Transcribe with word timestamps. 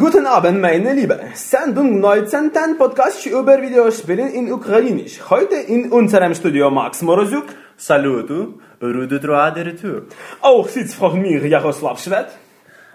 Guten 0.00 0.24
Abend, 0.24 0.62
meine 0.62 0.94
Liebe. 0.94 1.20
Sendung 1.34 1.96
1910 1.96 2.78
Podcast 2.78 3.26
über 3.26 3.60
Videospielen 3.60 4.32
in 4.32 4.50
Ukrainisch. 4.50 5.20
Heute 5.28 5.56
in 5.56 5.92
unserem 5.92 6.34
Studio 6.34 6.70
Max 6.70 7.02
Morozuk. 7.02 7.48
Салюту, 7.76 8.62
руду 8.80 9.18
труа 9.20 9.50
де 9.50 9.62
ретур. 9.62 10.06
Auch 10.40 10.70
sitzt 10.70 10.94
vor 10.94 11.12
mir 11.12 11.44
Jaroslav 11.46 11.98
Швед. 12.00 12.28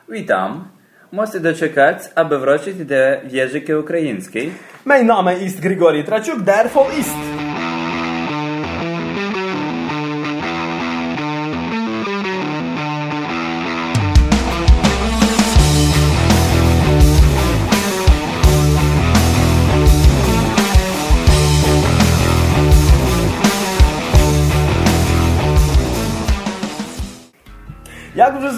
Witam. 0.09 0.65
Можете 1.11 1.39
дочекати, 1.39 2.09
аби 2.15 2.37
вручити 2.37 2.83
де 2.83 3.21
в'єжики 3.25 3.75
український. 3.75 4.51
Mein 4.85 5.05
Name 5.05 5.43
ist 5.47 5.61
Grigori 5.61 6.09
Trachuk, 6.09 6.41
der 6.41 6.73
voll 6.73 6.99
ist. 6.99 7.44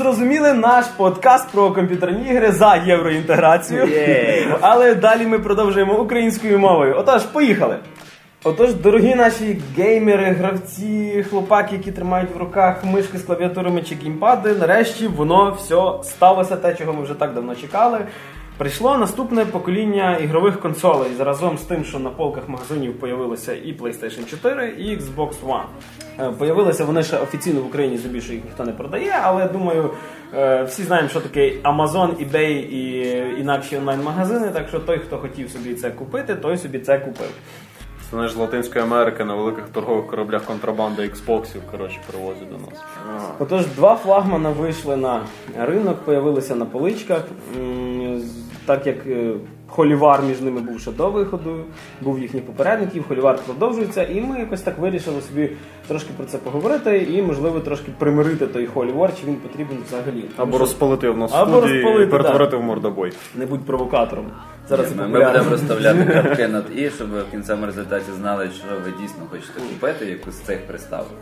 Зрозуміли, 0.07 0.53
наш 0.53 0.85
подкаст 0.85 1.51
про 1.51 1.71
комп'ютерні 1.71 2.29
ігри 2.29 2.51
за 2.51 2.75
євроінтеграцію. 2.75 3.87
Але 4.61 4.95
далі 4.95 5.27
ми 5.27 5.39
продовжуємо 5.39 6.01
українською 6.01 6.59
мовою. 6.59 6.95
Отож, 6.97 7.23
поїхали. 7.23 7.75
Отож, 8.43 8.73
дорогі 8.73 9.15
наші 9.15 9.61
геймери, 9.77 10.25
гравці, 10.25 11.25
хлопаки, 11.29 11.75
які 11.75 11.91
тримають 11.91 12.35
в 12.35 12.37
руках 12.37 12.83
мишки 12.83 13.17
з 13.17 13.23
клавіатурами 13.23 13.81
чи 13.81 13.95
геймпади, 13.95 14.53
нарешті 14.53 15.07
воно 15.07 15.57
все 15.59 16.09
сталося 16.09 16.55
те, 16.55 16.73
чого 16.73 16.93
ми 16.93 17.03
вже 17.03 17.13
так 17.13 17.33
давно 17.33 17.55
чекали. 17.55 17.99
Прийшло 18.57 18.97
наступне 18.97 19.45
покоління 19.45 20.17
ігрових 20.17 20.59
консолей 20.59 21.11
разом 21.19 21.57
з 21.57 21.61
тим, 21.61 21.83
що 21.83 21.99
на 21.99 22.09
полках 22.09 22.49
магазинів 22.49 22.99
появилося 22.99 23.53
і 23.53 23.77
PlayStation 23.77 24.29
4, 24.29 24.69
і 24.69 24.97
Xbox 24.97 25.31
One. 25.47 25.63
Е, 26.19 26.31
Появилися 26.31 26.85
вони 26.85 27.03
ще 27.03 27.17
офіційно 27.17 27.61
в 27.61 27.65
Україні, 27.65 27.97
здебільшого 27.97 28.33
їх 28.33 28.45
ніхто 28.45 28.63
не 28.63 28.71
продає, 28.71 29.19
але 29.23 29.47
думаю, 29.47 29.89
е, 30.33 30.63
всі 30.63 30.83
знаємо, 30.83 31.09
що 31.09 31.19
таке 31.21 31.53
Amazon, 31.63 32.29
eBay 32.29 32.51
і 32.51 33.09
інакші 33.41 33.77
онлайн-магазини. 33.77 34.51
Так 34.51 34.67
що 34.67 34.79
той, 34.79 34.99
хто 34.99 35.17
хотів 35.17 35.49
собі 35.49 35.73
це 35.73 35.91
купити, 35.91 36.35
той 36.35 36.57
собі 36.57 36.79
це 36.79 36.99
купив. 36.99 37.29
Це 38.01 38.09
знаєш, 38.09 38.31
з 38.31 38.35
Латинської 38.35 38.85
Америки 38.85 39.25
на 39.25 39.35
великих 39.35 39.69
торгових 39.69 40.07
кораблях 40.07 40.43
контрабанда 40.43 41.01
Xboxів, 41.01 41.61
коротше, 41.71 41.99
привозять 42.11 42.49
до 42.49 42.57
нас. 42.57 42.83
Отож, 43.39 43.65
два 43.65 43.95
флагмана 43.95 44.49
вийшли 44.49 44.95
на 44.95 45.21
ринок, 45.57 45.97
появилися 45.97 46.55
на 46.55 46.65
поличках. 46.65 47.21
Так 48.67 48.87
як 48.87 48.95
е, 49.07 49.33
холівар 49.67 50.23
між 50.23 50.41
ними 50.41 50.61
був 50.61 50.79
ще 50.79 50.91
до 50.91 51.09
виходу, 51.09 51.63
був 52.01 52.19
їхній 52.19 52.41
попередник, 52.41 52.95
і 52.95 52.99
холівар 52.99 53.39
продовжується, 53.45 54.03
і 54.03 54.21
ми 54.21 54.39
якось 54.39 54.61
так 54.61 54.77
вирішили 54.77 55.21
собі 55.21 55.49
трошки 55.87 56.09
про 56.17 56.25
це 56.25 56.37
поговорити 56.37 57.07
і, 57.11 57.21
можливо, 57.21 57.59
трошки 57.59 57.91
примирити 57.97 58.47
той 58.47 58.65
холівар, 58.67 59.11
чи 59.19 59.27
він 59.27 59.35
потрібен 59.35 59.77
взагалі. 59.87 60.21
Тому 60.21 60.31
Або 60.37 60.51
що 60.51 60.59
розпалити 60.59 61.09
в 61.09 61.17
нас 61.17 61.31
Або 61.33 61.57
студії 61.57 61.81
розпалити, 61.81 62.03
і 62.03 62.11
перетворити 62.11 62.57
в 62.57 62.61
мордобой. 62.63 63.13
не 63.35 63.45
будь 63.45 63.65
провокатором. 63.65 64.25
Зараз 64.69 64.89
це 64.89 64.95
Ми, 64.95 65.07
ми 65.07 65.25
будемо 65.25 65.49
розставляти 65.49 66.05
крапки 66.11 66.47
над 66.47 66.65
і, 66.75 66.89
щоб 66.89 67.07
в 67.09 67.31
кінцевому 67.31 67.65
результаті 67.65 68.11
знали, 68.11 68.49
що 68.55 68.65
ви 68.85 68.93
дійсно 69.01 69.23
хочете 69.31 69.59
купити 69.59 70.05
якусь 70.05 70.33
з 70.33 70.39
цих 70.39 70.67
приставок. 70.67 71.13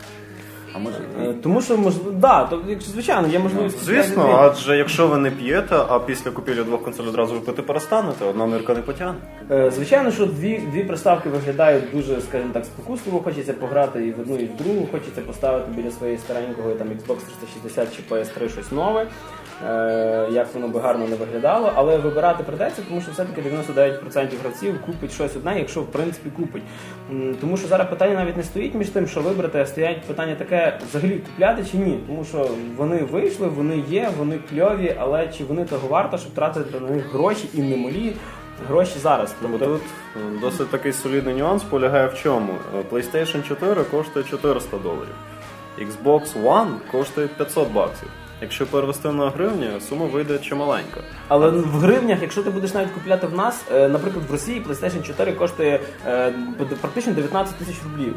А 0.75 0.79
може 0.79 0.95
Е, 1.21 1.27
ні. 1.27 1.33
Тому 1.33 1.61
що 1.61 1.77
можливо, 1.77 2.11
да, 2.11 2.43
то 2.43 2.61
якщо 2.67 2.91
звичайно, 2.91 3.27
є 3.27 3.39
можливість. 3.39 3.83
Звісно, 3.85 4.37
адже 4.41 4.77
якщо 4.77 5.07
ви 5.07 5.17
не 5.17 5.31
п'єте, 5.31 5.75
а 5.89 5.99
після 5.99 6.31
купівлі 6.31 6.63
двох 6.63 6.83
консолей 6.83 7.09
одразу 7.11 7.33
ви 7.33 7.39
пити 7.39 7.61
перестанете, 7.61 8.25
одна 8.25 8.45
нирка 8.47 8.73
не 8.73 8.81
потягне. 8.81 9.19
Е, 9.51 9.71
Звичайно, 9.71 10.11
що 10.11 10.25
дві, 10.25 10.61
дві 10.71 10.83
приставки 10.83 11.29
виглядають 11.29 11.83
дуже, 11.93 12.21
скажімо 12.21 12.49
так, 12.53 12.65
спокусливо. 12.65 13.19
Хочеться 13.19 13.53
пограти 13.53 14.07
і 14.07 14.11
в 14.11 14.19
одну, 14.19 14.35
і 14.35 14.45
в 14.45 14.55
другу. 14.55 14.87
Хочеться 14.91 15.21
поставити 15.21 15.71
біля 15.75 15.91
своєї 15.91 16.17
старенького 16.17 16.71
там 16.71 16.87
Xbox 16.87 17.17
360 17.51 17.95
чи 17.95 18.13
PS3 18.15 18.49
щось 18.49 18.71
нове. 18.71 19.07
Е, 19.63 20.27
як 20.31 20.53
воно 20.53 20.67
би 20.67 20.79
гарно 20.79 21.07
не 21.07 21.15
виглядало, 21.15 21.71
але 21.75 21.97
вибирати 21.97 22.43
придеться, 22.43 22.81
тому 22.89 23.01
що 23.01 23.11
все-таки 23.11 23.41
99% 23.41 24.39
гравців 24.41 24.81
купить 24.85 25.11
щось 25.11 25.35
одне, 25.35 25.59
якщо 25.59 25.81
в 25.81 25.91
принципі 25.91 26.29
купить. 26.29 26.63
Тому 27.41 27.57
що 27.57 27.67
зараз 27.67 27.89
питання 27.89 28.15
навіть 28.15 28.37
не 28.37 28.43
стоїть 28.43 28.75
між 28.75 28.89
тим, 28.89 29.07
що 29.07 29.21
вибрати, 29.21 29.59
а 29.59 29.65
стоять 29.65 30.01
питання 30.01 30.35
таке 30.35 30.79
взагалі 30.89 31.19
купляти 31.19 31.65
чи 31.71 31.77
ні. 31.77 31.99
Тому 32.07 32.25
що 32.25 32.49
вони 32.77 32.97
вийшли, 32.97 33.47
вони 33.47 33.83
є, 33.89 34.09
вони 34.17 34.39
кльові, 34.49 34.95
але 34.99 35.27
чи 35.27 35.43
вони 35.43 35.65
того 35.65 35.87
варто, 35.87 36.17
щоб 36.17 36.31
тратити 36.31 36.79
на 36.79 36.89
них 36.89 37.13
гроші 37.13 37.49
і 37.53 37.61
немалі 37.61 38.13
гроші 38.67 38.99
зараз. 38.99 39.35
Тобто 39.41 39.65
тут 39.65 39.81
е, 40.15 40.19
досить 40.41 40.69
такий 40.69 40.93
солідний 40.93 41.35
нюанс 41.35 41.63
полягає 41.63 42.07
в 42.07 42.15
чому? 42.15 42.53
Е, 42.75 42.83
PlayStation 42.91 43.47
4 43.47 43.83
коштує 43.83 44.25
400 44.25 44.77
доларів. 44.77 45.15
Xbox 45.79 46.43
One 46.43 46.71
коштує 46.91 47.27
500 47.27 47.71
баксів. 47.71 48.09
Якщо 48.41 48.67
перевести 48.67 49.11
на 49.11 49.29
гривні, 49.29 49.69
сума 49.89 50.05
вийде 50.05 50.39
чималенька. 50.39 51.01
Але 51.27 51.49
в 51.49 51.65
гривнях, 51.65 52.21
якщо 52.21 52.43
ти 52.43 52.49
будеш 52.49 52.73
навіть 52.73 52.91
купляти 52.91 53.27
в 53.27 53.35
нас, 53.35 53.63
е, 53.71 53.87
наприклад, 53.89 54.25
в 54.29 54.31
Росії 54.31 54.63
PlayStation 54.69 55.03
4 55.03 55.31
коштує 55.31 55.79
е, 56.07 56.33
практично 56.81 57.13
19 57.13 57.55
тисяч 57.55 57.75
рублів, 57.83 58.15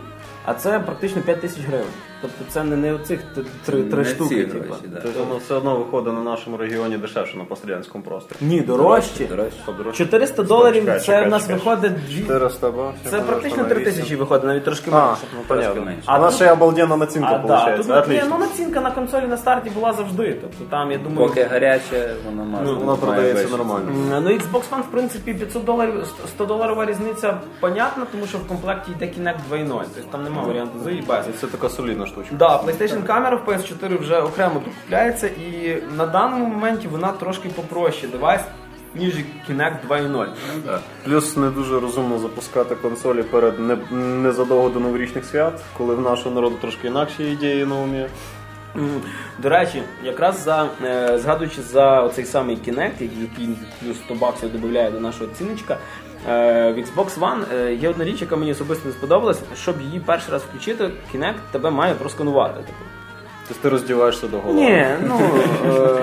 а 0.51 0.55
це 0.55 0.81
практично 0.81 1.23
5 1.23 1.41
тисяч 1.41 1.61
гривень. 1.67 1.87
Тобто 2.21 2.45
це 2.49 2.65
не, 2.65 2.77
не 2.77 2.93
оцих 2.95 3.21
три, 3.65 3.83
три 3.83 3.99
Не 3.99 4.05
штуки. 4.05 4.35
ці 4.35 4.45
типу. 4.45 4.75
да. 4.87 5.01
Тобто 5.03 5.25
воно 5.25 5.37
все 5.39 5.55
одно 5.55 5.77
виходить 5.77 6.15
на 6.15 6.21
нашому 6.21 6.57
регіоні 6.57 6.97
дешевше 6.99 7.37
на 7.39 7.45
пострадянському 7.45 8.05
просторі. 8.05 8.39
Ні, 8.41 8.61
дорожче. 8.61 9.27
Дорожче. 9.27 9.57
Подорожче. 9.67 10.05
400 10.05 10.43
доларів 10.43 10.83
Чекай, 10.85 10.99
це 11.01 11.07
чекай, 11.07 11.27
в 11.27 11.29
нас 11.31 11.43
чекай. 11.43 11.57
виходить 11.57 11.93
дві- 12.07 12.21
400 12.23 12.71
баксів. 12.71 13.11
Це 13.11 13.21
практично 13.21 13.63
на 13.63 13.69
3 13.69 13.85
тисячі 13.85 14.17
виходить, 14.17 14.45
навіть 14.45 14.65
трошки 14.65 14.91
А, 14.95 15.07
менше. 15.07 15.23
ну 15.35 15.41
понятно. 15.47 15.83
менше. 15.83 16.03
А 16.07 16.19
наша 16.19 16.37
ще 16.37 16.53
обалденна 16.53 16.97
націнка 16.97 17.29
А, 17.45 17.47
да, 17.47 17.77
виходить. 17.77 18.21
тут, 18.21 18.31
ну 18.31 18.39
націнка 18.39 18.81
на 18.81 18.91
консолі 18.91 19.27
на 19.27 19.37
старті 19.37 19.71
була 19.71 19.93
завжди. 19.93 20.37
Тобто 20.41 20.65
там, 20.71 20.93
я 20.93 20.99
думаю, 20.99 21.29
Поки 21.29 21.43
гаряче, 21.45 22.15
воно 22.27 22.45
має. 22.45 22.65
Ну, 22.65 22.75
воно 22.75 22.87
має 22.87 22.99
продається 22.99 23.57
нормально. 23.57 23.87
М, 23.91 24.25
Ну, 24.25 24.31
Xbox 24.31 24.63
One, 24.71 24.81
в 24.81 24.91
принципі, 24.91 25.35
500 25.35 25.65
доларів, 25.65 26.07
100 26.29 26.45
доларова 26.47 26.85
різниця 26.87 27.39
понятна, 27.61 28.07
тому 28.13 28.27
що 28.27 28.39
в 28.39 28.47
комплекті 28.49 28.91
йде 28.93 29.05
Kinect 29.05 29.37
2.0, 29.51 29.85
тобто 29.95 30.11
там 30.13 30.25
немає 30.47 30.47
варіанту 30.47 30.79
з. 31.33 31.41
Це 31.41 31.47
така 31.47 31.69
солідна 31.69 32.07
штучка. 32.07 32.35
Да, 32.35 32.63
PlayStation 32.63 33.03
камера 33.03 33.37
в 33.37 33.49
PS4 33.49 34.01
вже 34.01 34.21
окремо 34.21 34.55
докупляється, 34.55 35.27
і 35.27 35.83
на 35.97 36.07
даному 36.07 36.47
моменті 36.47 36.89
вона 36.89 37.13
трошки 37.13 37.49
попроще 37.49 38.07
девайс, 38.07 38.41
ніж 38.95 39.15
Kinect 39.51 39.77
2.0. 39.89 40.09
Ну, 40.09 40.27
да. 40.67 40.81
Плюс 41.05 41.37
не 41.37 41.51
дуже 41.51 41.81
розумно 41.81 42.19
запускати 42.19 42.75
консолі 42.75 43.23
перед 43.23 43.61
не, 43.61 43.77
незадовго 43.97 44.69
до 44.69 44.81
новорічних 44.81 45.25
свят, 45.25 45.61
коли 45.79 45.95
в 45.95 46.01
нашого 46.01 46.35
народу 46.35 46.57
трошки 46.61 46.87
інакші 46.87 47.25
ідеї 47.25 47.67
на 47.67 47.75
умі. 47.75 48.07
До 49.39 49.49
речі, 49.49 49.83
якраз 50.05 50.43
за 50.43 50.69
е, 50.85 51.19
згадуючи 51.19 51.63
за 51.63 52.03
оцей 52.03 52.25
самий 52.25 52.57
Kinect, 52.57 53.03
який 53.03 53.49
плюс 53.81 53.97
100 53.97 54.15
баксів 54.15 54.61
додає 54.61 54.91
до 54.91 55.01
нашого 55.01 55.31
ціночка. 55.39 55.79
Е, 56.29 56.73
В 56.73 56.79
Xbox 56.79 57.19
One 57.19 57.55
е, 57.55 57.75
є 57.75 57.89
одна 57.89 58.05
річ, 58.05 58.21
яка 58.21 58.37
мені 58.37 58.53
особисто 58.53 58.89
не 58.89 58.95
сподобалась. 58.95 59.41
Щоб 59.55 59.81
її 59.81 60.01
перший 60.01 60.33
раз 60.33 60.43
включити, 60.43 60.91
Kinect 61.15 61.39
тебе 61.53 61.71
має 61.71 61.95
просканувати. 61.95 62.61
Типу. 62.61 62.98
Тобто 63.49 63.63
ти 63.63 63.69
роздіваєшся 63.69 64.27
до 64.27 64.39
голови. 64.39 64.61
Ні, 64.61 64.87
ну 65.09 65.21
е, 65.67 65.99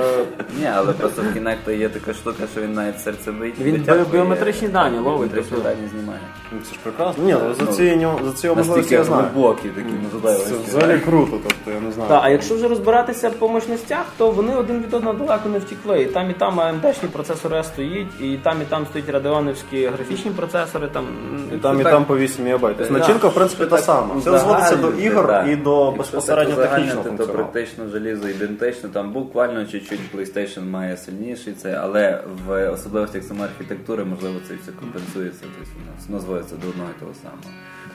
Ні, 0.60 0.70
але 0.76 0.94
просто 0.94 1.22
в 1.22 1.26
Kinect 1.26 1.78
є 1.78 1.90
така 1.90 2.14
штука, 2.14 2.44
що 2.54 2.62
він 2.62 2.74
навіть 2.74 3.00
серце 3.02 3.32
бить. 3.32 3.60
Він 3.60 3.74
витягує, 3.78 4.06
біометричні 4.12 4.68
дані 4.68 4.98
ловить, 4.98 5.12
Біометричні 5.20 5.52
тобто. 5.52 5.70
дані 5.70 5.88
знімає. 5.92 6.20
Ну, 6.52 6.58
Це 6.68 6.74
ж 6.74 6.80
прекрасно. 6.84 7.24
Ні, 7.24 7.36
ну, 7.48 7.66
за 7.66 7.72
ці, 7.74 7.84
ню- 7.96 8.20
за 8.26 8.32
ці 8.32 8.48
можливості 8.48 8.72
Настільки 8.78 8.96
я 8.96 9.04
знаю. 9.04 9.24
глибокі 9.34 9.70
такі 9.70 9.90
Це 10.38 10.54
взагалі 10.68 11.00
круто, 11.00 11.32
тобто 11.44 11.72
я 11.72 11.80
не 11.80 11.92
знаю. 11.92 12.10
Так, 12.10 12.22
а 12.24 12.30
якщо 12.30 12.56
вже 12.56 12.68
розбиратися 12.68 13.30
по 13.30 13.48
мощностях, 13.50 14.06
то 14.18 14.32
вони 14.32 14.56
один 14.56 14.80
від 14.82 14.94
одного 14.94 15.14
далеко 15.18 15.50
не 15.50 15.60
втікли. 15.60 16.02
І 16.02 16.06
там 16.06 16.30
і 16.30 16.34
там 16.34 16.60
AMD-шні 16.60 17.08
процесори 17.08 17.64
стоїть, 17.64 18.22
і 18.22 18.38
там 18.44 18.62
і 18.62 18.66
там 18.66 18.86
стоять 18.86 19.10
радіоновські 19.10 19.88
графічні 19.88 20.32
процесори. 20.32 20.88
Там 20.88 21.06
І 21.54 21.58
там, 21.58 21.80
і 21.80 21.84
так- 21.84 21.92
там 21.94 22.06
по 22.06 22.18
8 22.18 22.46
МБ. 22.56 22.62
Тобто 22.62 22.84
Да. 22.94 23.00
начинка, 23.00 23.28
в 23.28 23.34
принципі, 23.34 23.66
та 23.66 23.78
сама. 23.78 24.16
Все 24.16 24.40
зводиться 24.40 24.76
до 24.76 24.90
ігор 24.92 25.36
і 25.52 25.56
до 25.56 25.92
безпосередньо 25.92 26.56
технічного 26.56 27.04
функціоналу. 27.04 27.35
Практично 27.36 27.88
желізо 27.88 28.30
ідентично. 28.30 28.90
Там 28.90 29.12
буквально 29.12 29.66
чуть-чуть 29.66 30.00
PlayStation 30.16 30.66
має 30.70 30.98
сильніший 30.98 31.54
це, 31.54 31.74
але 31.82 32.24
в 32.46 32.70
особливостях 32.70 33.24
самої 33.24 33.50
архітектури, 33.50 34.06
можливо, 34.06 34.40
це 34.48 34.54
все 34.56 34.72
компенсується, 34.72 35.42
тобто 35.42 35.72
воно 36.08 36.20
зводиться 36.20 36.56
до 36.56 36.68
одного 36.70 36.90
і 36.98 37.00
того 37.00 37.14
самого. 37.14 37.42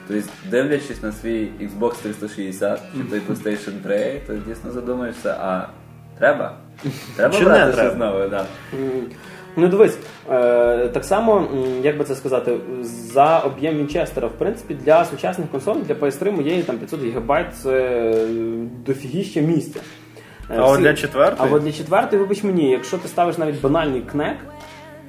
Тобто, 0.07 0.29
дивлячись 0.49 1.03
на 1.03 1.11
свій 1.11 1.49
Xbox 1.61 1.93
360 2.01 2.81
чи 2.97 3.03
той 3.03 3.19
PlayStation 3.19 3.81
3, 3.83 4.21
то 4.27 4.33
дійсно 4.33 4.71
задумаєшся, 4.71 5.37
а 5.39 5.67
треба? 6.17 6.57
Треба 7.15 7.39
брати 7.39 7.73
щось 7.73 7.95
нове, 7.97 8.29
да. 8.29 8.45
Ну 9.55 9.67
дивись, 9.67 9.97
е, 10.31 10.87
так 10.87 11.05
само, 11.05 11.47
як 11.83 11.97
би 11.97 12.03
це 12.03 12.15
сказати, 12.15 12.57
за 12.83 13.39
об'єм 13.39 13.77
Вінчестера, 13.77 14.27
в 14.27 14.31
принципі, 14.31 14.73
для 14.73 15.05
сучасних 15.05 15.51
консолей, 15.51 15.83
для 15.83 15.93
PS3 15.95 16.31
моєї 16.31 16.63
там 16.63 16.77
500 16.77 16.99
ГБ 17.01 17.31
це 17.53 18.13
дофігіще 18.85 19.41
місця. 19.41 19.79
Е, 20.49 20.55
А 20.57 20.65
от 20.67 20.79
для 20.79 20.93
четвертої? 20.93 21.51
А 21.51 21.55
от 21.55 21.63
для 21.63 21.71
четвертої, 21.71 22.21
вибач 22.21 22.43
мені, 22.43 22.71
якщо 22.71 22.97
ти 22.97 23.07
ставиш 23.07 23.37
навіть 23.37 23.61
банальний 23.61 24.01
Knack, 24.01 24.37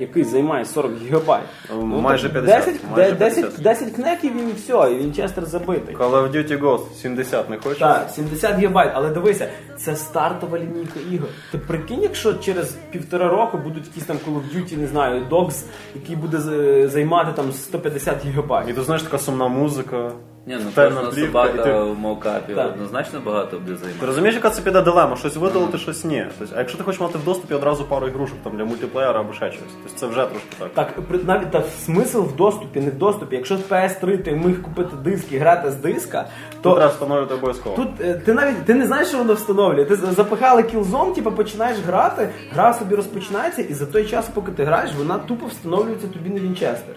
який 0.03 0.25
займає 0.25 0.65
40 0.65 0.93
гігабайт. 1.03 1.45
Ну, 1.71 1.85
майже 2.01 2.29
50, 2.29 2.65
10, 2.67 2.81
майже 2.97 3.13
10, 3.13 3.41
50. 3.41 3.63
10 3.63 3.91
Knack 3.95 4.22
ів 4.22 4.33
і 4.51 4.53
все, 4.53 4.93
і 4.93 4.99
Вінчестер 4.99 5.47
забитий. 5.47 5.97
Call 5.97 6.11
of 6.11 6.33
Duty 6.33 6.61
Ghost 6.63 6.95
70 7.03 7.51
не 7.51 7.59
хочеш? 7.59 7.79
Так, 7.79 8.11
70 8.11 8.59
гігабайт, 8.59 8.91
але 8.95 9.11
дивися, 9.11 9.49
це 9.79 9.97
стартова 9.97 10.59
лінійка 10.59 11.01
ігор. 11.13 11.29
Ти 11.53 11.59
прикинь, 11.59 12.03
якщо 12.03 12.35
через 12.35 12.77
півтора 12.91 13.29
року 13.29 13.59
будуть 13.59 13.87
якісь 13.87 14.05
там 14.05 14.17
Call 14.17 14.35
of 14.35 14.57
Duty, 14.57 14.79
не 14.79 14.87
знаю, 14.87 15.23
Dogs, 15.31 15.63
який 15.95 16.17
буде 16.17 16.39
займати 16.89 17.33
там 17.37 17.53
150 17.53 18.25
І 18.25 18.29
гігабайт. 18.29 18.75
тут 18.77 18.85
знаєш 18.85 19.03
така 19.03 19.19
сумна 19.19 19.49
музика. 19.49 20.13
Ні, 20.47 20.59
ну 20.65 20.71
кожна 20.75 21.01
плівка, 21.01 21.27
собака 21.27 21.63
ти- 21.63 21.73
в 21.73 21.99
мовкапі 21.99 22.55
Так. 22.55 22.67
однозначно 22.67 23.21
багато 23.27 23.59
буде 23.59 23.77
Ти 24.01 24.07
розумієш, 24.07 24.35
яка 24.35 24.51
це 24.51 24.63
піде 24.63 24.83
дилема? 24.83 25.17
Щось 25.17 25.37
видалити, 25.37 25.79
щось 25.79 26.05
ні. 26.05 26.27
Тобто, 26.39 26.55
а 26.57 26.59
якщо 26.59 26.79
ти 26.79 26.85
хочеш 26.85 27.01
мати 27.01 27.19
в 27.19 27.25
доступі 27.25 27.55
одразу 27.55 27.85
пару 27.85 28.07
ігрушок 28.09 28.37
там 28.45 28.57
для 28.57 28.65
мультиплеєра 28.65 29.21
або 29.21 29.33
ще 29.33 29.53
щось, 29.53 29.63
тобто 29.83 29.99
це 29.99 30.07
вже 30.07 30.27
трошки 30.27 30.49
так. 30.59 30.71
Так, 30.75 31.01
при- 31.09 31.19
навіть 31.19 31.51
та 31.51 31.63
смисл 31.85 32.21
в 32.21 32.37
доступі, 32.37 32.81
не 32.81 32.91
в 32.91 32.95
доступі. 32.99 33.37
Якщо 33.37 33.57
з 33.57 33.61
PS3 33.61 34.19
ти 34.19 34.33
міг 34.33 34.63
купити 34.63 34.97
диск 35.05 35.33
і 35.33 35.39
грати 35.39 35.71
з 35.71 35.75
диска, 35.75 36.27
Тут 36.53 36.63
то 36.63 36.75
треба 36.75 36.91
встановлювати 36.93 37.35
обов'язково. 37.35 37.77
Тут 37.77 37.89
е, 38.01 38.15
ти 38.15 38.33
навіть 38.33 38.65
ти 38.65 38.75
не 38.75 38.87
знаєш, 38.87 39.09
що 39.09 39.19
воно 39.19 39.35
встановлює. 39.35 39.85
Ти 39.85 39.97
запихали 39.97 40.63
кілзон, 40.63 41.13
типу 41.13 41.33
починаєш 41.33 41.79
грати, 41.87 42.29
гра 42.53 42.75
собі 42.75 42.95
розпочинається, 42.95 43.63
і 43.63 43.75
за 43.75 43.87
той 43.87 44.05
час, 44.07 44.29
поки 44.35 44.53
ти 44.53 44.65
граєш, 44.65 44.91
вона 44.99 45.19
тупо 45.19 45.47
встановлюється 45.47 46.07
тобі 46.07 46.31
на 46.31 46.41
Вінчестер. 46.41 46.95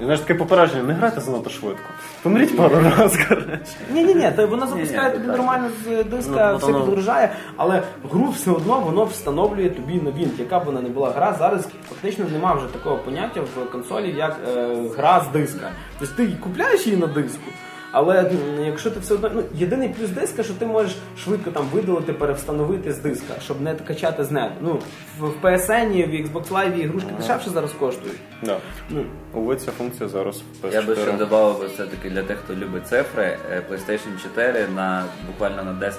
І 0.00 0.02
знаєш 0.04 0.20
таке 0.20 0.34
попередження, 0.34 0.82
не 0.82 0.92
грайте 0.94 1.20
занадто 1.20 1.50
швидко. 1.50 1.82
Помріть 2.22 2.56
пару 2.56 2.76
разів, 2.98 3.28
коротше. 3.28 3.58
Ні, 3.92 4.04
ні, 4.04 4.14
ні, 4.14 4.32
то 4.36 4.46
вона 4.46 4.66
запускає 4.66 5.10
тобі 5.10 5.26
нормально 5.26 5.68
з 5.84 6.04
диска, 6.04 6.50
Ну, 6.52 6.58
все 6.58 6.66
воно- 6.66 6.84
підгружає, 6.84 7.30
але 7.56 7.82
гру 8.12 8.28
все 8.28 8.50
одно 8.50 8.80
воно 8.80 9.04
встановлює 9.04 9.70
тобі 9.70 10.00
на 10.00 10.10
вінт. 10.10 10.38
Яка 10.38 10.60
б 10.60 10.64
вона 10.64 10.80
не 10.80 10.88
була 10.88 11.10
гра, 11.10 11.36
зараз 11.38 11.68
фактично 11.88 12.24
немає 12.32 12.56
вже 12.56 12.66
такого 12.66 12.96
поняття 12.96 13.40
в 13.40 13.70
консолі, 13.72 14.14
як 14.16 14.36
е, 14.56 14.76
гра 14.96 15.24
з 15.30 15.32
диска. 15.32 15.70
Тобто 15.98 16.14
ти 16.16 16.28
купляєш 16.42 16.86
її 16.86 16.98
на 16.98 17.06
диску. 17.06 17.50
Але 17.96 18.30
якщо 18.66 18.90
ти 18.90 19.00
все 19.00 19.14
одно 19.14 19.30
ну 19.34 19.42
єдиний 19.54 19.88
плюс 19.88 20.10
диска, 20.10 20.42
що 20.42 20.54
ти 20.54 20.66
можеш 20.66 20.96
швидко 21.18 21.50
там 21.50 21.66
видалити, 21.72 22.12
перевстановити 22.12 22.92
з 22.92 22.98
диска, 22.98 23.34
щоб 23.42 23.60
не 23.60 23.74
качати 23.74 24.24
з 24.24 24.30
нету. 24.30 24.54
Ну 24.60 24.78
в, 25.18 25.26
в 25.26 25.34
PSN, 25.42 26.06
в 26.06 26.26
Xbox 26.26 26.48
Live 26.48 26.76
ігрушки 26.76 27.10
дешевше 27.20 27.50
зараз 27.50 27.72
коштують. 27.72 28.18
Да. 28.42 28.56
Ну 28.90 29.04
Увы, 29.34 29.56
ця 29.56 29.70
функція 29.70 30.08
зараз 30.08 30.42
в 30.62 30.66
PS4. 30.66 30.72
Я 30.72 30.82
би 30.82 30.96
ще 30.96 31.12
додав 31.12 31.60
би 31.60 31.66
все-таки 31.66 32.10
для 32.10 32.22
тих, 32.22 32.38
хто 32.44 32.54
любить 32.54 32.86
цифри, 32.86 33.38
е, 33.52 33.62
PlayStation 33.70 34.22
4 34.22 34.66
на 34.74 35.04
буквально 35.26 35.64
на 35.64 35.72
10-15 35.72 35.90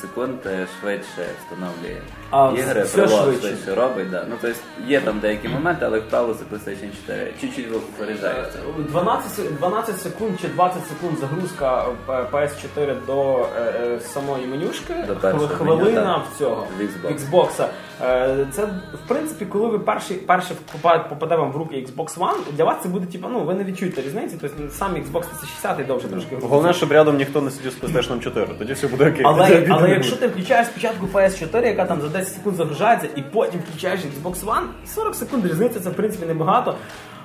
секунд 0.00 0.38
е, 0.46 0.66
швидше 0.80 1.26
встановлює 1.38 2.00
А, 2.30 2.52
ігри, 2.58 2.82
все 2.82 2.96
прилад 3.02 3.24
швидше. 3.24 3.56
Що 3.64 3.74
робить. 3.74 4.10
Да. 4.10 4.24
Ну, 4.30 4.36
тобто 4.40 4.58
є 4.86 5.00
там 5.00 5.18
деякі 5.20 5.48
моменти, 5.48 5.84
але 5.86 5.96
як 5.98 6.08
правило 6.08 6.34
це 6.34 6.44
PlayStation 6.56 6.88
4 7.06 7.32
чуть-чуть 7.40 7.68
випереджається. 7.68 8.58
12, 8.78 9.32
се- 9.32 9.42
12 9.50 10.00
секунд 10.00 10.40
чи 10.40 10.48
20 10.48 10.82
секунд 10.88 11.18
загрузка 11.18 11.84
е, 12.08 12.12
PS4 12.32 12.96
до 13.06 13.38
е, 13.56 13.60
е, 13.60 14.00
самої 14.00 14.46
менюшки, 14.46 14.94
До 15.06 15.16
першого 15.16 15.46
хв- 15.46 15.56
хвилина 15.56 16.02
меню, 16.12 16.22
в 16.34 16.38
цього 16.38 16.66
В 16.78 16.82
Xbox. 16.82 17.18
Xbox. 17.18 17.66
Е, 18.02 18.46
Це 18.52 18.64
в 18.64 19.08
принципі, 19.08 19.44
коли 19.46 19.66
ви 19.68 19.78
перший 19.78 20.16
перше 20.16 20.54
попа- 20.74 21.08
попаде 21.08 21.36
вам 21.36 21.52
в 21.52 21.56
руки 21.56 21.76
Xbox 21.76 22.18
One, 22.18 22.36
для 22.56 22.64
вас 22.64 22.76
це 22.82 22.88
буде 22.88 23.06
типу, 23.06 23.28
ну 23.32 23.40
ви 23.40 23.54
не 23.54 23.64
відчуєте 23.64 24.02
різниці. 24.02 24.36
Тобто 24.40 24.70
сам 24.70 24.94
Xbox 24.94 25.20
360 25.40 25.86
довше 25.86 26.08
трошки. 26.08 26.36
Головне, 26.42 26.72
щоб 26.72 26.92
рядом 26.92 27.16
ніхто 27.16 27.40
не 27.40 27.50
сидів 27.50 27.72
з 27.72 27.76
PlayStation 27.84 28.20
4, 28.20 28.46
тоді 28.58 28.72
все 28.72 28.88
буде 28.88 29.10
окей. 29.10 29.22
Але, 29.24 29.66
але 29.70 29.90
якщо 29.90 30.16
ти 30.16 30.26
включаєш 30.26 30.66
спочатку 30.66 31.06
PS4, 31.12 31.66
яка 31.66 31.84
там 31.84 32.00
за 32.00 32.08
10 32.08 32.34
секунд 32.34 32.56
загружається, 32.56 33.08
і 33.16 33.22
потім 33.22 33.60
включаєш 33.70 34.00
Xbox 34.00 34.44
One, 34.44 34.62
40 34.94 35.14
секунд 35.14 35.46
різниця 35.46 35.80
це 35.80 35.90
в 35.90 35.94
принципі 35.94 36.26
небагато. 36.26 36.74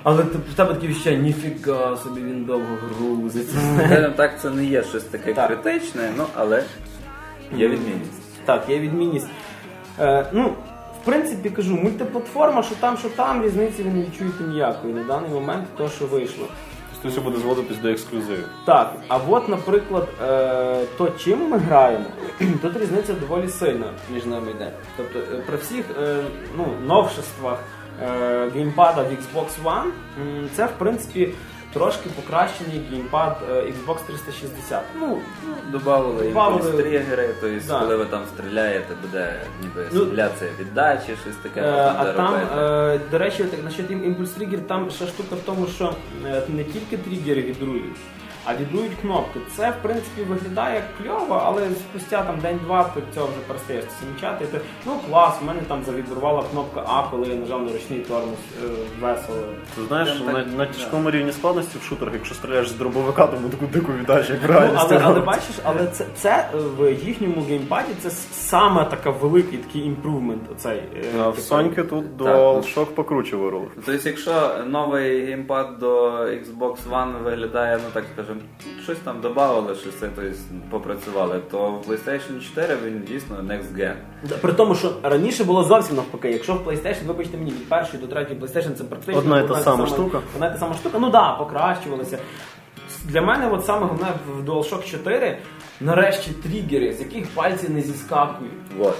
Але 0.02 0.22
ти- 0.24 0.38
в 0.52 0.54
тебе 0.56 0.74
таке 0.74 0.86
відчуття, 0.86 1.10
ніфіга 1.10 1.96
собі 1.96 2.20
він 2.20 2.44
довго 2.44 2.76
грузиться. 2.98 3.56
Так, 4.16 4.40
це 4.40 4.50
не 4.50 4.64
є 4.64 4.82
щось 4.82 5.04
таке 5.04 5.34
Так. 5.34 5.46
критичне, 5.46 6.10
ну 6.16 6.24
але 6.34 6.64
є 7.56 7.68
відмінність. 7.68 8.22
Так, 8.44 8.64
є 8.68 8.78
відмінність. 8.78 9.26
Е, 10.00 10.26
ну, 10.32 10.54
в 11.02 11.04
принципі, 11.04 11.50
кажу, 11.50 11.76
мультиплатформа, 11.76 12.62
що 12.62 12.74
там, 12.74 12.96
що 12.98 13.08
там, 13.08 13.44
різниці 13.44 13.82
ви 13.82 13.90
не 13.90 14.02
відчуєте 14.04 14.44
ніякої 14.44 14.94
на 14.94 15.04
даний 15.04 15.30
момент, 15.30 15.64
то, 15.76 15.88
що 15.88 16.06
вийшло. 16.06 16.46
Тобто 16.92 17.08
все 17.08 17.30
буде 17.30 17.38
зводитись 17.38 17.78
до 17.78 17.88
ексклюзивів. 17.88 18.48
Так, 18.64 18.94
а 19.08 19.18
от, 19.28 19.48
наприклад, 19.48 20.08
е, 20.22 20.84
то 20.98 21.10
чим 21.10 21.48
ми 21.48 21.58
граємо, 21.58 22.04
тут 22.62 22.76
різниця 22.76 23.12
доволі 23.12 23.48
сильна 23.48 23.86
між 24.14 24.26
нами 24.26 24.50
йде. 24.50 24.70
Тобто 24.96 25.18
е, 25.18 25.42
при 25.46 25.56
всіх 25.56 25.84
е, 26.02 26.16
ну, 26.56 26.66
новшествах 26.86 27.58
е, 28.02 28.50
геймпада 28.54 29.02
в 29.02 29.06
Xbox 29.06 29.48
One, 29.64 29.90
це 30.56 30.66
в 30.66 30.72
принципі 30.78 31.34
трошки 31.74 32.08
покращений 32.16 32.80
геймпад 32.90 33.36
е, 33.50 33.52
Xbox 33.54 33.98
360. 34.06 34.82
Ну, 35.00 35.18
Добавили 35.72 36.28
Добавили. 36.28 36.60
якісь 36.70 36.80
тригери, 36.80 37.34
тобто 37.40 37.66
Да. 37.68 37.80
коли 37.80 37.96
ви 37.96 38.04
там 38.04 38.22
стріляєте, 38.34 38.94
буде 39.02 39.40
ніби 39.62 39.86
Ну, 39.92 40.04
віддачі, 40.60 41.16
щось 41.22 41.36
таке 41.42 41.60
Е, 41.60 41.92
а 41.98 42.04
там, 42.12 42.34
е, 42.34 43.00
до 43.10 43.18
речі, 43.18 43.44
так, 43.44 43.64
насчет 43.64 43.90
імпульс 43.90 44.30
тригер, 44.30 44.60
там 44.66 44.90
ще 44.90 45.06
штука 45.06 45.34
в 45.34 45.46
тому, 45.46 45.66
що 45.66 45.94
е, 46.26 46.42
не 46.48 46.64
тільки 46.64 46.96
тригери 46.96 47.42
вібрують, 47.42 47.96
а 48.44 48.54
вібрують 48.54 48.92
кнопки. 49.02 49.40
Це 49.56 49.70
в 49.70 49.82
принципі 49.82 50.22
виглядає 50.28 50.82
кльово, 51.02 51.42
але 51.46 51.68
спустя 51.70 52.22
там 52.22 52.38
день-два 52.40 52.84
ти 52.94 53.00
цього 53.14 53.26
вже 53.26 53.36
перестаєш 53.46 53.84
це 53.84 54.06
замічати. 54.06 54.44
Ти, 54.46 54.60
ну 54.86 54.92
клас, 55.08 55.34
у 55.42 55.44
мене 55.44 55.60
там 55.68 55.82
завібрувала 55.86 56.42
кнопка 56.52 56.84
А, 56.86 57.02
коли 57.10 57.26
я 57.28 57.34
нажав 57.34 57.62
на 57.62 57.72
ручний 57.72 57.98
тормоз 58.00 58.38
е, 58.64 58.66
весело. 59.00 59.38
Ти 59.76 59.82
знаєш, 59.88 60.08
Прям 60.10 60.34
так, 60.34 60.46
на, 60.46 60.52
на 60.58 60.66
тяжкому 60.66 61.10
рівні 61.10 61.32
складності 61.32 61.78
в 61.78 61.82
шутерах, 61.82 62.14
якщо 62.14 62.34
стріляєш 62.34 62.68
з 62.68 62.72
дробовика, 62.72 63.26
тому 63.26 63.48
таку 63.48 63.66
дику 63.66 63.92
віддачу, 63.92 64.32
як 64.32 64.42
в 64.42 64.50
Ну, 64.50 64.70
але, 64.76 65.00
але 65.04 65.20
бачиш, 65.20 65.54
але 65.62 65.86
це, 65.86 66.04
це 66.14 66.48
е, 66.54 66.56
в 66.78 66.92
їхньому 67.06 67.42
геймпаді 67.48 67.88
це 68.02 68.08
с- 68.10 68.32
саме 68.32 68.84
така 68.84 69.10
великий 69.10 69.58
такий 69.58 69.82
імпрувмент. 69.82 70.42
Оцей, 70.52 70.76
е, 70.78 71.02
А 71.20 71.28
в 71.28 71.34
типу, 71.34 71.46
Соньки 71.46 71.82
тут 71.82 72.16
Так. 72.18 72.26
DualShock 72.26 72.84
покруче 72.86 73.36
вирулив. 73.36 73.70
Тобто, 73.86 74.08
якщо 74.08 74.50
новий 74.66 75.26
геймпад 75.26 75.78
до 75.78 76.10
Xbox 76.24 76.76
One 76.90 77.22
виглядає, 77.22 77.76
ну 77.84 77.90
так 77.92 78.04
скажемо, 78.14 78.33
щось 78.82 78.98
там 78.98 79.20
додавали, 79.20 79.74
щось 79.74 79.94
це 79.94 80.10
тобто, 80.16 80.30
попрацювали, 80.70 81.40
то 81.50 81.70
в 81.70 81.90
PlayStation 81.90 82.40
4 82.40 82.76
він 82.84 83.02
дійсно 83.08 83.36
next 83.36 83.76
gen. 83.76 83.94
При 84.40 84.52
тому, 84.52 84.74
що 84.74 84.96
раніше 85.02 85.44
було 85.44 85.64
зовсім 85.64 85.96
навпаки. 85.96 86.30
Якщо 86.30 86.54
в 86.54 86.68
PlayStation, 86.68 87.06
вибачте 87.06 87.36
мені, 87.36 87.50
від 87.50 87.68
першої 87.68 88.02
до 88.02 88.08
третьої 88.08 88.40
PlayStation 88.40 88.74
це 88.74 88.84
практично 88.84 89.18
Одна 89.20 89.40
і 89.40 89.48
та 89.48 89.60
сама 89.60 89.86
штука. 89.86 90.20
Одна 90.34 90.46
і 90.46 90.52
та 90.52 90.58
сама 90.58 90.74
штука. 90.74 90.98
Ну 91.00 91.10
так, 91.10 91.22
да, 91.22 91.32
покращувалися. 91.32 92.18
Для 93.04 93.22
мене 93.22 93.50
от 93.50 93.66
саме 93.66 93.86
головне 93.86 94.08
в 94.28 94.50
DualShock 94.50 94.90
4 94.90 95.38
нарешті 95.80 96.30
тригери, 96.30 96.92
з 96.92 97.00
яких 97.00 97.26
пальці 97.26 97.68
не 97.68 97.80
зіскакують. 97.80 98.52
Вот. 98.78 98.94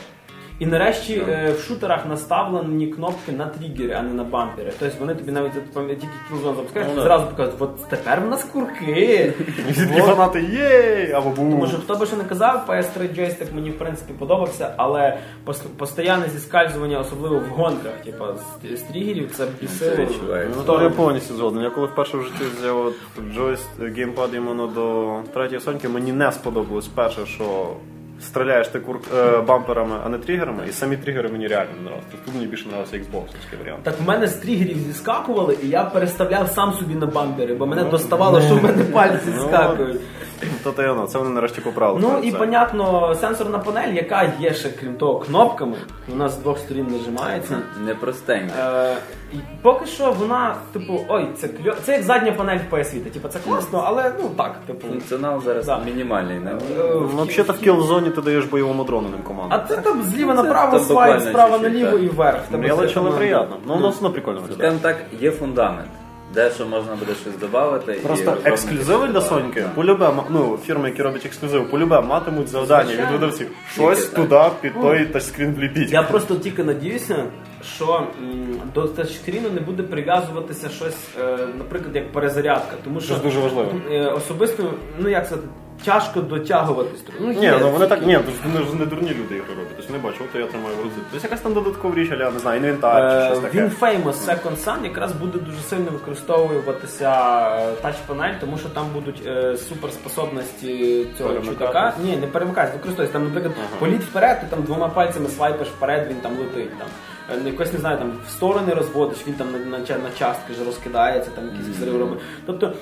І 0.58 0.66
нарешті 0.66 1.14
е, 1.28 1.54
в 1.58 1.61
шутерах 1.61 2.06
наставлені 2.06 2.87
кнопки 2.87 3.32
на 3.32 3.46
тригери, 3.46 3.94
а 3.99 4.02
не 4.02 4.14
на 4.14 4.25
бампери. 4.25 4.73
Тобто 4.78 4.96
вони 5.00 5.14
тобі 5.14 5.32
навіть 5.32 5.52
тільки 5.76 6.08
кілзон 6.28 6.56
запускаєш, 6.56 6.88
Ну, 6.96 7.02
зразу 7.02 7.26
показують, 7.26 7.62
от 7.62 7.88
тепер 7.88 8.20
в 8.20 8.28
нас 8.28 8.44
курки. 8.44 9.32
І 9.68 9.73
всі 9.73 9.87
такі 9.87 10.00
фанати 10.00 10.42
єй! 10.42 11.12
Або 11.12 11.30
бу. 11.30 11.37
Тому 11.37 11.66
що 11.66 11.76
хто 11.78 11.96
би 11.96 12.06
що 12.06 12.16
не 12.16 12.25
казав, 12.25 12.64
PS3 12.68 13.14
джойстик 13.14 13.49
мені 13.54 13.70
в 13.70 13.78
принципі 13.78 14.12
подобався, 14.18 14.75
але 14.76 15.18
пос- 15.46 15.66
постійне 15.76 16.28
зіскальзування, 16.32 16.99
особливо 16.99 17.38
в 17.38 17.44
гонках, 17.49 17.92
типу, 18.04 18.25
з, 18.64 18.78
з 18.78 18.82
тригерів, 18.82 19.30
це 19.34 19.46
бісило. 19.61 19.96
Ну, 20.56 20.62
то 20.66 20.82
я 20.82 20.90
повністю 20.90 21.34
згоден. 21.34 21.62
Я 21.62 21.70
коли 21.70 21.87
вперше 21.87 22.16
в 22.16 22.23
житті 22.23 22.44
взяв 22.58 22.92
джойст 23.34 23.68
геймпад 23.96 24.34
іменно 24.34 24.66
до 24.66 25.16
третьої 25.34 25.61
соньки, 25.61 25.88
мені 25.88 26.12
не 26.12 26.32
сподобалось 26.32 26.87
перше, 26.88 27.26
що 27.26 27.66
стріляєш 28.25 28.69
ти 28.69 28.81
кур... 28.81 28.97
е, 29.16 29.38
бамперами, 29.40 29.97
а 30.07 30.09
не 30.09 30.19
тригерами, 30.19 30.64
і 30.69 30.73
самі 30.73 30.97
тригери 30.97 31.28
мені 31.28 31.47
реально 31.47 31.71
не 31.76 31.81
нравилися. 31.83 32.16
Тут 32.25 32.35
мені 32.35 32.47
більше 32.47 32.69
нравився 32.69 32.97
Xbox 32.97 33.59
варіант. 33.59 33.81
Так 33.83 33.95
в 34.04 34.09
мене 34.09 34.26
з 34.26 34.35
тригерів 34.35 34.78
зіскакували, 34.78 35.57
і 35.62 35.69
я 35.69 35.85
переставляв 35.85 36.49
сам 36.49 36.73
собі 36.73 36.95
на 36.95 37.07
бампери, 37.07 37.54
бо 37.54 37.66
мене 37.66 37.85
доставало, 37.85 38.40
що 38.40 38.54
в 38.57 38.62
мене 38.64 38.85
пальці 38.85 39.19
Ну, 39.26 39.33
зіскакують. 39.43 40.00
То 40.64 40.73
те 40.73 40.88
воно, 40.88 41.07
це 41.07 41.19
вони 41.19 41.31
нарешті 41.31 41.61
поправили. 41.61 42.00
Ну 42.02 42.21
Це- 42.21 42.26
і 42.28 42.33
понятно, 42.33 43.14
сенсорна 43.21 43.59
панель, 43.59 43.93
яка 43.95 44.33
є 44.40 44.54
ще, 44.54 44.69
крім 44.81 44.95
того, 44.95 45.19
кнопками, 45.19 45.76
вона 46.09 46.28
з 46.28 46.37
двох 46.38 46.59
сторін 46.59 46.87
нажимається. 46.90 47.59
Непростенько. 47.87 48.54
Е, 48.61 48.95
і 49.33 49.37
поки 49.62 49.87
що 49.87 50.12
вона, 50.12 50.57
типу, 50.73 51.00
ой, 51.09 51.28
це 51.37 51.49
кльо... 51.49 51.75
Це 51.83 51.93
як 51.93 52.02
задня 52.02 52.33
панель 52.33 52.59
в 52.71 52.75
PS 52.75 52.78
Vita. 52.95 53.11
Типу, 53.11 53.28
це 53.28 53.38
класно, 53.38 53.85
але 53.87 54.12
ну 54.23 54.31
так, 54.37 54.54
типу. 54.66 54.88
Функціонал 54.88 55.43
зараз 55.43 55.66
Да. 55.66 55.81
мінімальний. 55.85 56.38
Не? 56.38 56.50
Е, 56.50 56.59
Ну, 56.78 57.07
взагалі 57.25 57.49
в 57.59 57.61
кілзоні 57.61 58.11
ти 58.14 58.21
даєш 58.21 58.44
бойовому 58.44 58.85
дрону 58.85 59.09
ним 59.09 59.23
команду. 59.23 59.54
А 59.54 59.59
ти 59.59 59.76
там 59.76 60.02
зліва 60.02 60.35
направо 60.35 60.78
там 60.78 60.87
буквально 60.88 61.21
справа 61.21 61.59
чуть-чуть, 61.59 61.73
наліво 61.75 61.90
так. 61.99 62.02
і 62.02 62.09
вверх. 62.09 62.40
Мелочь, 62.50 62.78
але 62.80 62.92
команда. 62.94 63.16
приємно. 63.18 63.56
Ну, 63.66 63.75
воно 63.75 63.88
все 63.90 64.09
прикольно 64.09 64.40
виглядає. 64.40 64.71
Скажімо 64.78 64.80
так, 64.83 65.23
є 65.23 65.30
фундамент. 65.30 65.88
Дещо 66.35 66.66
можна 66.66 66.94
буде 66.94 67.12
щось 67.23 67.37
додати. 67.38 67.92
Просто 67.92 68.37
ексклюзиви 68.44 69.06
для 69.09 69.21
Соньки, 69.21 69.64
полюбе, 69.75 70.11
ну, 70.30 70.59
фірми, 70.66 70.88
які 70.88 71.02
роблять 71.02 71.26
ексклюзиви, 71.26 71.64
полюбе 71.64 72.00
матимуть 72.00 72.49
завдання 72.49 72.92
від 72.94 73.11
видавців. 73.12 73.50
Щось 73.73 74.06
Тільки 74.06 74.16
туди 74.16 74.40
під 74.61 74.80
той 74.83 75.06
тачскрін 75.06 75.54
вліпіть. 75.54 75.92
Я 75.92 76.02
просто 76.02 76.35
тільки 76.35 76.64
надіюся, 76.64 77.25
що 77.76 78.06
м, 78.23 78.47
до 78.75 78.83
тачскріну 78.88 79.50
не 79.50 79.61
буде 79.61 79.83
прив'язуватися 79.83 80.68
щось, 80.68 80.97
е, 81.21 81.38
наприклад, 81.59 81.97
як 81.97 82.12
перезарядка. 82.12 82.76
Тому 82.85 83.00
що 83.00 83.14
Це 83.14 83.21
дуже 83.21 83.40
важливо. 83.40 83.73
е, 83.90 84.06
особисто, 84.06 84.75
ну 84.99 85.09
як 85.09 85.26
сказати, 85.26 85.49
тяжко 85.85 86.21
дотягуватись. 86.21 87.04
Ну, 87.21 87.28
Ні, 87.33 87.43
є 87.43 87.59
ну 87.61 87.71
вони 87.71 87.87
так, 87.87 88.07
ні, 88.07 88.19
вони 88.45 88.66
ж 88.66 88.75
не 88.75 88.87
дурні 88.87 89.09
люди 89.11 89.37
ігри 89.37 89.49
роблять. 89.49 89.69
Тобто 89.76 89.93
вони 89.93 90.04
бачать, 90.04 90.21
от 90.35 90.40
я 90.40 90.47
тримаю 90.47 90.76
в 90.76 90.83
руці. 90.83 90.95
Тобто 91.12 91.26
якась 91.26 91.40
там 91.40 91.54
додаткова 91.54 91.95
річ, 91.95 92.09
але 92.12 92.25
я 92.25 92.31
не 92.31 92.38
знаю, 92.38 92.61
інвентар 92.61 93.12
чи 93.21 93.26
щось 93.26 93.38
Е, 93.38 93.43
таке. 93.43 93.59
Він 93.59 93.71
Famous 93.81 94.12
Second 94.26 94.64
Sun 94.64 94.85
якраз 94.85 95.12
буде 95.12 95.38
дуже 95.38 95.59
сильно 95.59 95.90
використовуватися 95.90 97.11
тач-панель, 97.83 98.35
тому 98.40 98.59
що 98.59 98.69
там 98.69 98.87
будуть 98.95 99.23
е, 99.26 99.57
суперспособності 99.57 101.07
цього 101.19 101.40
чудака. 101.40 101.95
Ні, 102.04 102.16
не 102.16 102.26
перемикається, 102.26 102.76
використовується. 102.76 103.12
Там, 103.19 103.25
наприклад, 103.25 103.54
політ 103.78 104.02
вперед, 104.02 104.40
ти 104.40 104.47
там 104.50 104.62
двома 104.62 104.88
пальцями 104.88 105.28
свайпиш 105.28 105.69
вперед, 105.69 106.07
він 106.11 106.16
там 106.16 106.33
летить. 106.38 106.78
Там. 106.78 106.88
Е, 107.47 107.50
Якось 107.50 107.73
не 107.73 107.78
знаю, 107.78 107.99
там 107.99 108.12
в 108.26 108.31
сторони 108.31 108.75
розводиш, 108.75 109.19
він 109.26 109.35
там 109.35 109.52
на, 109.52 109.59
на, 109.59 109.78
на 109.78 110.11
частки 110.19 110.54
ж 110.54 110.64
розкидається, 110.66 111.31
там 111.31 111.45
якісь 111.45 111.76
взриви 111.76 111.99
робить. 111.99 112.19
Тобто. 112.47 112.73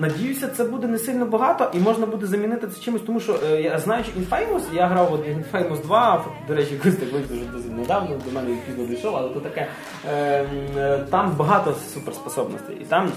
Надіюся, 0.00 0.48
це 0.48 0.64
буде 0.64 0.86
не 0.86 0.98
сильно 0.98 1.26
багато 1.26 1.70
і 1.74 1.78
можна 1.78 2.06
буде 2.06 2.26
замінити 2.26 2.68
це 2.68 2.80
чимось, 2.80 3.02
тому 3.06 3.20
що 3.20 3.40
е, 3.50 3.62
я 3.62 3.78
що 3.78 4.12
Infamous, 4.20 4.62
я 4.74 4.86
грав 4.86 5.12
от 5.14 5.26
Infamous 5.26 5.82
2, 5.82 6.24
до 6.48 6.54
речі, 6.54 6.74
якось 6.74 6.96
так 6.96 7.08
дуже 7.28 7.44
досить 7.44 7.78
недавно, 7.78 8.16
до 8.26 8.32
мене 8.32 8.56
пізно 8.66 8.84
дійшов, 8.84 9.16
але 9.16 9.28
то 9.28 9.40
таке. 9.40 9.68
Е, 10.08 10.46
е, 10.76 10.98
там 11.10 11.34
багато 11.36 11.74
суперспособностей. 11.94 12.76
І 12.80 12.84
там 12.84 13.12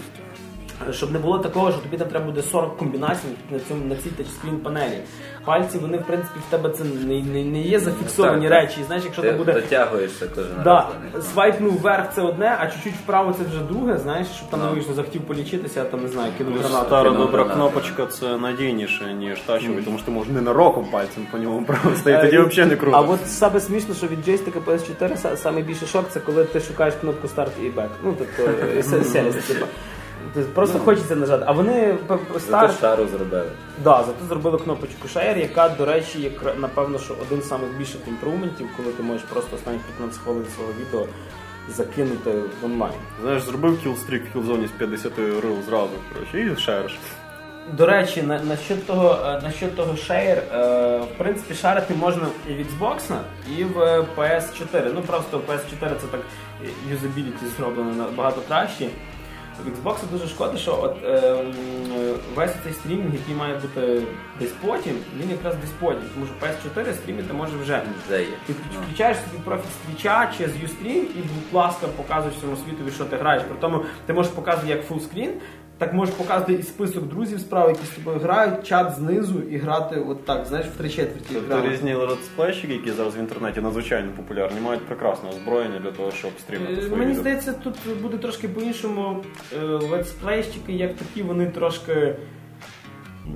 щоб 0.91 1.11
не 1.11 1.19
було 1.19 1.39
такого, 1.39 1.71
що 1.71 1.79
тобі 1.81 1.97
там 1.97 2.07
треба 2.07 2.25
буде 2.25 2.41
40 2.41 2.77
комбінацій 2.77 3.27
на 3.51 3.59
цьому 3.59 3.85
на 3.85 3.95
цій 3.95 4.09
тачскрін 4.09 4.57
панелі. 4.59 4.97
Пальці, 5.45 5.77
вони 5.77 5.97
в 5.97 6.03
принципі 6.03 6.39
в 6.47 6.51
тебе 6.51 6.69
це 6.69 6.83
не, 6.83 7.21
не, 7.21 7.43
не 7.43 7.61
є 7.61 7.79
зафіксовані 7.79 8.49
Так, 8.49 8.51
речі. 8.63 8.81
І 8.81 8.83
знаєш, 8.83 9.03
якщо 9.05 9.21
Ти 9.21 9.27
там 9.27 9.37
буде 9.37 9.53
дотягуєшся 9.53 10.27
кожен 10.35 10.51
да, 10.63 10.73
раз. 10.75 10.85
до 11.13 11.21
свайпнув 11.21 11.77
вверх 11.81 12.13
це 12.15 12.21
одне, 12.21 12.57
а 12.59 12.67
чуть-чуть 12.67 12.93
вправо 12.93 13.33
це 13.37 13.43
вже 13.43 13.59
друге, 13.59 13.97
знаєш, 13.97 14.27
щоб 14.27 14.49
там 14.49 14.59
не 14.59 14.65
Ну. 14.65 14.71
вийшло, 14.73 14.93
захотів 14.93 15.21
полічитися, 15.21 15.81
а 15.81 15.85
там 15.85 16.01
не 16.03 16.07
знаю, 16.07 16.31
кинув 16.37 16.53
гранату. 16.53 16.85
Стара 16.85 17.09
кинув 17.09 17.25
добра 17.25 17.43
гранату. 17.43 17.59
кнопочка 17.71 18.05
це 18.05 18.37
надійніше, 18.37 19.13
ніж 19.13 19.39
тачовий, 19.39 19.83
тому 19.83 19.97
що 19.97 20.05
ти 20.05 20.11
можеш 20.11 20.33
ненароком 20.33 20.85
пальцем 20.91 21.27
по 21.31 21.37
ньому 21.37 21.65
просто, 21.65 22.09
і 22.09 22.21
тоді 22.21 22.35
Е, 22.37 22.41
взагалі 22.41 22.69
не 22.69 22.75
круто. 22.75 22.97
А 22.97 23.01
от 23.01 23.19
саме 23.27 23.59
смішно, 23.59 23.95
що 23.95 24.07
від 24.07 24.25
джойстика 24.25 24.59
PS4 24.59 25.15
са- 25.23 25.37
саме 25.37 25.63
шок, 25.91 26.05
це 26.09 26.19
коли 26.19 26.43
ти 26.43 26.59
шукаєш 26.59 26.93
кнопку 27.01 27.27
старт 27.27 27.51
і 27.63 27.69
бек. 27.69 27.89
Ну, 28.03 28.15
тобто 28.17 28.51
е, 28.51 28.83
типу. 29.47 29.65
Просто 30.53 30.79
хочеться 30.79 31.15
нажати. 31.15 31.43
А 31.47 31.51
вони 31.51 31.95
старт, 32.39 32.79
шару 32.81 33.07
зробили. 33.07 33.51
да, 33.83 34.03
зато 34.03 34.25
зробили 34.29 34.57
кнопочку 34.57 35.07
Share, 35.07 35.37
яка, 35.37 35.69
до 35.69 35.85
речі, 35.85 36.21
як 36.21 36.59
напевно, 36.59 36.99
що 36.99 37.15
один 37.21 37.41
з 37.41 37.47
самих 37.47 37.69
більших 37.77 38.01
імпрувментів, 38.07 38.67
коли 38.77 38.91
ти 38.91 39.03
можеш 39.03 39.23
просто 39.23 39.55
останні 39.55 39.79
15 39.97 40.21
хвилин 40.21 40.45
свого 40.55 40.71
відео 40.79 41.05
закинути 41.69 42.31
в 42.61 42.65
онлайн. 42.65 42.93
Знаєш, 43.21 43.43
зробив 43.43 43.81
кілстрік 43.83 44.25
в 44.29 44.33
кілзоні 44.33 44.67
з 44.67 44.71
50 44.71 45.17
рил 45.19 45.55
зразу, 45.69 45.89
коротше, 46.13 46.41
і 46.41 46.61
шериш. 46.61 46.97
До 47.77 47.85
речі, 47.85 48.21
на, 48.21 48.39
насчет 48.43 48.87
того, 48.87 49.17
е, 49.25 49.41
насчет 49.43 49.75
того 49.75 49.93
Share, 49.93 50.41
е, 50.53 50.99
в 50.99 51.17
принципі, 51.17 51.53
шарити 51.53 51.93
можна 51.93 52.27
і 52.49 52.53
в 52.53 52.57
Xbox, 52.59 52.99
і 53.57 53.63
в 53.63 53.79
е, 53.81 54.05
PS4. 54.17 54.91
Ну 54.95 55.01
просто 55.01 55.37
в 55.37 55.41
PS4 55.51 55.79
це 55.79 56.07
так 56.11 56.21
е, 56.63 56.67
юзабіліті 56.91 57.45
зроблено 57.57 57.91
набагато 57.91 58.41
краще. 58.47 58.87
В 59.65 59.67
Xbox 59.67 59.95
дуже 60.11 60.27
шкода, 60.27 60.57
що 60.57 60.79
от 60.81 60.95
е, 61.05 61.43
весь 62.35 62.51
цей 62.63 62.73
стрімінг, 62.73 63.13
який 63.13 63.35
має 63.35 63.55
бути 63.55 64.01
десь 64.39 64.51
потім, 64.65 64.93
він 65.19 65.29
якраз 65.29 65.55
десь 65.55 65.71
потім, 65.79 66.03
тому 66.13 66.25
що 66.25 66.47
PS4 66.47 66.93
стрімити 66.93 67.33
може 67.33 67.57
вже. 67.57 67.81
Ти 68.47 68.53
включаєш 68.81 69.17
собі 69.17 69.43
профіль 69.45 69.69
твіча 69.87 70.31
чи 70.37 70.47
з 70.47 70.51
Ustream 70.51 71.01
і, 71.01 71.17
будь 71.17 71.53
ласка, 71.53 71.87
показуєш 71.87 72.35
всьому 72.37 72.55
світові, 72.55 72.91
що 72.91 73.05
ти 73.05 73.15
граєш. 73.15 73.43
При 73.43 73.57
тому 73.61 73.85
ти 74.05 74.13
можеш 74.13 74.31
показувати 74.31 74.69
як 74.69 74.85
fullscreen, 74.85 75.33
так 75.81 75.93
можеш 75.93 76.15
показувати 76.15 76.53
і 76.53 76.63
список 76.63 77.03
друзів 77.03 77.39
справа, 77.39 77.69
які 77.69 77.85
з 77.85 77.89
тобою 77.89 78.19
грають, 78.19 78.67
чат 78.67 78.93
знизу 78.95 79.39
і 79.39 79.57
грати 79.57 79.95
от 80.09 80.25
так, 80.25 80.45
знаєш, 80.45 80.67
в 80.67 80.77
три 80.77 80.89
четверті 80.89 81.33
Тобто 81.33 81.69
різні 81.69 81.93
летсплейщики, 81.93 82.73
які 82.73 82.91
зараз 82.91 83.15
в 83.15 83.19
інтернеті 83.19 83.61
надзвичайно 83.61 84.11
популярні, 84.17 84.59
мають 84.61 84.81
прекрасне 84.85 85.29
озброєння 85.29 85.79
для 85.79 85.91
того, 85.91 86.11
щоб 86.11 86.31
стрімити 86.39 86.73
Е, 86.73 86.75
свої 86.75 86.91
Мені 86.91 87.05
відео. 87.05 87.21
здається, 87.21 87.53
тут 87.53 87.75
буде 88.01 88.17
трошки 88.17 88.47
по-іншому. 88.47 89.23
Е, 89.53 89.65
Летсплейщики, 89.65 90.73
як 90.73 90.95
такі, 90.95 91.23
вони 91.23 91.45
трошки. 91.45 92.15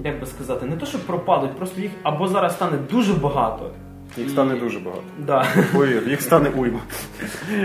Як 0.04 0.20
би 0.20 0.26
сказати, 0.26 0.66
не 0.66 0.78
то, 0.78 0.86
що 0.86 1.00
пропадуть, 1.00 1.58
просто 1.58 1.82
їх 1.82 1.92
або 2.04 2.28
зараз 2.28 2.54
стане 2.54 2.78
дуже 2.92 3.14
багато. 3.14 3.72
Їх 4.18 4.28
і- 4.28 4.30
стане 4.30 4.56
дуже 4.56 4.80
багато. 4.80 5.04
Да. 5.20 5.46
Повір, 5.74 6.08
їх 6.10 6.22
стане 6.22 6.50
уйма. 6.50 6.80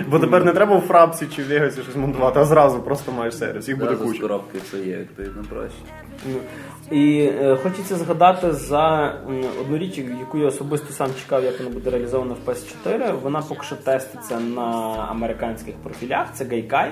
Бо 0.08 0.18
тепер 0.18 0.44
не 0.44 0.52
треба 0.52 0.76
у 0.76 0.80
фрапсі 0.80 1.26
чи 1.36 1.42
в 1.42 1.48
Вегасі 1.48 1.82
щось 1.82 1.96
монтувати, 1.96 2.40
а 2.40 2.44
зразу 2.44 2.80
просто 2.82 3.12
маєш 3.12 3.36
сервіс. 3.36 3.68
Їх 3.68 3.78
буде 3.78 3.94
куча. 3.96 4.20
коробки 4.20 4.58
все 4.64 4.78
є, 4.78 4.96
відповідно 4.98 5.44
проще. 5.48 5.76
І 6.90 7.30
е, 7.42 7.56
хочеться 7.62 7.96
згадати 7.96 8.52
за 8.52 9.14
м, 9.28 9.44
одну 9.60 9.78
річ, 9.78 9.98
яку 9.98 10.38
я 10.38 10.46
особисто 10.46 10.92
сам 10.92 11.08
чекав, 11.22 11.44
як 11.44 11.58
вона 11.58 11.70
буде 11.70 11.90
реалізована 11.90 12.34
в 12.44 12.48
PS4. 12.50 13.20
Вона 13.22 13.42
поки 13.42 13.62
що 13.62 13.76
теститься 13.76 14.40
на 14.40 14.62
американських 15.10 15.74
профілях. 15.74 16.26
Це 16.34 16.44
Gaikai. 16.44 16.90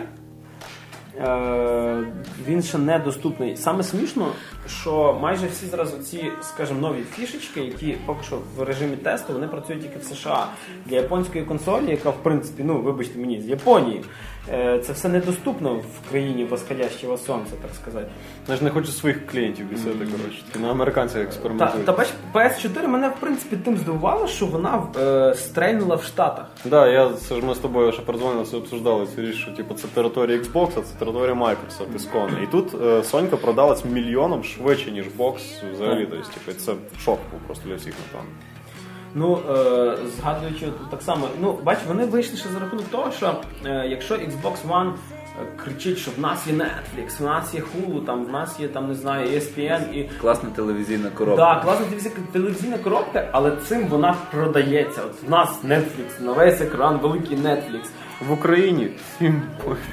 Е, 1.21 2.05
він 2.49 2.63
ще 2.63 2.79
не 2.79 2.99
доступний. 2.99 3.57
Саме 3.57 3.83
смішно, 3.83 4.29
що 4.69 5.19
майже 5.21 5.47
всі 5.47 5.67
зараз 5.67 6.11
ці, 6.11 6.25
скажімо, 6.43 6.81
нові 6.81 7.03
фішечки, 7.03 7.61
які 7.61 7.97
поки 8.07 8.23
що 8.23 8.39
в 8.57 8.63
режимі 8.63 8.97
тесту, 8.97 9.33
вони 9.33 9.49
працюють 9.49 9.83
тільки 9.83 9.99
в 9.99 10.03
США. 10.03 10.47
Для 10.87 10.97
японської 10.97 11.45
консолі, 11.45 11.91
яка 11.91 12.11
в 12.11 12.23
принципі, 12.23 12.63
ну 12.67 12.81
вибачте 12.81 13.19
мені, 13.19 13.41
з 13.41 13.47
Японії, 13.49 14.05
е, 14.53 14.79
це 14.87 14.93
все 14.93 15.09
недоступно 15.09 15.75
в 15.75 16.11
країні 16.11 16.45
восходящого 16.45 17.17
сонця, 17.19 17.53
так 17.63 17.71
сказати. 17.83 18.07
Знаєш, 18.47 18.63
не 18.63 18.71
хочу 18.71 18.89
своїх 18.89 19.27
клієнтів 19.27 19.67
бісити, 19.67 20.07
коротше. 20.19 20.43
На 20.61 20.71
американцях 20.71 21.19
Та, 21.23 21.25
експериментують. 21.29 21.87
та 21.87 21.93
бач, 21.93 22.09
PS4 22.35 22.87
мене 22.87 23.09
в 23.09 23.21
принципі 23.21 23.57
тим 23.57 23.77
здивувало, 23.77 24.27
що 24.29 24.47
вона 24.47 24.83
е, 25.01 25.35
стрельнула 25.35 25.97
в 25.97 26.03
Штатах. 26.03 26.47
Да, 26.65 26.89
я 26.89 27.11
це 27.11 27.35
ж 27.35 27.45
ми 27.45 27.55
з 27.55 27.59
тобою 27.59 27.93
ще 27.93 28.03
передзвонили, 28.03 28.45
це 28.45 28.57
обсуждали 28.57 29.07
цю 29.15 29.23
річ, 29.23 29.37
що 29.37 29.51
типу, 29.51 29.75
це 29.75 29.89
територія 29.95 30.39
Xbox, 30.39 30.69
а 30.77 30.81
це 30.81 30.95
територія 30.99 31.35
Microsoft 31.35 31.97
ісконно. 31.97 32.43
І 32.43 32.47
тут 32.47 32.83
е, 32.83 33.05
Сонька 33.05 33.37
продалась 33.37 33.85
мільйоном 33.85 34.45
швидше, 34.59 34.91
ніж 34.91 35.07
Box 35.19 35.39
взагалі. 35.73 36.09
Тобто, 36.11 36.29
типу, 36.29 36.59
це 36.59 36.75
шок 37.05 37.19
був 37.33 37.41
просто 37.47 37.69
для 37.69 37.75
всіх, 37.75 37.95
напевно. 38.07 38.33
Ну, 39.15 39.39
е, 39.51 39.97
згадуючи 40.17 40.67
так 40.91 41.03
само, 41.03 41.29
ну, 41.41 41.59
бач, 41.63 41.79
вони 41.89 42.05
вийшли 42.05 42.37
ще 42.37 42.49
за 42.49 42.59
рахунок 42.59 42.85
того, 42.91 43.11
що 43.11 43.37
е, 43.67 43.87
якщо 43.91 44.15
Xbox 44.15 44.57
One 44.69 44.91
е, 44.91 44.95
кричить, 45.65 45.99
що 45.99 46.11
в 46.17 46.21
нас 46.21 46.47
є 46.47 46.53
Netflix, 46.53 47.19
в 47.21 47.25
нас 47.25 47.55
є 47.55 47.61
Hulu, 47.61 48.05
там, 48.05 48.25
в 48.25 48.31
нас 48.31 48.61
є 48.61 48.69
там, 48.69 48.89
не 48.89 48.95
знаю, 48.95 49.29
ESPN 49.29 49.93
і. 49.93 50.11
Класна 50.21 50.51
телевізійна 50.51 51.11
коробка. 51.11 51.55
Так, 51.55 51.63
класна 51.65 51.85
телевізійна, 51.85 52.17
телевізійна 52.33 52.79
коробка, 52.79 53.29
але 53.33 53.57
цим 53.57 53.87
вона 53.89 54.17
продається. 54.31 55.03
От 55.03 55.23
в 55.29 55.31
нас 55.31 55.65
Netflix, 55.65 56.23
на 56.23 56.33
весь 56.33 56.61
екран, 56.61 56.99
великий 56.99 57.37
Netflix. 57.37 57.85
В 58.29 58.33
Україні 58.33 58.91
всім 59.15 59.43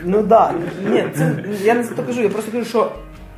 Ну 0.04 0.18
так, 0.18 0.28
да. 0.28 0.54
ні, 0.90 1.06
це 1.16 1.44
я 1.64 1.74
не 1.74 1.84
за 1.84 1.96
то 1.96 2.04
кажу, 2.04 2.22
я 2.22 2.30
просто 2.30 2.52
кажу, 2.52 2.66
що 2.66 2.92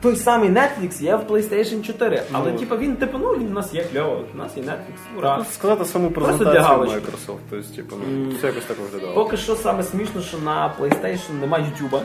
той 0.07 0.15
самий 0.15 0.49
Netflix 0.49 1.03
є 1.03 1.15
в 1.15 1.31
PlayStation 1.31 1.81
4, 1.81 2.23
але 2.31 2.51
Ну. 2.51 2.59
типу 2.59 2.77
він 2.77 2.95
типу, 2.95 3.17
ну 3.17 3.31
він 3.31 3.47
у 3.47 3.53
нас 3.53 3.73
є 3.73 3.83
кльово, 3.83 4.23
у 4.33 4.37
нас 4.37 4.57
є 4.57 4.63
Netflix, 4.63 5.17
ура. 5.17 5.45
Сказати 5.53 5.85
саму 5.85 6.11
презентацію. 6.11 6.63
Microsoft. 6.63 7.37
Тобто, 7.49 7.75
типу, 7.75 7.95
ну, 8.07 8.29
все 8.37 8.47
якось 8.47 8.63
так 8.63 8.77
виглядало. 8.79 9.13
Поки 9.13 9.37
що 9.37 9.55
саме 9.55 9.83
смішно, 9.83 10.21
що 10.21 10.37
на 10.37 10.73
PlayStation 10.79 11.41
немає 11.41 11.65
YouTube. 11.65 12.01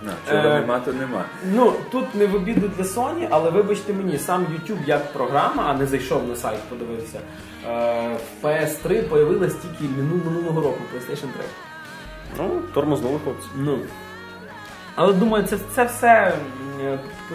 Ну, 0.05 0.11
чого 0.29 0.38
Е, 0.49 0.61
нема, 0.61 0.79
то 0.81 0.93
нема. 0.93 1.25
Ну 1.55 1.73
тут 1.93 2.14
не 2.14 2.26
в 2.26 2.35
обіду 2.35 2.71
для 2.76 2.85
Sony, 2.85 3.26
але 3.31 3.50
вибачте 3.50 3.93
мені, 3.93 4.19
сам 4.19 4.43
YouTube 4.47 4.79
як 4.87 5.12
програма, 5.12 5.64
а 5.67 5.75
не 5.75 5.87
зайшов 5.87 6.29
на 6.29 6.37
сайт, 6.37 6.61
подивився. 6.69 7.21
Е, 7.69 8.17
в 8.43 8.47
PS3 8.47 9.02
появилась 9.02 9.55
тільки 9.55 9.93
минулого 9.97 10.61
року 10.61 10.79
PlayStation 10.95 11.21
3. 11.21 11.29
Ну, 12.38 12.61
тормознули 12.75 13.19
хлопці. 13.25 13.47
Ну. 13.57 13.79
Але 14.94 15.12
думаю, 15.12 15.44
це, 15.44 15.56
це 15.75 15.85
все 15.85 16.32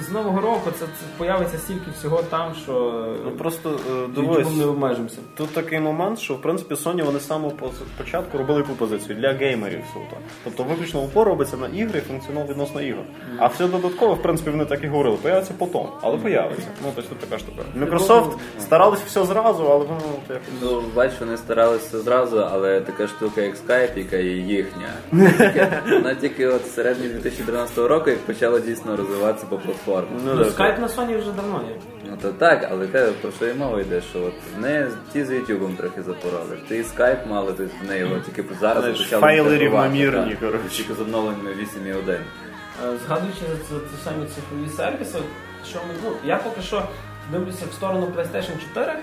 з 0.01 0.11
нового 0.11 0.41
року 0.41 0.71
це, 0.79 0.85
це 0.85 1.05
появиться 1.17 1.57
стільки 1.57 1.91
всього 1.99 2.23
там, 2.23 2.53
що 2.63 3.05
Ну 3.25 3.31
просто 3.31 3.79
е, 3.91 4.07
дивись. 4.15 4.55
не 4.57 4.65
обмежимося. 4.65 5.17
Тут 5.37 5.49
такий 5.49 5.79
момент, 5.79 6.19
що 6.19 6.33
в 6.33 6.41
принципі 6.41 6.73
Sony 6.75 7.03
вони 7.03 7.19
з 7.19 7.27
самого 7.27 7.51
по- 7.51 7.71
початку 7.97 8.37
робили 8.37 8.59
яку 8.59 8.73
позицію 8.73 9.15
для 9.15 9.33
геймерів 9.33 9.79
суто. 9.93 10.17
Тобто 10.43 10.63
виключно 10.63 11.01
упор 11.01 11.27
робиться 11.27 11.57
на 11.57 11.67
ігри, 11.67 12.01
функціонал 12.07 12.45
відносно 12.49 12.81
ігор. 12.81 13.03
А 13.39 13.47
все 13.47 13.67
додатково, 13.67 14.13
в 14.13 14.21
принципі, 14.21 14.49
вони 14.49 14.65
так 14.65 14.83
і 14.83 14.87
говорили, 14.87 15.17
появиться 15.21 15.53
потім, 15.57 15.81
але 16.01 16.17
появиться. 16.17 16.67
Ну 16.83 16.91
тобто 16.95 17.09
тут 17.09 17.19
така 17.19 17.39
штука. 17.39 17.61
Microsoft 17.79 18.31
старались 18.59 18.99
все 18.99 19.23
зразу, 19.25 19.63
але 19.65 19.77
воно 19.85 19.97
от 20.15 20.29
як. 20.29 20.41
Ну, 20.61 20.83
бач, 20.95 21.11
вони 21.19 21.37
старалися 21.37 21.99
зразу, 21.99 22.39
але 22.51 22.81
така 22.81 23.07
штука, 23.07 23.41
як 23.41 23.55
Skype, 23.55 23.97
яка 23.97 24.17
є 24.17 24.31
їхня. 24.37 24.89
Вона 25.91 26.15
тільки 26.15 26.47
от 26.47 26.61
в 26.63 26.69
середині 26.75 27.07
2012 27.13 27.44
2014 27.45 27.77
року, 27.77 28.09
як 28.09 28.19
почало 28.19 28.59
дійсно 28.59 28.95
розвиватися 28.95 29.45
по 29.49 29.57
платформі. 29.57 30.07
Ну, 30.25 30.33
Skype 30.33 30.79
на 30.79 30.87
Sony 30.87 31.19
вже 31.19 31.31
давно 31.31 31.63
є. 31.69 31.75
Ну 32.09 32.17
то 32.21 32.31
так, 32.31 32.67
але 32.71 32.87
кажу, 32.87 33.11
про 33.21 33.31
що 33.31 33.47
і 33.47 33.53
мова 33.53 33.81
йде, 33.81 34.01
що 34.01 34.23
от 34.23 34.33
вони 34.55 34.87
ті 35.13 35.25
з 35.25 35.31
Ютубом 35.31 35.75
трохи 35.75 36.03
запорали. 36.03 36.57
Ти 36.67 36.83
скайп 36.83 37.27
мали, 37.27 37.53
тобто 37.57 37.73
вони 37.81 37.97
його 37.99 38.15
тільки 38.19 38.43
зараз 38.59 38.77
Знаєш, 38.79 38.99
почали 38.99 39.21
файли 39.21 39.57
рівномірні, 39.57 40.35
коротше. 40.35 40.69
Тільки 40.69 40.93
з 40.93 41.01
обновленнями 41.01 41.49
8.1. 41.49 42.11
Е, 42.11 42.17
Згадуючи 43.05 43.39
за 43.69 43.79
ці 43.79 44.03
самі 44.03 44.25
цифрові 44.25 44.69
сервіси, 44.77 45.19
що 45.69 45.79
ми, 45.87 45.93
ну, 46.03 46.11
я 46.23 46.37
поки 46.37 46.61
що 46.61 46.83
дивлюся 47.31 47.65
в 47.71 47.73
сторону 47.73 48.07
PlayStation 48.17 48.53
4. 48.73 48.93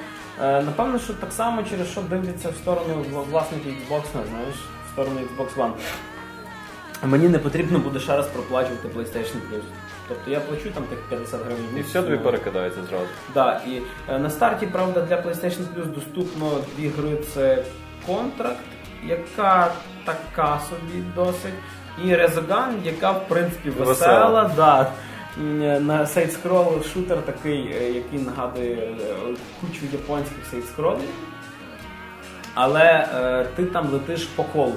Е, 0.43 0.63
напевно, 0.63 0.99
що 0.99 1.15
так 1.15 1.33
само 1.33 1.63
через 1.71 1.89
що 1.89 2.01
дивляться 2.01 2.49
в 2.49 2.55
сторону 2.55 3.05
власників 3.31 3.73
Xbox, 3.73 4.03
не 4.15 4.27
знаєш, 4.31 4.55
в 4.87 4.93
сторону 4.93 5.21
Xbox 5.21 5.57
One. 5.57 5.73
Мені 7.05 7.29
не 7.29 7.39
потрібно 7.39 7.79
буде 7.79 8.01
ще 8.01 8.17
раз 8.17 8.27
проплачувати 8.27 8.89
PlayStation 8.89 9.37
Plus. 9.51 9.63
Тобто 10.09 10.31
я 10.31 10.41
плачу 10.41 10.71
там 10.75 10.83
тих 10.83 10.99
50 11.09 11.41
гривень. 11.45 11.65
І 11.77 11.81
все 11.81 12.03
тобі 12.03 12.17
ну, 12.17 12.23
перекидається 12.23 12.81
зразу. 12.85 13.05
Да, 13.35 13.61
і 13.67 13.81
е, 14.09 14.19
на 14.19 14.31
старті, 14.31 14.67
правда, 14.67 15.01
для 15.01 15.17
PlayStation 15.17 15.65
Plus 15.77 15.95
доступно 15.95 16.51
дві 16.77 16.89
гри 16.89 17.17
це 17.35 17.65
контракт, 18.07 18.61
яка 19.07 19.73
така 20.05 20.61
собі 20.71 21.03
досить, 21.17 21.55
і 22.05 22.09
Resogun, 22.09 22.85
яка 22.85 23.11
в 23.11 23.29
принципі 23.29 23.71
весела. 23.71 23.85
Весела. 23.85 24.51
Да. 24.57 24.93
Е, 25.41 25.81
На 25.81 26.07
сейдскрол 26.07 26.83
шутер 26.95 27.23
такий, 27.23 27.75
е, 27.81 27.93
який 27.93 28.19
нагадує 28.19 28.73
е, 28.75 28.95
кучу 29.61 29.81
японських 29.93 30.47
сейдскролів. 30.51 31.09
Але 32.55 33.09
е, 33.15 33.47
ти 33.57 33.65
там 33.65 33.89
летиш 33.93 34.25
по 34.25 34.45
колу. 34.45 34.75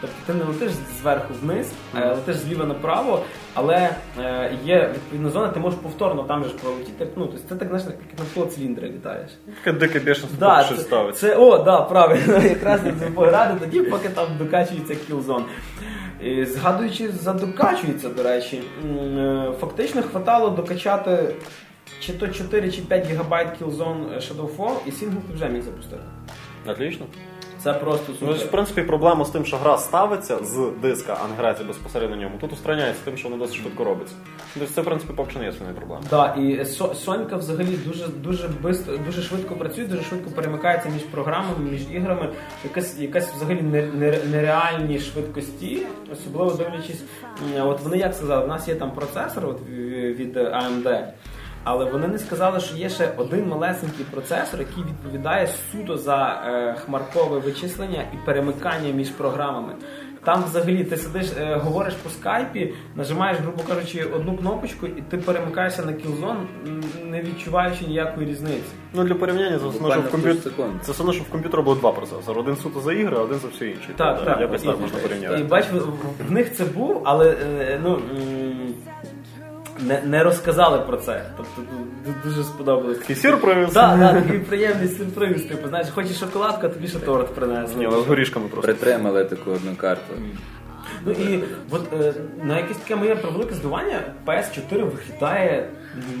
Тобто 0.00 0.16
ти 0.26 0.34
не 0.34 0.44
летиш 0.44 0.72
зверху 1.00 1.34
вниз, 1.42 1.72
а 1.94 2.06
летиш 2.06 2.36
зліва 2.36 2.64
направо, 2.64 3.22
але 3.54 3.90
е, 4.20 4.54
є 4.64 4.90
відповідна 4.94 5.30
зона, 5.30 5.48
ти 5.48 5.60
можеш 5.60 5.78
повторно 5.82 6.22
там 6.22 6.44
же 6.44 6.50
ж 6.50 6.56
пролетіти. 6.56 7.08
Ну, 7.16 7.26
тобто 7.26 7.48
це 7.48 7.54
так 7.56 7.68
знаєш, 7.68 7.86
як 7.86 8.18
навколо 8.18 8.46
циліндри 8.46 8.88
літаєш. 8.88 9.30
Таке 9.64 9.78
дике 9.78 10.00
бешенство 10.00 10.36
Да, 10.40 10.64
це, 10.68 10.76
ставиться. 10.76 11.20
це, 11.20 11.36
о, 11.36 11.58
да, 11.58 11.80
правильно, 11.82 12.38
якраз 12.48 12.82
на 12.84 12.92
це 12.92 13.06
пограти 13.06 13.54
тоді, 13.60 13.80
поки 13.82 14.08
там 14.08 14.26
докачується 14.38 14.94
кілзон. 14.94 15.44
І, 16.20 16.44
згадуючи 16.44 17.08
за 17.08 17.32
докачується, 17.32 18.08
до 18.08 18.22
речі, 18.22 18.62
е, 18.84 19.52
фактично 19.60 20.02
хватало 20.02 20.50
докачати 20.50 21.34
чи 22.00 22.12
то 22.12 22.28
4 22.28 22.70
чи 22.72 22.82
5 22.82 23.06
гігабайт 23.10 23.48
Killzone 23.58 24.06
Shadowfall, 24.16 24.74
і 24.86 24.92
сінгл 24.92 25.16
ти 25.28 25.34
вже 25.34 25.48
міг 25.48 25.62
запустити. 25.62 26.02
Отлично. 26.66 27.06
Це 27.62 27.72
просто 27.72 28.12
Ну, 28.20 28.32
в 28.32 28.46
принципі, 28.50 28.82
проблема 28.82 29.24
з 29.24 29.30
тим, 29.30 29.44
що 29.44 29.56
гра 29.56 29.78
ставиться 29.78 30.36
з 30.44 30.70
диска, 30.82 31.18
а 31.24 31.28
не 31.28 31.34
грається 31.34 31.64
безпосередньо 31.64 32.16
на 32.16 32.22
ньому. 32.22 32.34
Тут 32.40 32.52
устраняється 32.52 33.02
тим, 33.04 33.16
що 33.16 33.28
воно 33.28 33.42
досить 33.44 33.60
швидко 33.60 33.84
робиться. 33.84 34.14
Тобто 34.54 34.74
це, 34.74 34.80
в 34.80 34.84
принципі, 34.84 35.12
поки 35.16 35.30
що 35.30 35.38
не 35.38 35.44
є 35.46 35.52
своєю 35.52 35.76
проблемою. 35.76 36.06
Да, 36.10 36.34
і 36.34 36.64
Со- 36.64 36.94
Сонька 36.94 37.36
взагалі 37.36 37.76
дуже 37.86 38.08
дуже 38.08 38.48
бистро, 38.48 38.96
дуже 39.06 39.22
швидко 39.22 39.54
працює, 39.54 39.84
дуже 39.84 40.02
швидко 40.02 40.30
перемикається 40.30 40.88
між 40.88 41.02
програмами, 41.02 41.70
між 41.70 41.80
іграми. 41.92 42.28
Якась 42.64 42.98
якась 42.98 43.32
взагалі 43.34 43.62
не- 43.62 43.86
не- 43.86 44.18
нереальні 44.30 44.98
швидкості, 44.98 45.82
особливо 46.12 46.50
дивлячись. 46.50 47.02
м, 47.56 47.66
От 47.68 47.80
вони 47.80 47.96
як 47.98 48.14
сказали, 48.14 48.44
у 48.44 48.48
нас 48.48 48.68
є 48.68 48.74
там 48.74 48.90
процесор 48.90 49.46
от, 49.46 49.60
в- 49.60 50.12
від 50.14 50.36
AMD. 50.36 51.04
Але 51.68 51.84
вони 51.84 52.08
не 52.08 52.18
сказали, 52.18 52.60
що 52.60 52.76
є 52.76 52.88
ще 52.88 53.12
один 53.16 53.48
малесенький 53.48 54.04
процесор, 54.10 54.60
який 54.60 54.84
відповідає 54.84 55.48
суто 55.72 55.96
за 55.96 56.42
е, 56.46 56.74
хмаркове 56.84 57.38
вичислення 57.38 58.02
і 58.14 58.16
перемикання 58.26 58.92
між 58.92 59.08
програмами. 59.08 59.72
Там 60.24 60.44
взагалі 60.44 60.84
ти 60.84 60.96
сидиш, 60.96 61.26
е, 61.40 61.56
говориш 61.56 61.94
по 61.94 62.10
скайпі, 62.10 62.74
нажимаєш, 62.96 63.38
грубо 63.38 63.62
кажучи, 63.68 64.04
одну 64.04 64.36
кнопочку, 64.36 64.86
і 64.86 65.02
ти 65.10 65.16
перемикаєшся 65.16 65.82
на 65.84 65.92
кілзон, 65.92 66.36
не 67.04 67.22
відчуваючи 67.22 67.84
ніякої 67.86 68.26
різниці. 68.26 68.62
Ну, 68.94 69.04
для 69.04 69.14
порівняння, 69.14 69.58
це 69.58 69.66
все 69.68 69.76
одно, 69.76 69.90
що 69.92 70.00
в 70.00 70.10
комп'ютері. 70.10 70.42
секунд. 70.42 70.72
Це 70.82 70.92
все 70.92 71.02
одно, 71.02 71.12
що 71.12 71.24
в 71.24 71.28
комп'ютера 71.28 71.62
було 71.62 71.76
два 71.76 71.92
процесори. 71.92 72.40
Один 72.40 72.56
суто 72.56 72.80
за 72.80 72.92
ігри, 72.92 73.16
а 73.18 73.20
один 73.20 73.38
за 73.38 73.48
все 73.48 73.66
інше. 73.66 73.88
Так, 73.96 74.24
так. 74.24 74.40
Якось 74.40 74.62
І- 74.64 74.66
так 74.66 74.80
можна 74.80 74.98
І 75.38 75.42
бач, 75.42 75.64
в, 75.72 75.76
в- 75.76 76.28
в 76.28 76.32
них 76.32 76.54
це 76.54 76.64
був, 76.64 77.02
але 77.04 77.30
е, 77.30 77.80
ну. 77.82 78.00
Не, 79.80 80.00
не 80.04 80.22
розказали 80.24 80.78
про 80.78 80.96
це. 80.96 81.22
Тобто 81.36 81.62
ду- 82.06 82.14
дуже 82.24 82.44
сподобалось. 82.44 82.98
Такий 82.98 83.16
сюрприз. 83.16 83.72
Так, 83.72 83.98
так, 84.00 84.22
такий 84.22 84.38
приємний 84.38 84.88
сюрприз. 84.88 85.42
Типу, 85.42 85.68
знаєш, 85.68 85.88
хочеш 85.94 86.18
шоколадку, 86.18 86.66
а 86.66 86.68
тобі 86.68 86.88
ще 86.88 86.98
торт 86.98 87.34
принесли. 87.34 87.76
Ні, 87.78 87.86
у 87.86 87.90
нас 87.90 88.04
з 88.04 88.06
горішками 88.06 88.48
просто. 88.48 88.72
Притримали 88.72 89.24
таку 89.24 89.50
одну 89.50 89.76
карту. 89.76 90.14
Ну 91.06 91.12
і 91.12 91.44
от 91.70 91.92
е, 91.92 92.14
на 92.44 92.56
якесь 92.56 92.76
таке 92.76 92.96
моє 92.96 93.16
превелике 93.16 93.54
здивування 93.54 94.00
PS4 94.26 94.70
виглядає 94.70 95.68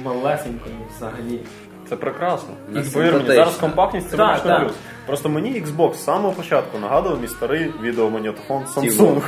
малесенько 0.04 0.66
взагалі. 0.96 1.40
Це 1.88 1.96
прекрасно. 1.96 2.48
Ну, 2.68 2.82
зараз 3.26 3.54
компактність 3.56 4.10
це 4.10 4.16
Так, 4.16 4.28
виключно 4.36 4.50
так. 4.58 4.62
плюс. 4.66 4.76
Просто 5.06 5.28
мені 5.28 5.62
Xbox 5.62 5.94
з 5.94 6.04
самого 6.04 6.34
початку 6.34 6.78
нагадував 6.78 7.20
мій 7.20 7.28
старий 7.28 7.72
відеомагнітофон 7.82 8.62
Samsung. 8.76 9.22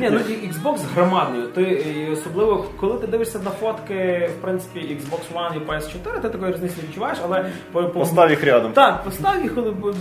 Ні, 0.00 0.10
ну 0.10 0.18
Xbox 0.18 0.78
громадний. 0.94 1.42
Ти 1.54 2.08
особливо 2.12 2.64
коли 2.80 2.98
ти 2.98 3.06
дивишся 3.06 3.38
на 3.38 3.50
фотки, 3.50 4.30
в 4.38 4.42
принципі, 4.42 4.80
Xbox 4.80 5.20
One 5.34 5.56
і 5.56 5.60
PS4, 5.70 6.20
ти 6.22 6.28
такої 6.28 6.52
різниці 6.52 6.74
не 6.82 6.88
відчуваєш, 6.88 7.18
але 7.24 7.50
по, 7.72 7.82
по 7.82 8.00
Постав 8.00 8.30
їх 8.30 8.44
рядом. 8.44 8.72
Так, 8.72 9.04
постав 9.04 9.42
їх 9.42 9.52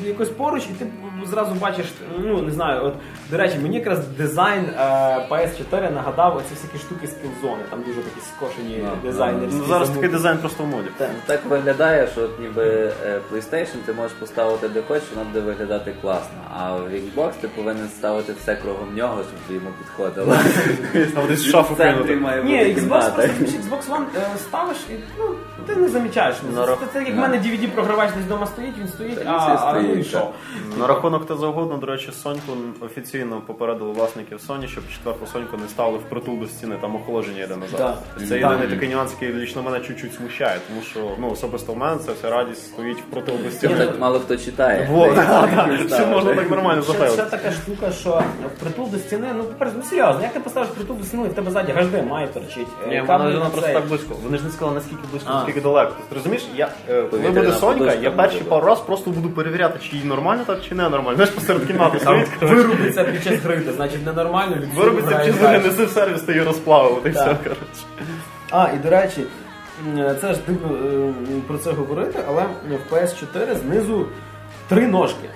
якось 0.06 0.30
поруч, 0.30 0.64
і 0.64 0.74
ти 0.74 0.88
зразу 1.26 1.56
бачиш, 1.56 1.86
ну 2.20 2.42
не 2.42 2.52
знаю, 2.52 2.86
от 2.86 2.94
до 3.32 3.38
речі, 3.38 3.58
мені 3.64 3.78
якраз 3.78 4.08
дизайн 4.08 4.66
е, 4.66 4.82
PS4 5.30 5.94
нагадав 5.94 6.38
оці 6.38 6.54
всякі 6.56 6.78
штуки 6.78 7.08
з 7.08 7.12
кілзони, 7.12 7.64
там 7.70 7.80
дуже 7.88 8.02
такі 8.02 8.22
скошені 8.36 8.86
дизайнерські. 9.04 9.60
Ну, 9.60 9.66
зараз 9.66 9.90
такий 9.90 10.10
дизайн 10.10 10.38
просто 10.38 10.64
в 10.64 10.68
моді. 10.68 10.88
Так, 11.26 11.40
виглядає, 11.50 12.08
що 12.08 12.30
ніби 12.40 12.94
е, 13.06 13.20
PlayStation 13.32 13.78
ти 13.86 13.94
можеш 13.98 14.18
поставити 14.18 14.70
де 14.70 14.82
хочеш, 14.82 15.04
воно 15.16 15.30
буде 15.30 15.40
виглядати 15.46 15.94
класно. 16.02 16.38
А 16.58 16.76
в 16.76 16.88
Xbox 16.88 17.32
ти 17.42 17.48
повинен 17.48 17.90
ставити 17.90 18.34
все 18.34 18.56
кругом 18.56 18.96
нього, 18.96 19.24
щоб 19.24 19.56
йому 19.56 19.70
підходило. 19.80 20.38
А 21.16 21.28
десь 21.28 21.46
в 21.46 21.52
шафу 21.52 21.76
кинути. 21.76 22.16
Ні, 22.44 22.76
Xbox 22.76 23.14
просто 23.16 23.22
Xbox 23.44 23.90
One 23.90 24.06
е, 24.18 24.38
ставиш 24.38 24.78
і 24.92 24.94
ну 25.20 25.36
ти 25.68 25.76
не 25.76 25.88
замічаєш. 25.88 26.36
Це, 26.94 27.04
як 27.04 27.16
в 27.16 27.20
мене 27.20 27.38
DVD 27.38 27.68
програвач 27.68 28.10
десь 28.16 28.26
вдома 28.26 28.46
стоїть, 28.46 28.78
він 28.80 28.88
стоїть, 28.88 29.20
а, 29.26 29.82
ну 29.82 29.94
і 29.94 30.04
що? 30.04 30.30
На 30.80 30.88
рахунок 30.88 31.28
те 31.28 31.36
завгодно, 31.36 31.78
до 31.78 31.88
речі, 31.88 32.12
Соньку 32.12 32.54
офіційно 32.82 33.42
попередили 33.48 33.92
власників 33.92 34.40
Sony, 34.48 34.68
щоб 34.68 34.84
четверту 34.94 35.28
Соньку 35.34 35.58
не 35.58 35.68
ставили 35.68 35.98
впритул 35.98 36.40
до 36.40 36.48
стіни, 36.48 36.76
там 36.82 36.96
охолодження 36.96 37.44
йде 37.44 37.56
назад. 37.56 37.98
Це 38.28 38.40
єдиний 38.40 38.68
такий 38.68 38.90
нюанс, 38.90 39.12
який 39.22 39.38
лічно 39.38 39.64
мене 39.64 39.80
чуть-чуть 39.80 40.14
смущає, 40.14 40.60
тому 40.68 40.82
що 40.82 41.12
ну, 41.20 41.32
особисто 41.32 41.74
в 41.74 41.78
мене 41.78 41.98
ця 42.06 42.12
вся 42.12 42.30
радість 42.30 42.66
стоїть 42.66 42.98
впритул 42.98 43.36
до 43.44 43.52
Мало 44.00 44.20
хто 44.20 44.38
читає. 44.38 44.88
Во, 44.92 45.08
да, 45.14 45.42
так 45.42 45.50
да, 45.90 45.98
Чи 45.98 46.06
можна 46.06 46.36
так 46.36 46.50
нормально 46.52 46.82
Ще, 46.82 46.92
ще 46.94 47.00
зафейлити? 47.02 47.38
така 47.38 47.52
штука, 47.52 47.92
що 47.92 48.22
впритул 48.58 48.90
до 48.92 48.98
стіни, 48.98 49.28
ну 49.38 49.44
по-перше, 49.44 49.74
ну 49.78 49.84
серйозно, 49.90 50.22
як 50.22 50.34
ти 50.34 50.40
поставиш 50.40 50.70
впритул 50.70 50.98
до 50.98 51.04
стіни, 51.04 51.24
і 51.26 51.30
в 51.30 51.34
тебе 51.34 51.52
ззаді 51.52 51.72
має 52.10 52.28
торчить. 52.28 52.68
е, 52.86 52.90
Ні, 52.90 53.04
кабель 53.08 53.26
вона 53.34 53.46
просто 53.46 53.62
цей. 53.62 53.74
так 53.74 53.86
близько. 53.88 54.16
Вони 54.24 54.38
ж 54.38 54.44
не 54.44 54.50
сказали 54.50 54.76
наскільки 54.76 55.02
близько, 55.12 55.30
А. 55.32 55.36
наскільки 55.36 55.62
далеко. 55.62 55.92
Ти 56.10 56.16
розумієш, 56.16 56.46
я 56.56 56.66
е, 56.66 56.70
коли 56.88 57.04
Повітряна 57.04 57.40
буде 57.42 57.52
Сонька, 57.54 57.78
подушка 57.80 58.00
я 58.02 58.12
перші 58.12 58.40
пару 58.40 58.68
раз 58.68 58.80
просто 58.80 59.10
буду 59.12 59.30
перевіряти, 59.30 59.80
чи 59.92 59.98
їй 59.98 60.04
нормально 60.06 60.44
так, 60.48 60.58
чи 60.70 60.76
не 60.76 60.90
нормально. 60.90 61.16
Знаєш, 61.16 61.34
посеред 61.34 61.66
кімнати 61.66 62.00
стоїть. 62.02 62.28
коротше. 62.40 62.56
Вирубиться 62.56 63.04
під 63.04 63.24
час 63.24 63.34
гри, 63.34 63.60
то 63.62 63.72
значить 63.74 64.06
ненормально. 64.06 64.56
цього 64.62 64.80
Виробиться 64.82 65.16
грає 65.16 65.34
чи 65.34 65.40
далі. 65.40 65.64
неси 65.64 65.86
в 65.86 65.90
сервіс, 65.90 66.22
ти 66.22 66.32
її 66.34 66.44
і 67.06 67.10
все, 67.10 67.26
коротше. 67.44 67.84
А, 68.52 68.68
і 68.76 68.78
до 68.78 68.90
речі, 68.90 69.24
це 70.22 70.34
ж 70.34 70.40
дивно 70.48 70.78
е, 70.78 71.14
про 71.48 71.58
це 71.58 71.72
говорити, 71.72 72.20
але 72.28 72.44
в 72.44 72.94
PS4 72.94 73.56
знизу 73.56 74.06
три 74.68 74.88
ножки. 74.88 75.30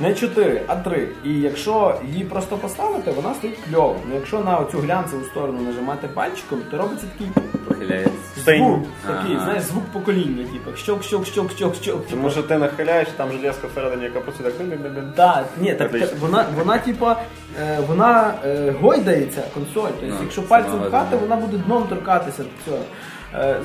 Не 0.00 0.14
чотири, 0.14 0.62
а 0.66 0.76
три. 0.76 1.08
І 1.24 1.32
якщо 1.32 2.00
її 2.12 2.24
просто 2.24 2.56
поставити, 2.56 3.10
вона 3.10 3.34
стоїть 3.34 3.58
кльово. 3.70 3.96
Ну 4.08 4.14
якщо 4.14 4.40
на 4.40 4.64
цю 4.72 4.78
глянцеву 4.78 5.24
сторону 5.24 5.60
нажимати 5.60 6.08
пальчиком, 6.08 6.62
то 6.70 6.78
робиться 6.78 7.06
такий 7.12 7.28
Похиляється. 7.68 8.12
Звук, 8.36 8.86
такий, 9.06 9.36
Ага. 9.36 9.44
знаєш, 9.44 9.62
звук 9.62 9.84
покоління, 9.92 10.44
типу, 10.52 10.76
щок, 10.76 11.02
щок, 11.02 11.26
щок, 11.26 11.50
щок, 11.50 11.74
щок. 11.74 12.06
Тому 12.10 12.30
що 12.30 12.42
ти 12.42 12.58
нахиляєш, 12.58 13.08
там 13.16 13.32
железка 13.32 13.66
всередині, 13.66 14.04
яка 14.04 14.20
працює 14.20 14.50
так. 14.50 15.14
Так, 15.16 15.44
ні, 15.60 15.74
так, 15.74 15.88
Отлично. 15.88 16.16
вона, 16.20 16.46
вона 16.56 16.78
типа, 16.78 17.16
е, 17.60 17.78
вона 17.88 18.34
е, 18.44 18.74
гойдається 18.80 19.42
консоль. 19.54 19.90
Тобто, 20.00 20.16
якщо 20.22 20.42
пальцем 20.42 20.80
пхати, 20.80 21.16
вона 21.16 21.36
буде 21.36 21.56
дном 21.56 21.84
торкатися 21.88 22.42
до 22.42 22.48
цього. 22.64 22.82
Е, 22.82 22.82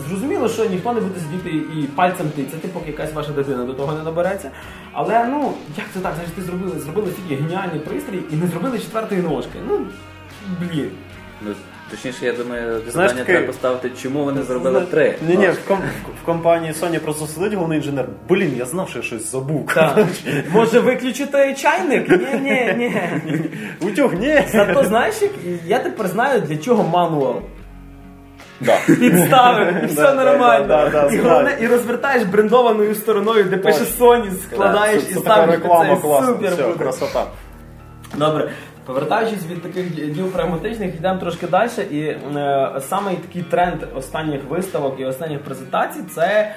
зрозуміло, 0.10 0.50
що 0.50 0.66
ніхто 0.66 0.94
не 0.94 1.02
буде 1.02 1.20
сидіти 1.20 1.50
і 1.50 1.84
пальцем 1.84 2.30
тицяти, 2.36 2.68
поки 2.74 2.92
якась 2.92 3.14
ваша 3.14 3.32
дитина 3.32 3.64
до 3.66 3.74
того 3.74 3.94
не 3.94 4.04
набереться. 4.04 4.52
Але 4.94 5.26
ну, 5.26 5.54
як 5.78 5.86
це 5.94 6.00
так? 6.00 6.14
Знаєш, 6.14 6.32
ти 6.36 6.42
зробили, 6.42 6.80
зробили 6.80 7.12
тільки 7.12 7.42
геніальний 7.44 7.80
пристрій 7.80 8.20
і 8.32 8.36
не 8.36 8.48
зробили 8.48 8.80
четвертої 8.80 9.22
ножки. 9.22 9.60
Ну, 9.70 9.80
блін. 10.60 10.90
Ну, 11.42 11.52
точніше, 11.92 12.26
я 12.26 12.34
думаю, 12.34 12.64
Знаєш, 12.64 12.82
питання 12.92 13.12
такий- 13.20 13.36
треба 13.36 13.48
поставити, 13.48 13.92
чому 14.02 14.24
вони 14.24 14.44
зробили 14.44 14.82
три. 14.82 15.16
Ні, 15.28 15.38
ні, 15.38 15.48
в, 15.48 15.58
ком- 15.72 15.82
в 16.24 16.26
компанії 16.26 16.74
Sony 16.74 17.00
просто 17.00 17.28
сидить 17.28 17.54
головний 17.54 17.78
інженер. 17.78 18.06
Блін, 18.30 18.56
я 18.58 18.66
знав, 18.66 18.90
що 18.90 19.00
я 19.00 19.04
щось 19.04 19.32
забув. 19.32 19.70
Так. 19.76 20.06
Може 20.52 20.80
виключити 20.80 21.56
чайник? 21.58 22.10
Ні, 22.10 22.74
ні, 22.78 23.02
ні. 23.26 23.42
Утюг, 23.82 24.14
ні. 24.14 24.44
Зато 24.52 24.84
знаєш, 24.84 25.16
я 25.66 25.80
тепер 25.80 26.08
знаю, 26.08 26.42
для 26.42 26.58
чого 26.58 26.84
мануал. 26.84 27.42
Да. 28.62 28.78
Підставив, 28.88 29.84
і 29.84 29.86
все 29.86 30.02
да, 30.02 30.14
нормально. 30.14 30.66
да, 30.68 30.90
да, 30.90 31.10
І 31.14 31.18
головне, 31.18 31.58
і 31.62 31.68
розвертаєш 31.68 32.24
брендованою 32.24 32.96
стороною, 32.96 33.44
де 33.44 33.58
пише 33.58 33.84
Sony, 34.00 34.32
складаєш 34.44 35.04
і 35.10 35.14
ставиш. 35.14 35.56
реклама 35.56 35.96
Це 35.96 36.02
класна. 36.02 36.28
супер 36.28 36.54
Все, 36.54 36.64
буде. 36.64 36.78
красота. 36.84 37.26
Добре, 38.16 38.52
повертаючись 38.86 39.46
від 39.52 39.62
таких 39.62 40.12
діл 40.14 40.26
прагматичних, 40.28 40.96
йдемо 40.96 41.20
трошки 41.20 41.48
далі. 41.48 41.70
І 41.92 42.00
е, 42.02 42.72
саме 42.90 43.12
такий 43.16 43.42
тренд 43.42 43.84
останніх 43.96 44.42
виставок 44.50 45.00
і 45.00 45.06
останніх 45.06 45.40
презентацій 45.42 46.00
це 46.16 46.52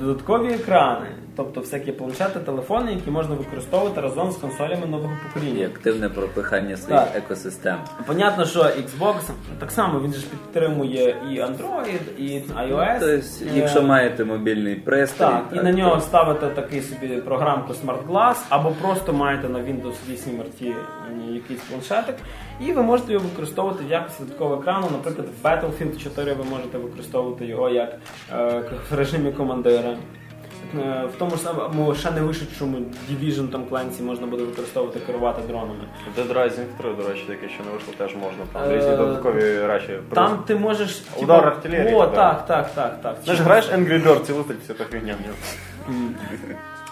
додаткові 0.00 0.52
екрани, 0.52 1.06
тобто 1.36 1.60
всякі 1.60 1.92
планшети, 1.92 2.40
телефони, 2.40 2.92
які 2.92 3.10
можна 3.10 3.34
використовувати 3.34 4.00
разом 4.00 4.30
з 4.32 4.36
консолями 4.36 4.86
нового 4.86 5.12
І 5.12 5.34
покоління. 5.34 5.66
активне 5.66 6.08
пропихання 6.08 6.76
своїх 6.76 7.02
Так. 7.04 7.16
екосистем. 7.16 7.76
Понятно, 8.06 8.44
що 8.44 8.60
Xbox 8.60 9.14
так 9.58 9.70
само 9.70 10.00
він 10.00 10.12
же 10.12 10.18
ж 10.20 10.26
підтримує 10.26 11.16
і 11.30 11.34
Android, 11.40 12.18
і 12.18 12.28
iOS. 12.38 12.98
Тобто, 13.00 13.06
Е, 13.06 13.22
якщо 13.54 13.82
маєте 13.82 14.24
мобільний 14.24 14.74
пристрій, 14.74 15.18
Так, 15.26 15.44
і 15.52 15.56
на 15.56 15.72
нього 15.72 15.94
то- 15.94 16.00
ставите 16.00 16.46
такий 16.46 16.80
собі 16.80 17.08
програмку 17.08 17.72
Smart 17.72 18.06
Glass, 18.08 18.36
або 18.48 18.70
просто 18.70 19.12
маєте 19.12 19.48
на 19.48 19.58
Windows 19.58 19.94
8 20.10 20.40
RT 20.40 20.74
якийсь 21.34 21.60
планшетик, 21.60 22.16
і 22.60 22.72
ви 22.72 22.82
можете 22.82 23.12
його 23.12 23.24
використовувати 23.24 23.84
в 23.84 23.90
якості 23.90 24.22
додаткового 24.22 24.60
екрану. 24.60 24.86
Наприклад, 24.92 25.28
в 25.42 25.46
Battlefield 25.46 26.02
4 26.02 26.32
ви 26.34 26.44
можете 26.44 26.78
використовувати 26.78 27.46
його 27.46 27.68
як 27.68 27.98
е, 28.32 28.62
в 28.90 28.94
режимі 28.94 29.32
командира. 29.32 29.96
Е, 30.78 31.04
В 31.14 31.18
тому 31.18 31.30
ж 31.30 31.36
самому 31.42 31.94
ще 31.94 32.10
не 32.10 32.20
вишедшому 32.20 32.78
Division 33.10 33.48
там 33.48 33.64
кланці 33.66 34.02
можна 34.02 34.26
буде 34.26 34.42
використовувати 34.44 35.00
керувати 35.00 35.42
дронами. 35.48 35.80
Dead 36.18 36.32
Rising 36.32 36.64
3, 36.78 36.94
до 36.94 37.08
речі, 37.08 37.24
яке 37.28 37.48
ще 37.48 37.62
не 37.64 37.70
вийшло, 37.72 37.92
теж 37.98 38.14
можна. 38.16 38.44
Там 38.52 38.62
Е, 38.70 38.76
різні 38.76 38.96
додаткові 38.96 39.66
речі. 39.66 39.98
Там 40.14 40.42
ти 40.46 40.54
можеш 40.56 40.96
типу, 40.96 41.24
Удар 41.24 41.46
артилерії, 41.46 41.94
О, 41.94 42.06
так. 42.06 42.46
так, 42.46 42.46
так, 42.46 42.74
так, 42.74 43.02
так. 43.02 43.16
Знаєш, 43.24 43.40
граєш 43.42 43.70
Angry 43.70 44.04
Birds 44.06 44.30
і 44.30 44.32
летить 44.32 44.56
вся 44.64 44.74
та 44.74 44.84
фігня. 44.84 45.14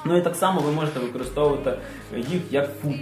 Ну 0.04 0.16
і 0.16 0.20
так 0.20 0.36
само 0.36 0.60
ви 0.60 0.72
можете 0.72 1.00
використовувати 1.00 1.72
їх 2.16 2.42
як 2.50 2.68
фут. 2.82 2.94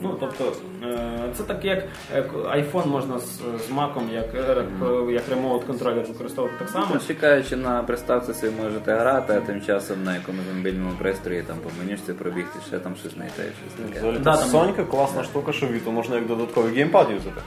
Ну, 0.00 0.16
тобто, 0.20 0.52
е, 0.82 1.30
це 1.36 1.42
так 1.42 1.64
як 1.64 1.84
iPhone 2.32 2.86
можна 2.86 3.18
з, 3.18 3.38
з 3.38 3.70
Mac, 3.70 4.12
як, 4.12 4.34
е, 4.34 5.12
як 5.12 5.28
ремоут 5.28 5.64
контролер 5.64 6.04
використовувати 6.08 6.58
так 6.58 6.68
само. 6.68 6.86
Ну, 6.94 7.00
Чекаючи 7.06 7.56
на 7.56 7.82
приставці, 7.82 8.34
собі 8.34 8.52
можете 8.62 8.94
грати, 8.94 9.32
а 9.36 9.40
тим 9.40 9.60
часом 9.60 10.04
на 10.04 10.14
якомусь 10.14 10.44
мобільному 10.56 10.90
пристрої 10.98 11.42
там 11.42 11.56
по 11.56 11.70
менюшці 11.78 12.12
пробігти, 12.12 12.58
ще 12.66 12.78
там 12.78 12.96
щось 12.96 13.14
знайти, 13.14 13.42
щось 13.42 13.92
таке. 14.02 14.18
Да, 14.18 14.36
там- 14.36 14.48
Сонька 14.48 14.84
класна 14.84 15.24
штука, 15.24 15.52
що 15.52 15.66
Віту 15.66 15.92
можна 15.92 16.16
як 16.16 16.26
додатковий 16.26 16.74
геймпад 16.74 17.10
юзати. 17.10 17.40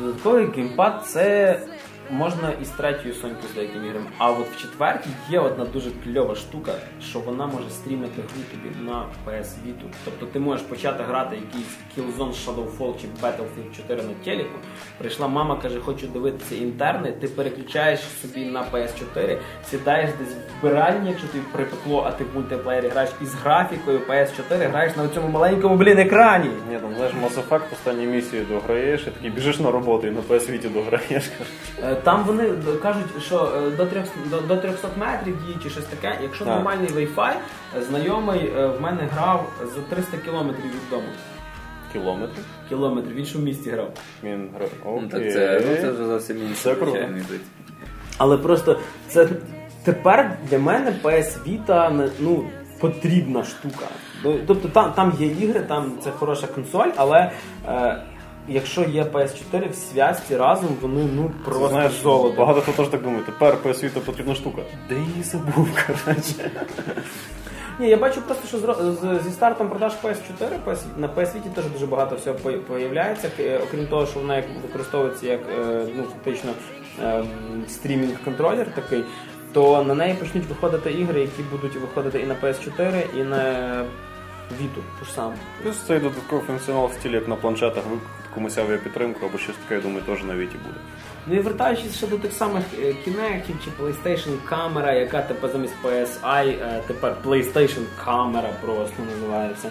Додатковий 0.00 0.46
геймпад 0.56 1.02
це 1.06 1.58
можна 2.10 2.52
і 2.62 2.64
з 2.64 2.68
третьою 2.68 3.14
сонькою 3.14 3.48
з 3.52 3.54
деякими 3.54 3.86
іграми. 3.86 4.06
А 4.18 4.30
от 4.30 4.48
в 4.48 4.60
четвертій 4.60 5.10
є 5.30 5.40
одна 5.40 5.64
дуже 5.64 5.90
кльова 6.04 6.34
штука, 6.34 6.72
що 7.02 7.20
вона 7.20 7.46
може 7.46 7.70
стрімити 7.70 8.22
гру 8.22 8.42
тобі 8.50 8.90
на 8.90 9.04
PS 9.26 9.44
Vita. 9.44 9.94
Тобто 10.04 10.26
ти 10.26 10.40
можеш 10.40 10.66
почати 10.66 11.02
грати 11.02 11.36
якийсь 11.36 11.76
Killzone 11.96 12.46
Shadowfall 12.46 12.94
чи 13.00 13.06
Battlefield 13.22 13.76
4 13.76 14.02
на 14.02 14.24
телеку. 14.24 14.58
Прийшла 14.98 15.28
мама, 15.28 15.56
каже, 15.56 15.80
хочу 15.80 16.06
дивитися 16.06 16.54
інтерни, 16.54 17.12
ти 17.12 17.28
переключаєш 17.28 18.00
собі 18.00 18.44
на 18.44 18.64
PS4, 18.72 19.38
сідаєш 19.70 20.10
десь 20.18 20.34
в 20.34 20.60
вбиральні, 20.60 21.08
якщо 21.08 21.28
тобі 21.28 21.44
припекло, 21.52 22.04
а 22.06 22.10
ти 22.10 22.24
в 22.24 22.34
мультиплеєрі 22.34 22.88
граєш 22.88 23.10
із 23.22 23.34
графікою 23.34 24.00
PS4, 24.08 24.70
граєш 24.70 24.96
на 24.96 25.08
цьому 25.08 25.28
маленькому, 25.28 25.76
блін, 25.76 25.98
екрані. 25.98 26.50
Ні, 26.70 26.78
там 26.78 26.94
знаєш, 26.96 27.14
Mass 27.24 27.48
Effect 27.48 27.62
останні 27.72 28.06
місії 28.06 28.46
дограєш, 28.48 29.02
і 29.02 29.10
такий 29.10 29.30
біжиш 29.30 29.58
на 29.58 29.70
роботу 29.70 30.06
і 30.06 30.10
на 30.10 30.20
PS 30.20 30.50
Vita 30.50 30.72
дограєш. 30.72 31.24
Там 32.04 32.24
вони 32.24 32.52
кажуть, 32.82 33.22
що 33.22 33.52
е, 33.56 33.70
до 33.70 33.86
300, 33.86 34.12
до, 34.30 34.40
до 34.40 34.56
300 34.56 34.88
метрів 34.96 35.36
діє 35.46 35.56
чи 35.62 35.70
щось 35.70 35.84
таке. 35.84 36.18
Якщо 36.22 36.44
Так. 36.44 36.54
нормальний 36.54 36.88
Wi-Fi, 36.88 37.32
знайомий 37.80 38.52
е, 38.56 38.66
в 38.66 38.80
мене 38.80 39.08
грав 39.12 39.52
за 39.74 39.96
300 39.96 40.16
кілометрів 40.16 40.64
від 40.64 40.90
дому. 40.90 41.08
Кілометрів. 41.92 42.44
Кілометрів, 42.68 43.14
в 43.16 43.18
іншому 43.18 43.44
місті 43.44 43.70
грав. 43.70 43.90
Він 44.22 44.48
грає. 44.54 44.70
Ну, 44.84 45.08
так 45.10 45.32
це, 45.32 45.62
ну, 45.68 45.76
це 45.76 45.90
вже 45.90 46.04
зовсім 46.04 46.36
круто. 46.78 46.98
Але 48.18 48.38
просто 48.38 48.80
це 49.08 49.28
тепер 49.84 50.38
для 50.50 50.58
мене 50.58 50.94
PS 51.02 51.38
Vita 51.46 52.10
ну, 52.20 52.44
потрібна 52.80 53.44
штука. 53.44 53.86
Тобто 54.46 54.68
там, 54.68 54.92
там 54.92 55.12
є 55.18 55.26
ігри, 55.26 55.60
там 55.60 55.92
це 56.04 56.10
хороша 56.10 56.46
консоль, 56.46 56.88
але 56.96 57.30
е, 57.68 58.02
якщо 58.50 58.80
є 58.82 59.02
PS4 59.04 59.70
в 59.70 59.74
зв'язці 59.74 60.36
разом, 60.36 60.68
вони 60.80 61.08
ну 61.16 61.30
просто 61.44 61.68
Знаєш, 61.68 61.92
золото. 61.92 62.36
багато 62.38 62.60
хто 62.60 62.72
теж 62.72 62.88
так 62.88 63.02
думає, 63.02 63.22
тепер 63.26 63.56
PS 63.64 63.84
Vita 63.84 64.00
потрібна 64.00 64.34
штука. 64.34 64.62
Де 64.88 64.94
її 64.94 65.22
забув, 65.22 65.68
коротше. 65.86 66.50
Ні, 67.78 67.88
я 67.88 67.96
бачу 67.96 68.22
просто, 68.22 68.48
що 68.48 68.58
з- 68.58 69.22
зі 69.24 69.30
стартом 69.30 69.68
продаж 69.68 69.92
PS4 70.04 70.48
PS, 70.66 70.78
на 70.96 71.08
PS 71.08 71.26
Vita 71.26 71.50
теж 71.54 71.64
дуже 71.72 71.86
багато 71.86 72.16
всього 72.16 72.36
по- 72.42 72.52
появляється. 72.52 73.30
Е, 73.40 73.60
Окрім 73.68 73.86
того, 73.86 74.06
що 74.06 74.20
вона 74.20 74.36
як 74.36 74.44
використовується 74.62 75.26
як 75.26 75.40
е, 75.60 75.86
ну, 75.96 76.02
фактично 76.02 76.50
ем, 77.02 77.26
стрімінг-контролер 77.68 78.66
такий, 78.74 79.04
то 79.52 79.84
на 79.84 79.94
неї 79.94 80.14
почнуть 80.14 80.46
виходити 80.46 80.90
ігри, 80.92 81.20
які 81.20 81.42
будуть 81.50 81.74
виходити 81.76 82.20
і 82.20 82.26
на 82.26 82.34
PS4, 82.34 83.02
і 83.20 83.24
на 83.24 83.84
Vita, 84.58 84.80
ту 84.98 85.04
ж 85.04 85.12
саму. 85.12 85.34
Плюс 85.62 85.76
цей 85.76 85.98
додатковий 86.00 86.44
функціонал 86.46 86.86
в 86.86 86.92
стилі, 86.92 87.14
як 87.14 87.28
на 87.28 87.36
планшетах, 87.36 87.84
ви 87.90 87.98
комусь 88.34 88.58
авіапідтримку 88.58 89.26
або 89.26 89.38
щось 89.38 89.56
таке, 89.56 89.74
я 89.74 89.80
думаю, 89.80 90.02
теж 90.02 90.24
на 90.24 90.36
Віті 90.36 90.56
буде. 90.66 90.78
Ну 91.26 91.34
і 91.34 91.40
вертаючись 91.40 91.96
ще 91.96 92.06
до 92.06 92.18
тих 92.18 92.32
самих 92.32 92.64
Kinect 92.78 93.44
чи 93.64 93.70
PlayStation 93.82 94.36
камера, 94.48 94.92
яка 94.92 95.22
тепер 95.22 95.50
замість 95.50 95.74
PSI, 95.84 96.48
е, 96.48 96.82
тепер 96.86 97.16
PlayStation 97.24 97.82
камера 98.04 98.48
просто 98.64 99.02
називається. 99.14 99.70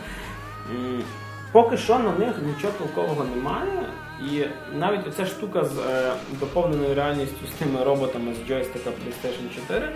Поки 1.51 1.77
що 1.77 1.99
на 1.99 2.11
них 2.11 2.35
нічого 2.45 2.73
толкового 2.77 3.25
немає. 3.35 3.83
І 4.31 4.45
навіть 4.77 5.07
оця 5.07 5.25
штука 5.25 5.65
з 5.65 5.77
е, 5.77 6.13
доповненою 6.39 6.95
реальністю 6.95 7.47
з 7.47 7.51
тими 7.51 7.83
роботами 7.83 8.33
з 8.33 8.47
джойстика 8.47 8.89
PlayStation 8.89 9.55
4, 9.67 9.89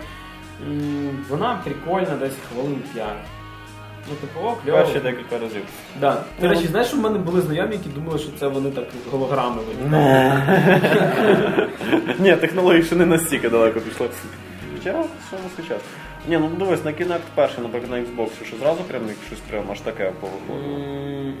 м, 0.66 1.24
вона 1.28 1.60
прикольна 1.64 2.16
десь 2.16 2.32
хвилин 2.52 2.82
5. 2.94 3.06
Ну, 4.08 4.14
типу, 4.14 4.40
о, 4.40 4.56
кльово. 4.64 4.78
Перші 4.78 5.00
декілька 5.00 5.38
разів. 5.38 5.62
Да. 6.00 6.22
До 6.40 6.48
речі, 6.48 6.66
знаєш, 6.66 6.88
що 6.88 6.96
в 6.96 7.00
мене 7.00 7.18
були 7.18 7.40
знайомі, 7.40 7.72
які 7.72 7.88
думали, 7.88 8.18
що 8.18 8.28
це 8.40 8.48
вони 8.48 8.70
так 8.70 8.84
голограми 9.12 9.62
виглядають. 9.62 10.42
Ні, 12.18 12.36
технології 12.36 12.82
ще 12.82 12.96
не 12.96 13.06
настільки 13.06 13.48
далеко 13.48 13.80
пішли. 13.80 14.08
Хоча, 14.74 15.04
що 15.28 15.36
не 15.36 15.56
сейчас. 15.56 15.80
Ні, 16.28 16.38
ну 16.38 16.50
дивись, 16.58 16.84
на 16.84 16.90
Kinect 16.90 17.20
перший, 17.34 17.62
наприклад, 17.62 17.90
на 17.90 17.96
Xbox, 17.96 18.28
що 18.46 18.56
зразу 18.56 18.82
прям 18.82 19.02
щось 19.26 19.38
прям 19.50 19.64
аж 19.72 19.80
таке 19.80 20.12
повиходило. 20.20 20.78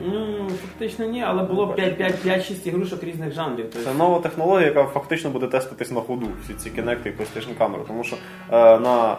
Ну, 0.06 0.50
фактично 0.62 1.04
ні, 1.06 1.22
але 1.26 1.42
було 1.42 1.66
5-6 1.78 2.68
ігрушок 2.68 3.04
різних 3.04 3.32
жанрів. 3.32 3.66
Це 3.84 3.94
нова 3.94 4.20
технологія, 4.20 4.68
яка 4.68 4.84
фактично 4.84 5.30
буде 5.30 5.46
теститись 5.46 5.90
на 5.90 6.00
ходу, 6.00 6.26
всі 6.44 6.54
ці 6.54 6.70
Kinect 6.70 7.06
і 7.06 7.10
PlayStation 7.10 7.58
камери. 7.58 7.82
Тому 7.86 8.04
що 8.04 8.16
е, 8.50 8.78
на 8.78 9.16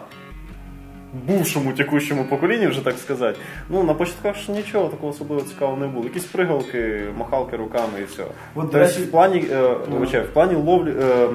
бувшому 1.12 1.72
текущому 1.72 2.24
поколінні, 2.24 2.66
вже 2.66 2.84
так 2.84 2.98
сказати, 2.98 3.38
ну 3.70 3.82
на 3.82 3.94
початках 3.94 4.36
ж 4.36 4.52
нічого 4.52 4.88
такого 4.88 5.08
особливо 5.08 5.42
цікавого 5.42 5.80
не 5.80 5.86
було. 5.86 6.04
Якісь 6.04 6.24
пригалки, 6.24 7.04
махалки 7.18 7.56
руками 7.56 8.00
і 8.00 8.04
все. 8.04 8.24
От, 8.54 8.70
тобто 8.72 9.00
в 9.02 9.10
плані, 9.10 9.44
е, 9.50 9.76
вибачаю, 9.90 10.24
в 10.24 10.32
плані 10.32 10.54
ловлі. 10.54 10.92
Е, 11.00 11.28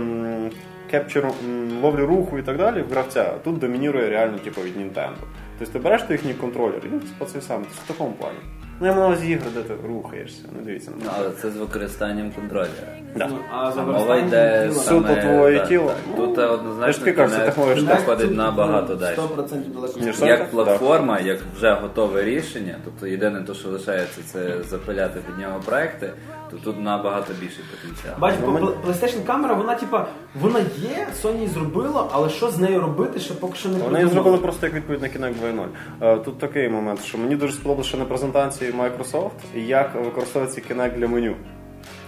Кепчеру 0.91 1.33
ловлі 1.81 2.03
руху 2.03 2.39
і 2.39 2.41
так 2.41 2.57
далі 2.57 2.81
в 2.81 2.91
гравця 2.91 3.33
тут 3.43 3.59
домінує 3.59 4.09
реально 4.09 4.37
типу, 4.37 4.61
від 4.61 4.77
Nintendo. 4.77 5.15
Тобто 5.59 5.73
ти 5.73 5.79
береш 5.79 6.01
ти 6.01 6.13
їхній 6.13 6.33
контролер 6.33 6.81
і 6.85 6.89
по 7.17 7.25
цей. 7.25 7.41
Тобто 7.47 7.65
в 7.83 7.87
такому 7.87 8.11
плані. 8.11 8.37
Ну 8.81 8.87
я 8.87 8.93
на 8.95 9.05
увазі 9.05 9.27
ігри, 9.29 9.45
де 9.53 9.61
ти 9.61 9.73
рухаєшся. 9.87 10.41
Не 10.57 10.61
дивіться 10.65 10.91
Ну, 11.03 11.09
але 11.17 11.29
це 11.41 11.49
з 11.51 11.57
використанням 11.57 12.31
контролера. 12.31 12.69
Да. 13.15 13.27
ну, 13.27 13.37
а 13.53 13.71
за 13.71 13.81
Мова 13.81 14.15
йде 14.17 14.69
тіла- 14.69 14.73
Суто 14.73 15.07
саме, 15.07 15.21
твоє 15.21 15.59
так, 15.59 15.67
тіло. 15.67 15.87
так. 15.87 15.95
Ну, 16.17 16.27
Тут 16.27 16.37
я 16.37 16.47
ж 16.47 16.51
однозначно 16.53 17.05
тобі 17.05 17.17
кажу, 17.17 17.35
це 17.35 17.45
технологія 17.45 17.77
ж 17.79 17.85
заходить 17.85 18.37
набагато 18.37 18.93
ну, 18.93 18.99
далі. 18.99 19.15
100% 19.15 19.73
далеко. 19.73 20.25
Як 20.25 20.49
платформа, 20.51 21.19
як 21.19 21.39
вже 21.57 21.73
готове 21.73 22.23
рішення, 22.23 22.75
тобто 22.85 23.07
єдине 23.07 23.41
те, 23.41 23.53
що 23.53 23.69
лишається, 23.69 24.21
це 24.25 24.55
запиляти 24.69 25.19
під 25.27 25.37
нього 25.37 25.59
проекти, 25.65 26.13
то 26.51 26.57
тут 26.57 26.81
набагато 26.81 27.33
більший 27.41 27.63
потенціал. 27.71 28.15
Бач, 28.19 28.35
Ну, 28.41 28.45
бо 28.47 28.51
мені- 28.51 28.67
PlayStation 28.67 29.23
камера, 29.25 29.53
вона 29.53 29.75
типа, 29.75 30.07
вона 30.41 30.59
є, 30.59 31.07
Sony 31.23 31.35
її 31.35 31.47
зробила, 31.47 32.07
але 32.11 32.29
що 32.29 32.51
з 32.51 32.59
нею 32.59 32.79
робити, 32.81 33.19
ще 33.19 33.33
поки 33.33 33.55
що 33.55 33.69
не 33.69 33.75
Вони 33.75 33.85
придумали. 33.85 34.13
зробили 34.13 34.37
просто 34.37 34.65
як 34.65 34.75
відповідь 34.75 35.01
на 35.01 35.07
Kinect 35.07 35.33
2.0. 35.41 35.65
Е, 36.01 36.17
Тут 36.17 36.37
такий 36.39 36.69
момент, 36.69 37.03
що 37.03 37.17
мені 37.17 37.35
дуже 37.35 37.53
сподобалося 37.53 37.89
ще 37.89 37.97
на 37.97 38.05
презентації 38.05 38.70
Microsoft, 38.71 39.57
як 39.65 39.95
використовується 39.95 40.61
Kinect 40.61 40.97
для 40.97 41.07
меню. 41.07 41.35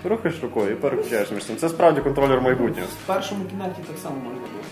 Рухаєш 0.04 0.40
рукою 0.44 0.72
і 0.72 0.76
переключаєш 0.76 1.32
між 1.32 1.46
цим. 1.46 1.56
Це 1.58 1.70
справді 1.70 2.02
контролер 2.02 2.42
майбутнього. 2.42 2.88
В 3.04 3.08
першому 3.08 3.46
кінерті 3.46 3.82
так 3.88 3.98
само 3.98 4.16
можна 4.16 4.40
було. 4.40 4.64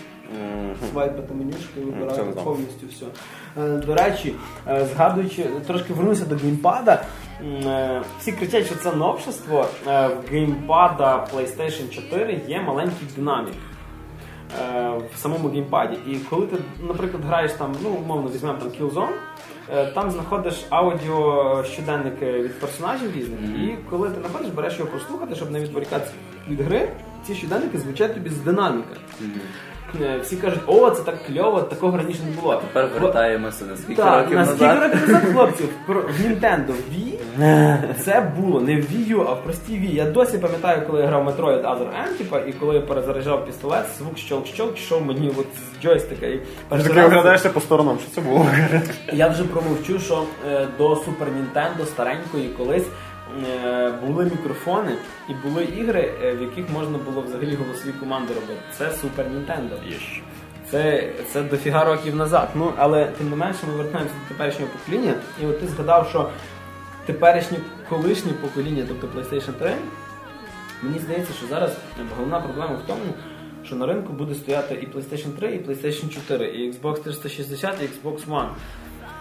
Свайпати 0.90 1.34
менюшки, 1.34 1.80
вибирати 1.80 2.22
повністю 2.44 2.86
все. 2.90 3.06
Е, 3.62 3.76
До 3.86 3.94
речі, 3.94 4.34
е, 4.68 4.86
згадуючи, 4.94 5.44
трошки 5.66 5.92
вернуся 5.92 6.24
до 6.24 6.36
геймпада. 6.36 7.04
Е, 7.66 8.02
Всі 8.20 8.32
кричать, 8.32 8.66
що 8.66 8.74
це 8.74 8.92
новшество. 8.92 9.66
В 9.86 10.30
геймпада 10.30 11.26
PlayStation 11.34 11.88
4 11.90 12.40
є 12.48 12.60
маленький 12.60 13.08
динамік. 13.16 13.54
В 15.14 15.18
самому 15.18 15.48
геймпаді. 15.48 15.96
І 16.06 16.16
коли 16.16 16.46
ти, 16.46 16.56
наприклад, 16.88 17.24
граєш 17.24 17.52
там, 17.52 17.74
ну, 17.82 17.90
умовно, 17.90 18.30
візьмемо 18.30 18.58
там 18.58 18.68
Killzone, 18.68 19.14
там 19.94 20.10
знаходиш 20.10 20.66
аудіо 20.70 21.64
щоденники 21.64 22.32
від 22.32 22.60
персонажів 22.60 23.16
різних, 23.16 23.40
і 23.40 23.76
коли 23.90 24.10
ти 24.10 24.20
знаходиш, 24.20 24.48
береш 24.48 24.78
його 24.78 24.90
прослухати, 24.90 25.34
щоб 25.34 25.50
не 25.50 25.60
відволікатися 25.60 26.12
від 26.48 26.60
гри, 26.60 26.88
ці 27.26 27.34
щоденники 27.34 27.78
звучать 27.78 28.14
тобі 28.14 28.30
з 28.30 28.36
динаміка. 28.38 28.96
Е, 30.00 30.18
Всі 30.22 30.36
кажуть, 30.36 30.60
о, 30.66 30.90
це 30.90 31.02
так 31.02 31.14
кльово, 31.26 31.60
такого 31.62 31.96
раніше 31.96 32.20
не 32.30 32.40
було. 32.40 32.56
Тепер 32.56 32.88
вертаємося 33.00 33.64
на 33.64 33.76
скільки 33.76 34.02
Так, 34.02 34.22
років 34.22 34.36
на 34.38 34.46
скільки 34.46 34.64
назад. 34.66 34.82
років 34.92 35.08
назад, 35.08 35.24
хлопців, 35.32 35.68
в 35.88 35.92
Nintendo 36.26 36.72
Wii 36.94 37.14
це 38.04 38.32
було 38.40 38.60
не 38.60 38.76
в 38.76 38.84
Wii 38.84 39.16
U, 39.16 39.24
а 39.28 39.32
в 39.32 39.44
простій 39.44 39.72
Wii. 39.72 39.94
Я 39.94 40.04
досі 40.10 40.38
пам'ятаю, 40.38 40.82
коли 40.86 41.00
я 41.00 41.06
грав 41.06 41.28
Metroid 41.28 41.62
Other 41.62 41.86
M, 42.04 42.18
типа, 42.18 42.38
і 42.38 42.52
коли 42.52 42.74
я 42.74 42.80
перезаряджав 42.80 43.46
пістолет, 43.46 43.84
звук 43.98 44.14
щелк-щелк 44.16 44.74
йшов 44.74 45.06
мені 45.06 45.30
от 45.38 45.46
з 45.80 45.82
джойстика. 45.82 46.26
І 46.26 46.36
Ти 46.38 46.44
перший 46.68 47.04
оглядаєшся 47.04 47.50
по 47.50 47.60
сторонам, 47.60 47.98
що 47.98 48.10
це 48.14 48.20
було? 48.28 48.46
я 49.12 49.28
вже 49.28 49.44
промовчу, 49.44 49.98
що 49.98 50.22
е, 50.50 50.66
до 50.78 50.88
Super 50.88 51.26
Nintendo 51.38 51.86
старенької 51.86 52.48
колись 52.48 52.86
були 54.06 54.24
мікрофони 54.24 54.96
і 55.28 55.34
були 55.34 55.64
ігри, 55.64 56.14
е, 56.22 56.34
в 56.34 56.42
яких 56.42 56.70
можна 56.70 56.98
було 56.98 57.22
взагалі 57.22 57.54
голосові 57.54 57.92
команди 57.92 58.34
робити. 58.34 58.60
Це 58.78 58.84
Super 58.84 59.24
Nintendo. 59.34 59.78
Це, 60.70 61.12
це 61.32 61.42
дофіга 61.42 61.84
років 61.84 62.16
назад. 62.16 62.48
Ну, 62.54 62.72
але 62.76 63.06
тим 63.06 63.30
не 63.30 63.36
менше 63.36 63.60
ми 63.66 63.72
вертаємося 63.72 64.14
до 64.14 64.34
теперішнього 64.34 64.70
покоління. 64.72 65.14
І 65.42 65.46
от 65.46 65.60
ти 65.60 65.66
згадав, 65.66 66.08
що 66.08 66.30
теперішнє 67.06 67.58
колишнє 67.88 68.32
покоління, 68.32 68.84
тобто 68.88 69.06
PlayStation 69.06 69.52
3, 69.52 69.74
мені 70.82 70.98
здається, 70.98 71.32
що 71.32 71.46
зараз 71.46 71.76
головна 72.16 72.40
проблема 72.40 72.74
в 72.74 72.86
тому, 72.86 73.14
що 73.64 73.76
на 73.76 73.86
ринку 73.86 74.12
буде 74.12 74.34
стояти 74.34 74.74
і 74.74 74.96
PlayStation 74.96 75.30
3, 75.30 75.54
і 75.54 75.58
PlayStation 75.58 76.08
4, 76.08 76.46
і 76.46 76.72
Xbox 76.72 77.02
360, 77.02 77.74
і 77.82 77.84
Xbox 77.84 78.26
One. 78.26 78.48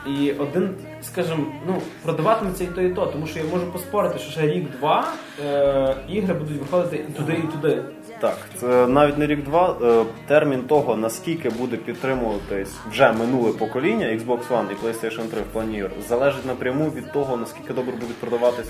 І 0.08 0.32
один, 0.32 0.76
скажімо, 1.02 1.46
ну, 1.68 1.82
продаватиметься 2.04 2.64
і 2.64 2.68
то, 2.68 2.82
і 2.82 2.90
то, 2.90 3.06
тому 3.06 3.28
що 3.28 3.40
я 3.40 3.46
можу 3.46 3.66
поспорити, 3.72 4.20
що 4.20 4.32
ще 4.32 4.42
рік-два 4.42 5.08
е, 5.46 5.96
ігри 6.10 6.34
будуть 6.34 6.60
виходити 6.60 7.06
і 7.10 7.12
туди, 7.12 7.34
і 7.34 7.52
туди. 7.52 7.84
Так, 8.20 8.38
це 8.60 8.88
навіть 8.88 9.18
не 9.18 9.28
рік-два. 9.28 9.76
е, 9.82 10.06
Термін 10.28 10.64
того, 10.68 10.96
наскільки 10.96 11.50
буде 11.50 11.78
підтримуватись 11.78 12.76
вже 12.92 13.12
минуле 13.12 13.54
покоління 13.54 14.06
Xbox 14.08 14.40
One 14.50 14.66
і 14.72 14.86
PlayStation 14.86 15.28
3 15.28 15.42
в 15.42 15.54
плані 15.54 15.78
ігор, 15.78 15.92
залежить 16.08 16.46
напряму 16.46 16.90
від 16.90 17.12
того, 17.12 17.38
наскільки 17.38 17.74
добре 17.74 17.92
будуть 17.92 18.16
продаватись 18.18 18.70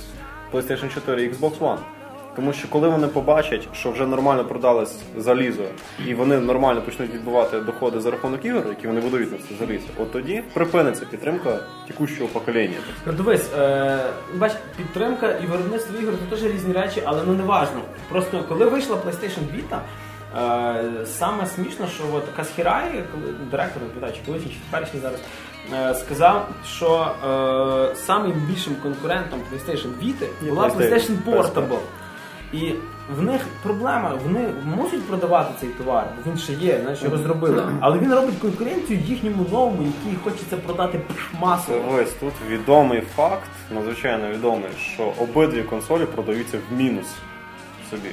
PlayStation 0.54 0.94
4 0.94 1.24
і 1.24 1.30
Xbox 1.30 1.60
One. 1.60 1.78
Тому 2.36 2.54
що 2.54 2.67
коли 2.67 2.89
вони 2.89 3.08
побачать, 3.08 3.67
що 3.74 3.91
вже 3.91 4.08
нормально 4.08 4.46
продалось 4.46 4.96
залізо, 5.17 5.63
і 6.08 6.13
вони 6.13 6.39
нормально 6.39 6.82
почнуть 6.82 7.13
відбувати 7.13 7.60
доходи 7.60 8.00
за 8.00 8.12
рахунок 8.12 8.46
ігор, 8.46 8.63
які 8.70 8.88
вони 8.88 9.00
видають 9.00 9.32
на 9.32 9.38
це 9.38 9.65
залізо, 9.65 9.86
от 9.98 10.12
тоді 10.12 10.44
припиниться 10.54 11.06
підтримка 11.06 11.60
текущого 11.88 12.30
покоління. 12.30 12.78
Ну, 13.06 13.13
Дивись, 13.13 13.50
е, 13.60 14.00
бач, 14.36 14.52
підтримка 14.78 15.32
і 15.44 15.46
виробництво 15.46 16.00
ігор 16.02 16.13
це 16.24 16.36
теж 16.36 16.54
різні 16.54 16.74
речі, 16.74 17.02
але 17.06 17.22
ну 17.28 17.34
не 17.34 17.44
важно. 17.44 17.82
Просто 18.10 18.44
коли 18.50 18.65
вийшла 18.65 18.96
PlayStation 18.96 19.44
Vita, 19.56 19.80
е, 20.38 21.06
саме 21.06 21.46
смішно, 21.48 21.88
що 21.88 22.04
от 22.13 22.24
Касхірай, 22.38 23.04
директор, 23.52 23.82
чи 24.13 24.20
колишній, 24.26 24.52
чи 24.52 24.58
теперішній 24.72 25.00
зараз, 25.00 25.20
е, 25.74 25.96
сказав, 25.96 26.50
що 26.67 27.12
е, 27.91 27.96
самим 27.96 28.32
більшим 28.32 28.76
конкурентом 28.76 29.39
PlayStation 29.54 29.89
Vita 30.04 30.50
була 30.50 30.67
PlayStation. 30.67 30.89
PlayStation 30.89 31.17
Portable. 31.26 31.80
І 32.54 32.74
в 33.18 33.22
них 33.22 33.42
проблема, 33.64 34.20
вони 34.24 34.50
можуть 34.78 35.04
продавати 35.04 35.54
цей 35.60 35.70
товар, 35.70 36.06
бо 36.18 36.32
він 36.32 36.38
ще 36.38 36.54
є, 36.54 36.80
знаєш, 36.82 37.04
його 37.04 37.18
зробили. 37.18 37.64
Але 37.80 37.98
він 37.98 38.14
робить 38.14 38.40
конкуренцію 38.42 39.00
їхньому 39.00 39.38
новому, 39.38 39.78
який 39.84 40.20
хочеться 40.24 40.58
продати 40.58 41.02
масово. 41.40 41.80
Ось 41.96 42.14
тут 42.14 42.34
відомий 42.50 43.02
факт, 43.02 43.50
надзвичайно 43.72 44.30
відомий, 44.30 44.70
що 44.94 45.14
обидві 45.20 45.64
консолі 45.64 46.06
продаються 46.06 46.58
в 46.58 46.78
мінус 46.78 47.08
собі. 47.90 48.10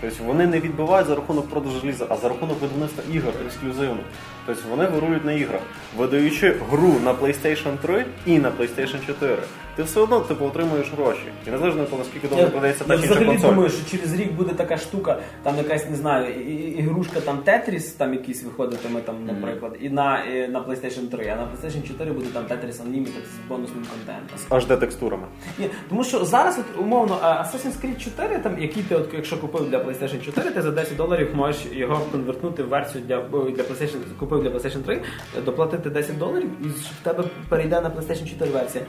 Тобто 0.00 0.24
вони 0.24 0.46
не 0.46 0.60
відбивають 0.60 1.08
за 1.08 1.14
рахунок 1.14 1.50
продажу 1.50 1.80
желіза, 1.80 2.06
а 2.08 2.16
за 2.16 2.28
рахунок 2.28 2.60
видавництва 2.60 3.04
ігор 3.12 3.32
ексклюзивно. 3.46 4.00
Тобто 4.46 4.62
вони 4.70 4.86
вирують 4.86 5.24
на 5.24 5.32
іграх. 5.32 5.60
Видаючи 5.96 6.56
гру 6.70 6.94
на 7.04 7.14
PlayStation 7.14 7.76
3 7.82 8.04
і 8.26 8.38
на 8.38 8.50
PlayStation 8.50 9.06
4, 9.06 9.36
ти 9.76 9.82
все 9.82 10.00
одно 10.00 10.20
типу, 10.20 10.44
отримуєш 10.44 10.92
гроші. 10.96 11.24
І 11.48 11.50
незалежно 11.50 11.84
того, 11.84 11.98
наскільки 11.98 12.36
Я, 12.36 12.46
продається 12.46 12.84
та 12.84 12.98
чи 12.98 13.06
інша 13.06 13.24
консоль. 13.24 13.48
думаю, 13.48 13.70
що 13.70 13.90
через 13.90 14.14
рік 14.14 14.32
буде 14.32 14.54
така 14.54 14.76
штука, 14.76 15.18
там 15.42 15.56
якась, 15.56 15.90
не 15.90 15.96
знаю, 15.96 16.34
ігрушка 16.78 17.20
там 17.20 17.38
Тетріс, 17.38 17.92
там 17.92 18.14
якийсь 18.14 18.44
виходитиме, 18.44 19.00
там, 19.00 19.26
наприклад, 19.26 19.76
і 19.80 19.90
на, 19.90 20.24
і 20.24 20.48
на 20.48 20.60
PlayStation 20.60 21.08
3, 21.08 21.28
а 21.28 21.36
на 21.36 21.42
PlayStation 21.42 21.88
4 21.88 22.12
буде 22.12 22.26
там 22.32 22.44
Tetris 22.44 22.72
Unlimited 22.72 23.24
з 23.34 23.48
бонусним 23.48 23.84
контентом. 23.90 24.38
HD 24.50 24.78
текстурами. 24.80 25.26
Ні, 25.58 25.70
тому 25.88 26.04
що 26.04 26.24
зараз, 26.24 26.58
от, 26.58 26.80
умовно, 26.80 27.14
Assassin's 27.22 27.84
Creed 27.84 28.04
4, 28.04 28.38
там, 28.38 28.62
який 28.62 28.82
ти, 28.82 28.94
от, 28.94 29.08
якщо 29.14 29.38
купив 29.40 29.70
для 29.70 29.78
PlayStation 29.78 30.24
4, 30.24 30.50
ти 30.50 30.62
за 30.62 30.70
10 30.70 30.96
доларів 30.96 31.30
можеш 31.34 31.62
його 31.72 32.00
конвертнути 32.12 32.62
в 32.62 32.68
версію 32.68 33.04
для, 33.08 33.20
для 33.30 33.62
PlayStation, 33.62 33.98
купив 34.32 34.52
для 34.52 34.58
PlayStation 34.58 34.82
3, 34.82 35.02
доплатити 35.44 35.90
10 35.90 36.18
доларів, 36.18 36.50
і 36.64 36.68
в 36.68 36.90
тебе 37.02 37.24
перейде 37.48 37.80
на 37.80 37.90
PlayStation 37.90 38.28
4 38.30 38.50
версія. 38.50 38.84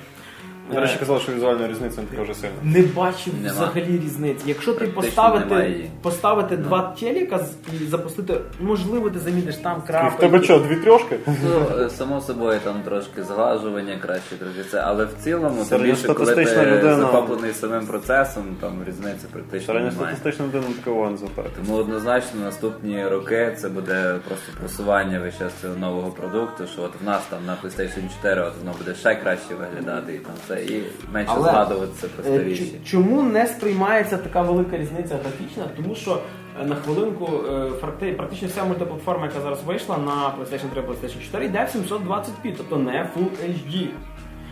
До 0.71 0.80
речі, 0.82 0.93
Е, 0.95 0.99
казали, 0.99 1.19
що 1.19 1.32
візуальна 1.32 1.67
різниця 1.67 2.02
не 2.02 2.08
така 2.08 2.23
вже 2.23 2.34
сильна. 2.34 2.54
не 2.63 2.82
бачив 2.82 3.34
Нема. 3.41 3.54
взагалі 3.54 3.99
різниці. 4.06 4.43
Якщо 4.45 4.73
ти 4.73 4.78
Практично 4.88 5.02
поставити, 5.02 5.45
немає 5.45 5.89
поставити 6.02 6.58
два 6.58 6.95
телека 6.99 7.39
з- 7.39 7.82
і 7.82 7.86
запустити, 7.88 8.34
можливо, 8.60 9.10
ти 9.10 9.19
замітиш 9.19 9.56
там 9.56 9.76
І 9.78 10.10
в 10.10 10.15
тебе 10.19 10.43
що, 10.43 10.60
дві 10.60 10.76
трьошки? 10.76 11.17
Ну, 11.28 11.84
е, 11.86 11.89
само 11.89 12.21
собою 12.21 12.60
там 12.63 12.76
трошки 12.86 13.23
зглажування 13.23 13.97
краще, 14.02 14.36
трохи 14.36 14.63
це, 14.71 14.80
але 14.80 15.06
в 15.06 15.10
цілому, 15.23 15.65
тим 15.69 15.82
більше, 15.82 16.08
коли 16.08 16.19
ти 16.19 16.26
Середньостатистична 16.26 16.65
людина. 16.78 16.95
захоплений 16.95 17.54
самим 17.54 17.88
процесом, 17.88 18.43
там 18.62 18.84
різниці 18.88 19.26
практично 19.32 19.73
немає. 19.73 19.91
Середньостатистична 19.91 20.45
людина 20.45 20.65
такого 20.84 21.10
не. 21.17 21.49
Тому 21.65 21.78
однозначно 21.78 22.39
наступні 22.41 23.08
роки 23.08 23.58
це 23.62 23.69
буде 23.69 24.15
просто 24.28 24.52
просування 24.60 25.19
весь 25.19 25.38
час 25.39 25.52
цього 25.62 25.76
нового 25.76 26.10
продукту, 26.12 26.67
що 26.73 26.82
от 26.82 26.91
в 27.02 27.06
нас 27.06 27.21
там 27.30 27.39
на 27.45 27.54
PlayStation 27.63 28.10
4 28.21 28.41
от 28.41 28.54
воно 28.63 28.76
буде 28.78 28.95
ще 28.95 29.15
краще 29.15 29.54
виглядати 29.60 30.13
і 30.13 30.17
там 30.17 30.32
це 30.55 30.63
і 30.63 30.83
менше 31.13 31.33
Але, 31.35 31.49
згадуватися 31.49 32.07
про 32.07 32.33
Е, 32.33 32.37
старіші. 32.37 32.79
Чому 32.85 33.23
не 33.23 33.47
сприймається 33.47 34.17
така 34.17 34.41
велика 34.41 34.77
різниця 34.77 35.15
графічна? 35.23 35.63
Тому 35.75 35.95
що 35.95 36.21
е, 36.61 36.65
на 36.65 36.75
хвилинку 36.75 37.29
е, 37.49 38.13
практично 38.13 38.47
вся 38.47 38.63
мультиплатформа, 38.63 39.25
яка 39.25 39.41
зараз 39.41 39.63
вийшла 39.63 39.97
на 39.97 40.11
PlayStation 40.11 40.69
3 40.73 40.81
PlayStation 40.81 41.23
4, 41.23 41.45
йде 41.45 41.69
в 41.73 41.77
720p, 41.77 42.53
тобто 42.57 42.77
не 42.77 42.91
Full 43.15 43.29
HD. 43.49 43.87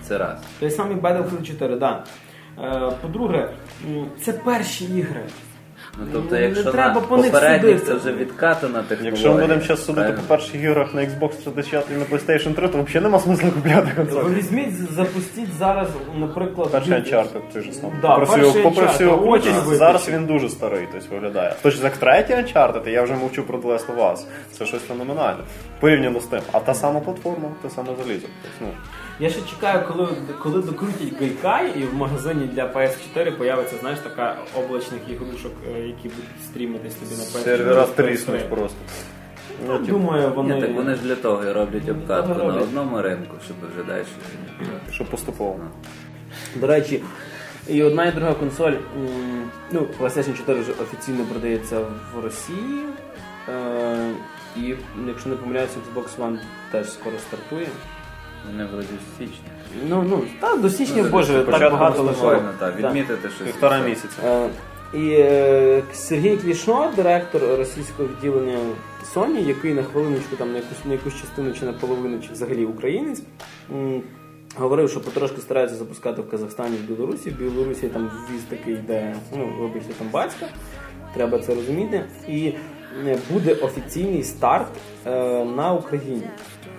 Це 0.03 0.17
раз. 0.17 0.39
Той 0.59 0.71
самий 0.71 0.97
Battlefield 0.97 1.43
4, 1.43 1.75
да. 1.75 2.03
Е, 2.63 2.91
По-друге, 3.01 3.49
це 4.21 4.33
перші 4.33 4.85
ігри. 4.85 5.21
Ну 5.97 6.05
тобто, 6.13 6.35
Не 6.35 6.41
якщо 6.41 6.71
треба 6.71 6.93
на 7.01 7.07
по 7.07 7.17
них 7.17 7.31
попередніх 7.31 7.79
судити. 7.79 7.85
це 7.85 7.93
вже 7.93 8.11
відкатана 8.17 8.79
технологія. 8.81 9.09
Якщо 9.11 9.33
ми 9.33 9.41
будемо 9.41 9.61
зараз 9.61 9.85
судити 9.85 10.01
правильно? 10.01 10.21
по 10.21 10.27
перших 10.35 10.55
іграх 10.55 10.93
на 10.93 11.01
Xbox 11.01 11.29
360 11.29 11.85
і 11.91 11.93
на 11.93 12.05
PlayStation 12.05 12.53
3, 12.53 12.67
то 12.67 12.83
взагалі 12.83 13.03
нема 13.03 13.19
смислу 13.19 13.51
купляти 13.51 13.87
Ви 13.97 14.05
консоль. 14.05 14.29
візьміть, 14.33 14.93
запустіть 14.93 15.49
зараз, 15.59 15.87
наприклад, 16.15 16.71
Перший 16.71 16.93
Uncharted, 16.93 17.41
ти 17.53 17.61
ж 17.61 17.71
знав. 17.71 17.91
Да, 18.01 18.07
попри 18.07 18.25
перший 18.25 18.43
всю, 18.45 18.63
попри 18.63 18.83
Uncharted, 18.85 18.91
всю 18.91 19.11
очень 19.29 19.53
крутість, 19.53 19.75
зараз 19.77 20.09
він 20.09 20.25
дуже 20.25 20.49
старий, 20.49 20.87
тобто 20.91 21.15
виглядає. 21.15 21.51
Хтось 21.59 21.83
як 21.83 21.97
третій 21.97 22.33
Uncharted, 22.33 22.89
я 22.89 23.01
вже 23.03 23.13
мовчу 23.13 23.43
про 23.43 23.59
The 23.59 23.65
Last 23.67 23.85
of 23.95 24.11
Us. 24.11 24.19
Це 24.51 24.65
щось 24.65 24.81
феноменальне. 24.81 25.39
Порівняно 25.79 26.19
з 26.19 26.23
тим. 26.25 26.39
А 26.51 26.59
та 26.59 26.73
сама 26.73 26.99
платформа, 26.99 27.49
те 27.61 27.69
саме 27.69 27.89
залізо. 28.03 28.27
Тобто, 28.43 28.57
ну, 28.61 28.67
Я 29.21 29.29
ще 29.29 29.41
чекаю, 29.41 29.87
коли, 29.87 30.07
коли 30.39 30.61
докрутять 30.61 31.19
Гайкай 31.19 31.79
і 31.79 31.83
в 31.83 31.93
магазині 31.93 32.45
для 32.45 32.65
PS4 32.65 33.37
появиться, 33.37 33.75
знаєш, 33.77 33.99
така 33.99 34.37
облачних 34.57 35.01
ігрушок, 35.09 35.51
е, 35.75 35.79
які 35.79 36.09
будуть 36.09 36.43
стрімитись 36.45 36.93
тобі 36.93 37.11
на 37.11 37.23
PS4. 37.23 37.43
сервера 37.43 37.85
тріснуть 37.85 38.49
просто. 38.49 38.77
Ну, 39.67 39.79
думаю, 39.79 40.33
вони... 40.35 40.55
Ні, 40.55 40.61
так 40.61 40.75
вони 40.75 40.95
ж 40.95 41.01
для 41.01 41.15
того 41.15 41.45
і 41.45 41.51
роблять 41.51 41.89
обкатку 41.89 42.43
на 42.43 42.55
одному 42.55 43.01
ринку, 43.01 43.35
щоб 43.45 43.57
вже 43.73 43.83
далі. 43.83 44.05
Щоб 44.91 45.07
поступово. 45.07 45.59
До 46.55 46.67
речі, 46.67 47.03
і 47.67 47.83
одна 47.83 48.05
і 48.05 48.11
друга 48.11 48.33
консоль, 48.33 48.73
ну, 49.71 49.87
PlayStation 49.99 50.37
4 50.37 50.59
вже 50.59 50.71
офіційно 50.71 51.23
продається 51.23 51.79
в 51.79 52.23
Росії. 52.23 52.85
Е, 53.49 54.11
і, 54.57 54.75
якщо 55.07 55.29
не 55.29 55.35
помиляюся, 55.35 55.77
Xbox 55.79 56.17
One 56.17 56.37
теж 56.71 56.91
скоро 56.91 57.17
стартує. 57.17 57.67
Вони 58.47 58.65
вроді 58.65 58.87
в 58.87 59.17
січні. 59.19 59.45
Ну, 59.89 60.03
ну, 60.09 60.23
та 60.39 60.55
до 60.55 60.69
січня, 60.69 61.03
Ну, 61.03 61.09
боже, 61.09 61.43
так 61.43 61.71
багато 61.71 62.03
лишило. 62.03 62.29
Спокійно, 62.31 62.53
так, 62.59 62.77
відмітити 62.77 63.29
щось. 63.29 63.47
Півтора 63.47 63.79
місяця. 63.79 64.17
Е, 64.25 64.49
І 64.93 65.09
е, 65.19 65.83
Сергій 65.93 66.37
Клішно, 66.37 66.91
директор 66.95 67.41
російського 67.41 68.09
відділення 68.09 68.57
Sony, 69.15 69.47
який 69.47 69.73
на 69.73 69.83
хвилиночку 69.83 70.35
там 70.35 70.51
на 70.51 70.57
якусь 70.57 70.85
на 70.85 70.91
якусь 70.93 71.21
частину 71.21 71.53
чи 71.53 71.65
на 71.65 71.73
половину, 71.73 72.19
чи 72.19 72.33
взагалі 72.33 72.65
українець. 72.65 73.21
м, 73.71 74.01
Говорив, 74.57 74.89
що 74.89 75.01
потрошки 75.01 75.41
стараються 75.41 75.75
запускати 75.77 76.21
в 76.21 76.29
Казахстані 76.29 76.75
в 76.77 76.81
Білорусі. 76.93 77.29
В 77.29 77.33
Білорусі 77.39 77.87
там 77.87 78.11
ввіз 78.29 78.41
такий 78.49 78.73
йде, 78.73 79.15
ну, 79.37 79.49
вибачте, 79.59 79.93
там 79.93 80.07
батька. 80.11 80.45
Треба 81.13 81.39
це 81.39 81.55
розуміти. 81.55 82.03
І 82.27 82.53
е, 83.07 83.17
буде 83.29 83.53
офіційний 83.53 84.23
старт 84.23 84.67
е, 85.05 85.45
на 85.45 85.73
Україні. 85.73 86.23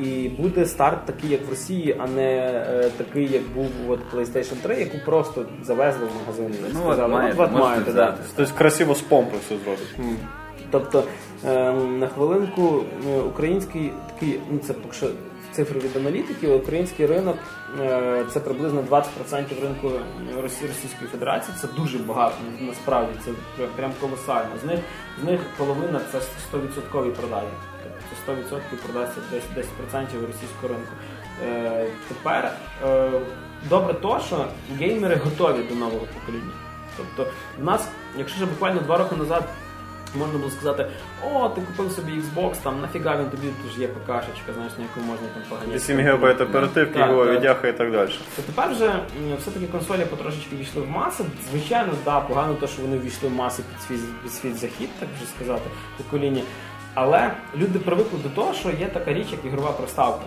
І 0.00 0.28
буде 0.28 0.66
старт 0.66 1.04
такий, 1.06 1.30
як 1.30 1.46
в 1.46 1.50
Росії, 1.50 1.96
а 1.98 2.06
не 2.06 2.36
е, 2.46 2.90
такий, 2.96 3.32
як 3.32 3.42
був 3.54 3.66
от 3.88 4.00
PlayStation 4.14 4.54
3, 4.62 4.76
яку 4.80 4.98
просто 5.04 5.44
завезли 5.62 6.06
в 6.06 6.10
магазин. 6.20 6.54
Ну, 6.74 6.80
сказали, 6.80 7.14
от 7.14 7.40
от 7.40 7.52
маєте, 7.52 7.92
да. 7.92 8.14
Тобто 8.36 8.54
красиво 8.58 8.94
з 8.94 9.00
помпи 9.00 9.36
все 9.46 9.54
зробить. 9.64 10.16
Тобто 10.70 11.04
е, 11.48 11.72
на 11.72 12.06
хвилинку 12.08 12.84
український 13.26 13.92
такий, 14.14 14.40
ну 14.50 14.58
це 14.58 14.72
поки 14.72 14.94
що 14.94 15.06
цифри 15.52 15.80
від 15.80 15.96
аналітиків, 15.96 16.54
український 16.54 17.06
ринок 17.06 17.36
е, 17.80 18.24
це 18.32 18.40
приблизно 18.40 18.84
20% 18.90 19.02
ринку 19.62 19.90
Росі- 20.42 20.66
Російської 20.68 21.10
Федерації. 21.12 21.56
Це 21.60 21.68
дуже 21.76 21.98
багато 21.98 22.34
насправді, 22.60 23.12
це 23.24 23.30
прям- 23.30 23.68
прям 23.76 23.90
колосально. 24.00 24.50
З 24.62 24.66
них 24.66 24.78
з 25.22 25.24
них 25.24 25.40
половина 25.58 26.00
це 26.12 26.18
100% 26.52 27.10
продажі. 27.10 27.46
Тобто 28.26 28.42
це 28.50 28.56
100% 28.56 28.60
продасться 28.86 29.20
десь 29.30 29.66
10% 29.90 30.26
російського 30.26 30.68
ринку. 30.68 30.92
Е, 31.46 31.86
тепер 32.08 32.52
е, 32.86 33.10
добре 33.68 33.94
то, 33.94 34.20
що 34.26 34.46
геймери 34.78 35.16
готові 35.16 35.62
до 35.68 35.74
нового 35.74 36.06
покоління. 36.20 36.52
Тобто, 36.96 37.32
в 37.58 37.64
нас, 37.64 37.88
якщо 38.18 38.36
ще 38.36 38.46
буквально 38.46 38.80
два 38.80 38.98
роки 38.98 39.16
назад 39.16 39.44
можна 40.18 40.38
було 40.38 40.50
сказати, 40.50 40.86
о, 41.32 41.48
ти 41.48 41.60
купив 41.60 41.92
собі 41.92 42.12
Xbox, 42.12 42.56
там 42.62 42.80
нафіга 42.80 43.16
він 43.16 43.30
тобі 43.30 43.46
тут 43.62 43.72
ж 43.72 43.80
є 43.80 43.88
ПКшечка, 43.88 44.52
знаєш, 44.54 44.72
на 44.78 44.84
яку 44.84 45.00
можна 45.00 45.26
там 45.34 45.42
поганяти. 45.48 45.76
8 45.76 45.98
ГБ 45.98 46.40
оперативки, 46.40 46.98
його 46.98 47.26
відяха 47.26 47.68
і 47.68 47.78
так 47.78 47.92
далі. 47.92 48.10
То 48.36 48.42
тепер 48.42 48.70
вже 48.70 48.94
все-таки 49.40 49.66
консолі 49.66 50.04
потрошечки 50.04 50.56
війшли 50.56 50.82
в 50.82 50.90
маси. 50.90 51.24
Звичайно, 51.50 51.92
да, 52.04 52.20
погано 52.20 52.54
те, 52.54 52.66
що 52.66 52.82
вони 52.82 52.98
війшли 52.98 53.28
в 53.28 53.32
маси 53.32 53.62
під 53.62 53.82
свій, 53.82 54.04
під 54.22 54.32
свій 54.32 54.52
захід, 54.52 54.88
так 54.98 55.08
вже 55.16 55.26
сказати, 55.36 55.70
покоління. 55.96 56.42
Але 56.94 57.30
люди 57.56 57.78
привикли 57.78 58.18
до 58.22 58.28
того, 58.28 58.54
що 58.54 58.68
є 58.68 58.86
така 58.86 59.12
річ, 59.12 59.26
як 59.32 59.44
ігрова 59.44 59.72
приставка. 59.72 60.24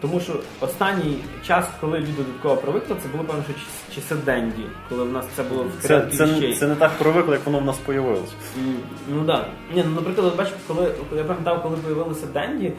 Тому 0.00 0.20
що 0.20 0.32
останній 0.60 1.18
час, 1.46 1.66
коли 1.80 1.98
люди 1.98 2.12
до 2.18 2.32
такого 2.32 2.56
привикли, 2.56 2.96
це 3.02 3.08
було 3.08 3.24
певно, 3.24 3.42
що 3.44 3.54
часи 3.94 4.14
Денді, 4.14 4.62
коли 4.88 5.04
в 5.04 5.12
нас 5.12 5.26
це 5.36 5.42
було 5.42 5.64
в 5.64 5.82
Це, 5.82 6.06
це, 6.12 6.52
це 6.58 6.66
не 6.66 6.74
так 6.74 6.90
привикло, 6.98 7.32
як 7.34 7.46
воно 7.46 7.58
в 7.58 7.64
нас 7.64 7.78
появилось. 7.78 8.32
М, 8.58 8.76
Ну 9.08 9.24
да. 9.24 9.46
Ні, 9.74 9.84
ну 9.88 9.94
наприклад, 9.94 10.26
от 10.26 10.36
бачиш, 10.36 10.54
коли, 10.68 10.92
я 11.16 11.24
пам'ятав, 11.24 11.62
коли 11.62 11.76
з'явилися 11.86 12.26
Денді, 12.26 12.72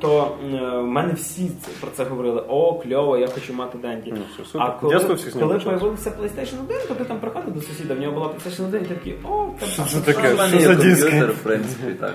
то 0.00 0.36
е, 0.44 0.78
в 0.78 0.86
мене 0.86 1.12
всі 1.12 1.50
про 1.80 1.90
це 1.90 2.04
говорили: 2.04 2.44
о, 2.48 2.74
кльово, 2.74 3.18
я 3.18 3.26
хочу 3.26 3.54
мати 3.54 3.78
Денді. 3.78 4.14
Ну, 4.16 4.44
все 4.44 4.58
а 4.58 4.70
коли, 4.70 4.98
коли 5.40 5.58
появився 5.58 6.10
PlayStation 6.10 6.60
1, 6.64 6.76
то 6.88 6.94
ти 6.94 7.04
там 7.04 7.18
приходив 7.20 7.54
до 7.54 7.60
сусіда, 7.60 7.94
в 7.94 8.00
нього 8.00 8.12
була 8.12 8.26
PlayStation 8.26 8.68
1, 8.68 8.82
і 8.82 8.86
ти 8.86 8.94
такий, 8.94 9.14
о, 9.24 9.48
там 9.76 9.86
Що 9.86 10.00
таке? 10.00 10.48
Що 10.48 10.56
є 10.56 10.62
за 10.66 10.74
диски? 10.74 11.02
комп'ютер, 11.02 11.32
в 11.32 11.38
принципі, 11.42 11.92
так. 12.00 12.14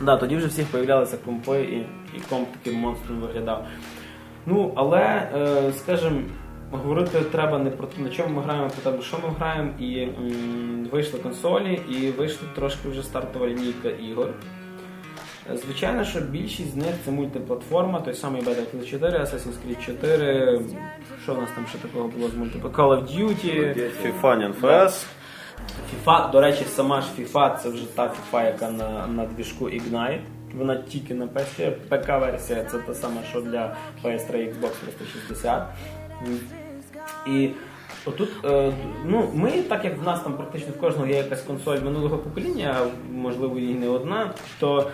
Да, 0.00 0.16
тоді 0.16 0.36
вже 0.36 0.46
всіх 0.46 0.66
появлялися 0.66 1.16
компи 1.16 1.62
і, 1.62 1.76
і 2.16 2.20
комп 2.30 2.48
таким 2.52 2.80
монстром 2.80 3.20
виглядав. 3.20 3.66
Ну, 4.46 4.72
але, 4.76 5.30
е, 5.34 5.72
скажімо, 5.72 6.20
говорити 6.70 7.20
треба 7.20 7.58
не 7.58 7.70
про 7.70 7.86
те, 7.86 8.02
на 8.02 8.10
чому 8.10 8.36
ми 8.36 8.42
граємо, 8.42 8.70
про 8.82 8.92
те, 8.92 9.02
що 9.02 9.18
ми 9.18 9.34
граємо, 9.38 9.70
і 9.78 10.08
вийшли 10.92 11.18
консолі, 11.18 11.80
і 11.88 12.10
вийшли 12.10 12.48
трошки 12.54 12.88
вже 12.88 13.02
стартова 13.02 13.46
лінійка 13.46 13.88
ігор. 13.88 14.28
Звичайно, 15.54 16.04
що 16.04 16.20
більшість 16.20 16.72
з 16.72 16.76
них 16.76 16.94
це 17.04 17.10
мультиплатформа, 17.10 18.00
той 18.00 18.14
самий 18.14 18.42
Battlefield 18.42 18.90
4, 18.90 19.18
Assassin's 19.18 19.54
Creed 19.66 19.86
4, 19.86 20.60
що 21.22 21.34
в 21.34 21.38
нас 21.38 21.50
там 21.54 21.66
ще 21.66 21.78
такого 21.78 22.08
було 22.08 22.28
з 22.28 22.34
мультиплатформ? 22.34 22.90
Call 22.90 22.98
of 22.98 23.18
Duty. 23.18 23.90
FIFA, 24.02 24.60
NFS. 24.60 25.06
FIFA, 26.06 26.30
до 26.30 26.40
речі, 26.40 26.64
сама 26.64 27.00
ж 27.00 27.06
FIFA 27.18 27.58
це 27.58 27.68
вже 27.68 27.96
та 27.96 28.02
FIFA, 28.06 28.44
яка 28.44 28.70
на, 28.70 29.06
на 29.06 29.26
двіжку 29.26 29.64
Ignite. 29.64 30.20
Вона 30.54 30.76
тільки 30.76 31.14
на 31.14 31.26
PS4. 31.26 31.70
ПК-версія 31.70 32.64
це 32.64 32.78
та 32.78 32.94
сама, 32.94 33.20
що 33.30 33.40
для 33.40 33.76
PS3 34.04 34.32
Xbox 34.32 34.70
360. 34.84 35.62
І 37.26 37.50
отут, 38.04 38.28
е, 38.44 38.72
ну, 39.06 39.30
ми, 39.34 39.50
так 39.50 39.84
як 39.84 39.98
в 39.98 40.02
нас 40.02 40.22
там 40.22 40.32
практично 40.32 40.72
в 40.76 40.80
кожного 40.80 41.06
є 41.06 41.16
якась 41.16 41.42
консоль 41.42 41.78
минулого 41.78 42.18
покоління, 42.18 42.76
можливо 43.12 43.58
і 43.58 43.74
не 43.74 43.88
одна, 43.88 44.30
то 44.60 44.90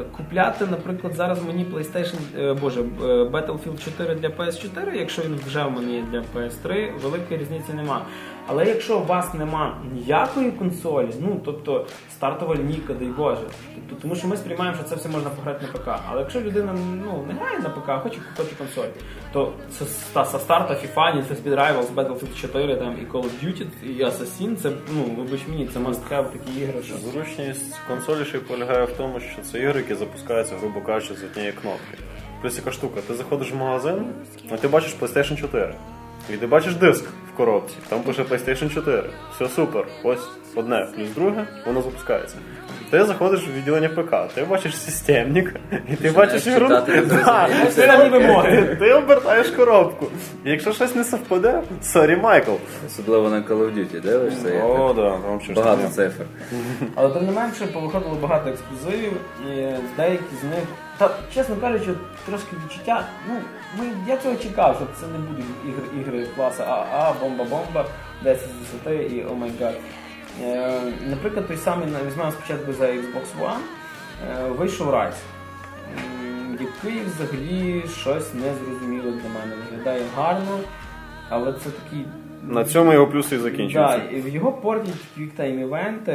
е, 0.00 0.04
купляти, 0.16 0.66
наприклад, 0.66 1.14
зараз 1.14 1.42
мені 1.44 1.66
PlayStation, 1.66 2.18
е, 2.38 2.54
боже, 2.54 2.82
Battlefield 3.08 3.84
4 3.84 4.14
для 4.14 4.28
PS4, 4.28 4.94
якщо 4.94 5.22
він 5.22 5.40
вже 5.46 5.64
в 5.64 5.70
мене 5.70 5.92
є 5.92 6.04
для 6.10 6.22
PS3, 6.34 7.00
великої 7.02 7.40
різниці 7.40 7.72
нема. 7.72 8.06
Але 8.46 8.66
якщо 8.66 8.98
у 8.98 9.04
вас 9.04 9.34
нема 9.34 9.76
ніякої 9.94 10.50
консолі, 10.52 11.08
ну 11.20 11.40
тобто 11.44 11.86
стартова 12.12 12.54
лінійка, 12.54 12.94
дай 12.94 13.08
Боже, 13.08 13.42
тобто, 13.74 14.02
тому 14.02 14.16
що 14.16 14.28
ми 14.28 14.36
сприймаємо, 14.36 14.76
що 14.76 14.86
це 14.86 14.94
все 14.94 15.08
можна 15.08 15.30
пограти 15.30 15.66
на 15.66 15.72
ПК. 15.72 16.00
Але 16.10 16.20
якщо 16.20 16.40
людина 16.40 16.74
ну, 17.06 17.24
не 17.28 17.34
грає 17.34 17.58
на 17.58 17.68
ПК, 17.68 17.88
а 17.88 17.98
хоче 17.98 18.16
купити 18.16 18.54
консоль, 18.58 18.88
то 19.32 19.52
це 19.78 19.84
ста- 19.84 20.24
со 20.24 20.38
старта 20.38 20.74
FIFA, 20.74 21.16
Need 21.16 21.28
for 21.28 21.42
Speed 21.42 21.54
Rivals, 21.56 21.94
Battlefield 21.94 22.40
4 22.40 22.76
там, 22.76 22.96
і 23.02 23.12
Call 23.12 23.22
of 23.22 23.44
Duty, 23.44 23.66
і 23.86 24.04
Assassin, 24.04 24.56
це, 24.56 24.70
ну, 24.94 25.02
вибач 25.22 25.40
мені, 25.48 25.68
це 25.74 25.78
must 25.78 26.00
have 26.10 26.24
такі 26.24 26.60
ігри, 26.60 26.82
що... 26.84 26.94
Зручність 26.96 27.80
консолі 27.88 28.24
ще 28.24 28.38
полягає 28.38 28.84
в 28.84 28.92
тому, 28.92 29.20
що 29.20 29.42
це 29.42 29.58
ігри, 29.58 29.80
які 29.80 29.94
запускаються, 29.94 30.54
грубо 30.60 30.80
кажучи, 30.80 31.14
з 31.14 31.24
однієї 31.24 31.52
кнопки. 31.52 31.98
Плюс 32.42 32.56
яка 32.56 32.72
штука, 32.72 33.00
ти 33.06 33.14
заходиш 33.14 33.52
в 33.52 33.56
магазин, 33.56 34.04
а 34.50 34.56
ти 34.56 34.68
бачиш 34.68 34.96
PlayStation 35.00 35.40
4. 35.40 35.74
І 36.30 36.36
ти 36.36 36.46
бачиш 36.46 36.74
диск 36.74 37.04
коробці, 37.36 37.74
там 37.88 38.02
пише 38.02 38.22
PlayStation 38.22 38.74
4. 38.74 39.10
Все 39.34 39.48
супер. 39.48 39.86
Ось 40.04 40.28
одне 40.54 40.88
плюс 40.96 41.10
друге, 41.10 41.46
воно 41.66 41.82
запускається. 41.82 42.36
Ти 42.92 43.04
заходиш 43.04 43.40
в 43.40 43.52
відділення 43.52 43.88
ПК, 43.88 44.34
ти 44.34 44.44
бачиш 44.44 44.76
системник, 44.78 45.54
і 45.92 45.96
ти 45.96 46.10
бачиш. 46.10 46.44
Да, 46.44 47.48
зрозуміло. 47.70 48.44
ти 48.78 48.92
обертаєш 48.92 49.48
коробку. 49.48 50.06
І 50.44 50.50
якщо 50.50 50.72
щось 50.72 50.94
не 50.94 51.04
совпаде, 51.04 51.62
sorry, 51.82 52.16
Майкл. 52.16 52.52
Особливо 52.86 53.28
на 53.28 53.36
Call 53.36 53.58
of 53.58 53.74
Duty, 53.74 54.00
дивишся, 54.00 54.54
як 54.54 54.64
О, 54.64 54.92
да, 54.92 55.10
там 55.10 55.40
щось 55.40 55.56
багато 55.56 55.88
цифр. 55.88 56.24
Але 56.94 57.10
тим 57.10 57.26
не 57.26 57.32
менше 57.32 57.66
повиходило 57.66 58.14
багато 58.14 58.50
ексклюзивів, 58.50 59.12
і 59.48 59.50
деякі 59.96 60.34
з 60.40 60.44
них. 60.44 60.64
Та, 60.98 61.10
чесно 61.34 61.56
кажучи, 61.56 61.90
трошки 62.26 62.56
відчуття. 62.64 63.04
Ну, 63.28 63.34
ми, 63.78 63.84
я 64.08 64.16
цього 64.16 64.36
чекав, 64.36 64.76
що 64.76 64.86
це 65.00 65.12
не 65.12 65.18
будуть 65.18 65.44
ігри, 65.68 66.00
ігри 66.00 66.26
класу 66.36 66.62
АА, 66.62 67.12
бомба-бомба, 67.22 67.84
10 68.22 68.40
з 68.42 68.88
10 68.88 69.12
і 69.12 69.24
oh 69.30 69.34
my 69.34 69.50
god. 69.60 69.74
Е, 70.40 70.80
наприклад, 71.10 71.48
той 71.48 71.56
самий 71.56 71.86
на- 71.86 71.98
візьмемо 72.10 72.30
спочатку 72.32 72.72
за 72.72 72.84
Xbox 72.84 73.24
One, 73.42 73.58
е, 74.30 74.48
вийшов 74.48 74.88
Rise, 74.94 75.12
який 76.60 77.00
взагалі 77.04 77.82
щось 78.00 78.34
незрозуміло 78.34 79.10
для 79.10 79.28
мене. 79.40 79.54
Виглядає 79.70 80.02
гарно, 80.16 80.58
але 81.28 81.52
це 81.52 81.70
такий 81.70 82.06
На 82.48 82.64
цьому 82.64 82.92
його 82.92 83.06
плюси 83.06 83.34
і 83.34 83.38
Да, 83.38 83.44
закінчуються. 83.44 84.00
і 84.12 84.20
в 84.20 84.28
його 84.28 84.52
портять 84.52 84.94
quick 85.14 85.40
time 85.40 85.60
event 85.60 85.97
и. 85.97 86.12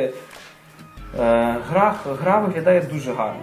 Е, 1.19 1.55
гра, 1.69 1.95
гра 2.21 2.39
виглядає 2.39 2.81
дуже 2.93 3.13
гарно. 3.13 3.41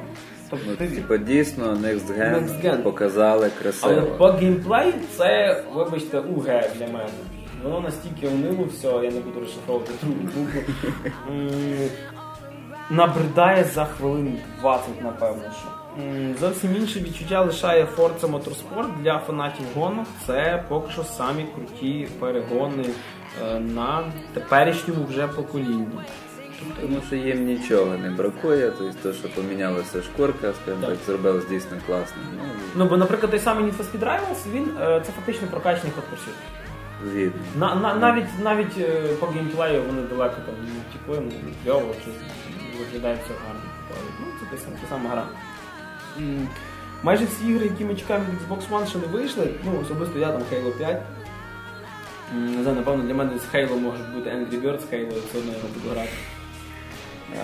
Тобто, 0.50 0.66
Ну, 0.70 0.76
ти- 0.76 0.88
типа 0.88 1.16
дійсно 1.16 1.64
Next 1.72 2.06
Gen, 2.18 2.34
Next 2.34 2.64
Gen. 2.64 2.82
показали 2.82 3.50
але 3.82 4.00
по 4.00 4.26
геймплею 4.26 4.92
це, 5.16 5.62
вибачте, 5.74 6.18
УГ 6.20 6.44
для 6.78 6.86
мене. 6.86 7.08
Воно 7.64 7.80
настільки 7.80 8.28
унило 8.28 8.64
все, 8.64 8.86
я 8.88 9.10
не 9.10 9.20
буду 9.20 9.40
розшифровувати 9.40 9.92
другу 10.02 10.16
букву. 10.20 10.60
Набридає 12.90 13.64
за 13.64 13.84
хвилин 13.84 14.38
20, 14.60 15.02
напевно. 15.02 15.42
що. 15.60 15.68
Зовсім 16.40 16.76
інше 16.76 17.00
відчуття 17.00 17.40
лишає 17.42 17.86
Forza 17.96 18.20
Motorsport 18.30 19.02
для 19.02 19.18
фанатів 19.18 19.66
гонок. 19.74 20.06
Це 20.26 20.64
поки 20.68 20.92
що 20.92 21.04
самі 21.04 21.46
круті 21.54 22.08
перегони 22.20 22.84
е, 23.44 23.60
на 23.60 24.04
теперішньому 24.34 25.04
вже 25.04 25.28
поколінні. 25.28 25.86
Тому 26.80 26.96
що 27.06 27.16
їм 27.16 27.44
нічого 27.46 27.96
не 27.96 28.10
бракує, 28.10 28.72
тобто 28.78 28.94
то, 29.02 29.12
що 29.12 29.28
помінялася 29.28 30.02
шкурка, 30.02 30.52
скажімо 30.62 30.86
Так. 30.86 31.18
так, 31.22 31.48
дійсно 31.50 31.76
класно. 31.86 32.16
Ну, 32.36 32.42
Ну, 32.76 32.84
бо, 32.86 32.96
наприклад, 32.96 33.30
той 33.30 33.40
самий 33.40 33.64
Need 33.64 33.76
for 33.76 33.82
Speed 33.82 34.04
Rivals, 34.04 34.52
він 34.52 34.70
е, 34.80 35.02
це 35.06 35.12
фактично 35.12 35.48
прокачаний 35.48 35.92
ход 35.94 36.04
згідно. 37.04 37.40
На, 37.58 37.74
на, 37.74 37.94
навіть 37.94 38.38
навіть 38.42 38.78
е, 38.78 39.08
по 39.20 39.26
геймплею 39.26 39.82
вони 39.82 40.02
далеко 40.02 40.36
там 40.46 40.54
не 40.64 40.80
втікли, 40.90 41.20
ну, 41.44 41.50
кльово, 41.64 41.94
чи 42.04 42.10
виглядає 42.78 43.14
все 43.24 43.34
гарно. 43.46 43.60
Ну, 44.20 44.26
це 44.50 44.56
та 44.56 44.70
та 44.82 44.88
сама 44.88 45.10
гра. 45.10 45.24
М, 46.18 46.48
Майже 47.02 47.24
всі 47.24 47.48
ігри, 47.48 47.64
які 47.66 47.84
ми 47.84 47.94
чекаємо 47.94 48.26
від 48.30 48.40
Xbox 48.58 48.68
One, 48.70 48.86
ще 48.88 48.98
не 48.98 49.06
вийшли. 49.06 49.50
Ну, 49.64 49.80
особисто 49.82 50.18
я 50.18 50.32
там 50.32 50.42
Halo 50.52 50.70
5. 50.78 51.02
Не 52.34 52.62
знаю, 52.62 52.76
напевно, 52.76 53.04
для 53.04 53.14
мене 53.14 53.38
з 53.38 53.54
Halo 53.54 53.80
може 53.80 54.02
бути 54.14 54.30
Angry 54.30 54.62
Birds 54.62 54.82
Halo, 54.92 55.18
все 55.28 55.38
одно 55.38 55.52
його 55.52 55.68
буду 55.74 55.94
грати. 55.94 56.10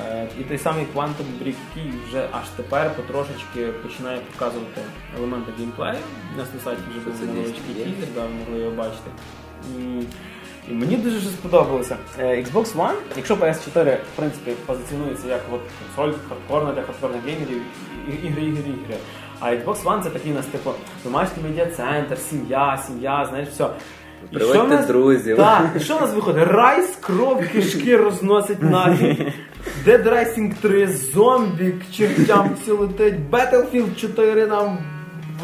Е, 0.09 0.26
І 0.40 0.42
той 0.44 0.59
самий 0.59 0.86
Quantum 0.94 1.26
Break, 1.42 1.55
який 1.74 1.92
вже 2.09 2.28
аж 2.32 2.48
тепер 2.57 2.94
потрошечки 2.96 3.66
починає 3.66 4.20
показувати 4.20 4.80
елементи 5.18 5.53
геймплею. 5.59 5.98
У 6.34 6.38
нас 6.38 6.48
на 6.55 6.61
сайті 6.61 6.82
вже 6.90 7.01
був 7.01 7.14
Це 7.20 7.26
невеличкий 7.26 7.74
є. 7.78 7.84
тізер, 7.84 8.09
да, 8.14 8.20
ви 8.22 8.28
могли 8.34 8.59
його 8.59 8.76
бачити. 8.76 9.11
І 10.70 10.72
мені 10.74 10.96
дуже 10.96 11.20
сподобалося. 11.20 11.96
Е, 12.18 12.24
Xbox 12.24 12.76
One, 12.76 12.94
якщо 13.16 13.34
PS4 13.34 13.94
в 13.96 14.16
принципі 14.16 14.50
позиціонується 14.66 15.28
як 15.28 15.40
от 15.52 15.61
консоль 15.96 16.18
хардкорна 16.28 16.72
для 16.72 16.82
хардкорних 16.82 17.24
геймерів, 17.24 17.62
ігри, 18.08 18.42
ігри, 18.42 18.70
ігри. 18.84 18.96
А 19.40 19.50
Xbox 19.50 19.82
One 19.84 20.02
це 20.02 20.11
такий 20.11 20.32
у 20.32 20.34
нас 20.34 20.46
типу 20.46 20.70
домашній 21.04 21.42
медіа-центр, 21.42 22.18
сім'я, 22.18 22.82
сім'я, 22.86 23.26
знаєш, 23.28 23.48
все. 23.48 23.68
І 24.32 24.34
Приводьте 24.34 24.58
що 24.58 24.66
в 24.66 24.68
нас- 24.68 24.86
друзів. 24.86 25.36
Так, 25.36 25.70
і 25.76 25.80
що 25.80 25.96
у 25.96 26.00
нас 26.00 26.14
виходить? 26.14 26.46
Райс, 26.48 26.96
кров, 27.00 27.48
кишки 27.52 27.96
розносить 27.96 28.62
нафіг. 28.62 29.16
Dead 29.86 30.04
Rising 30.08 30.54
3, 30.61 30.86
зомбі, 30.86 31.74
чертям 31.92 32.50
все 32.62 32.72
летить, 32.72 33.14
Battlefield 33.30 33.96
4 33.96 34.46
нам 34.46 34.78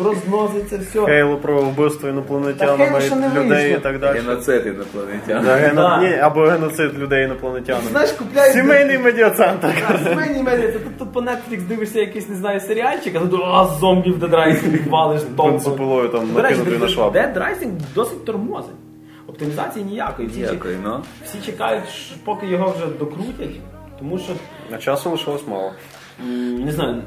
розноситься 0.04 0.78
все. 0.78 1.04
Хейло 1.06 1.36
про 1.36 1.62
вбивство 1.62 2.08
інопланетянами 2.08 2.90
Та 2.92 3.00
ще 3.00 3.16
не 3.16 3.28
людей 3.28 3.48
вийшло. 3.48 3.76
і 3.76 3.80
так 3.80 3.98
далі. 4.00 4.18
Геноцид 4.18 4.66
інопланетян. 4.66 5.44
Да, 5.44 5.56
гено- 5.56 5.74
Да. 5.74 6.00
Ні, 6.02 6.14
або 6.18 6.40
геноцид 6.46 6.98
людей 6.98 7.24
інопланетянами. 7.24 7.86
Знаєш, 7.90 8.10
купляєш... 8.12 8.52
Сімейний 8.52 8.98
медіацентр. 8.98 9.68
Так, 9.88 9.98
Сімейні 10.08 10.42
медіа, 10.42 10.66
ти 10.72 10.78
тут, 10.78 10.98
тут 10.98 11.12
по 11.12 11.20
Netflix 11.20 11.60
дивишся 11.68 12.00
якийсь, 12.00 12.28
не 12.28 12.34
знаю, 12.34 12.60
серіальчик, 12.60 13.16
а 13.16 13.18
тут 13.18 13.40
а, 13.44 13.64
зомбі 13.80 14.10
в 14.10 14.24
Dead 14.24 14.30
Rising 14.30 14.88
валиш 14.88 15.22
топом. 15.22 15.50
Бензопилою 15.50 16.08
там 16.08 16.32
накинутий 16.34 16.78
на 16.78 16.88
швабру. 16.88 17.20
Dead 17.20 17.34
Rising 17.38 17.70
досить 17.94 18.24
тормозить. 18.24 18.70
Оптимізації 19.28 19.84
ніякої. 19.84 20.28
Всі, 20.28 20.40
чек- 20.40 20.50
Дякую, 20.52 20.76
ну. 20.84 21.00
всі 21.24 21.38
чекають, 21.46 21.84
поки 22.24 22.46
його 22.46 22.74
вже 22.76 22.86
докрутять, 22.98 23.56
тому 23.98 24.18
що 24.18 24.32
А 24.74 24.78
часу 24.78 25.10
лишилось 25.10 25.42
мало. 25.48 25.72
М, 26.20 26.64
Не 26.64 26.72
знаю, 26.72 27.02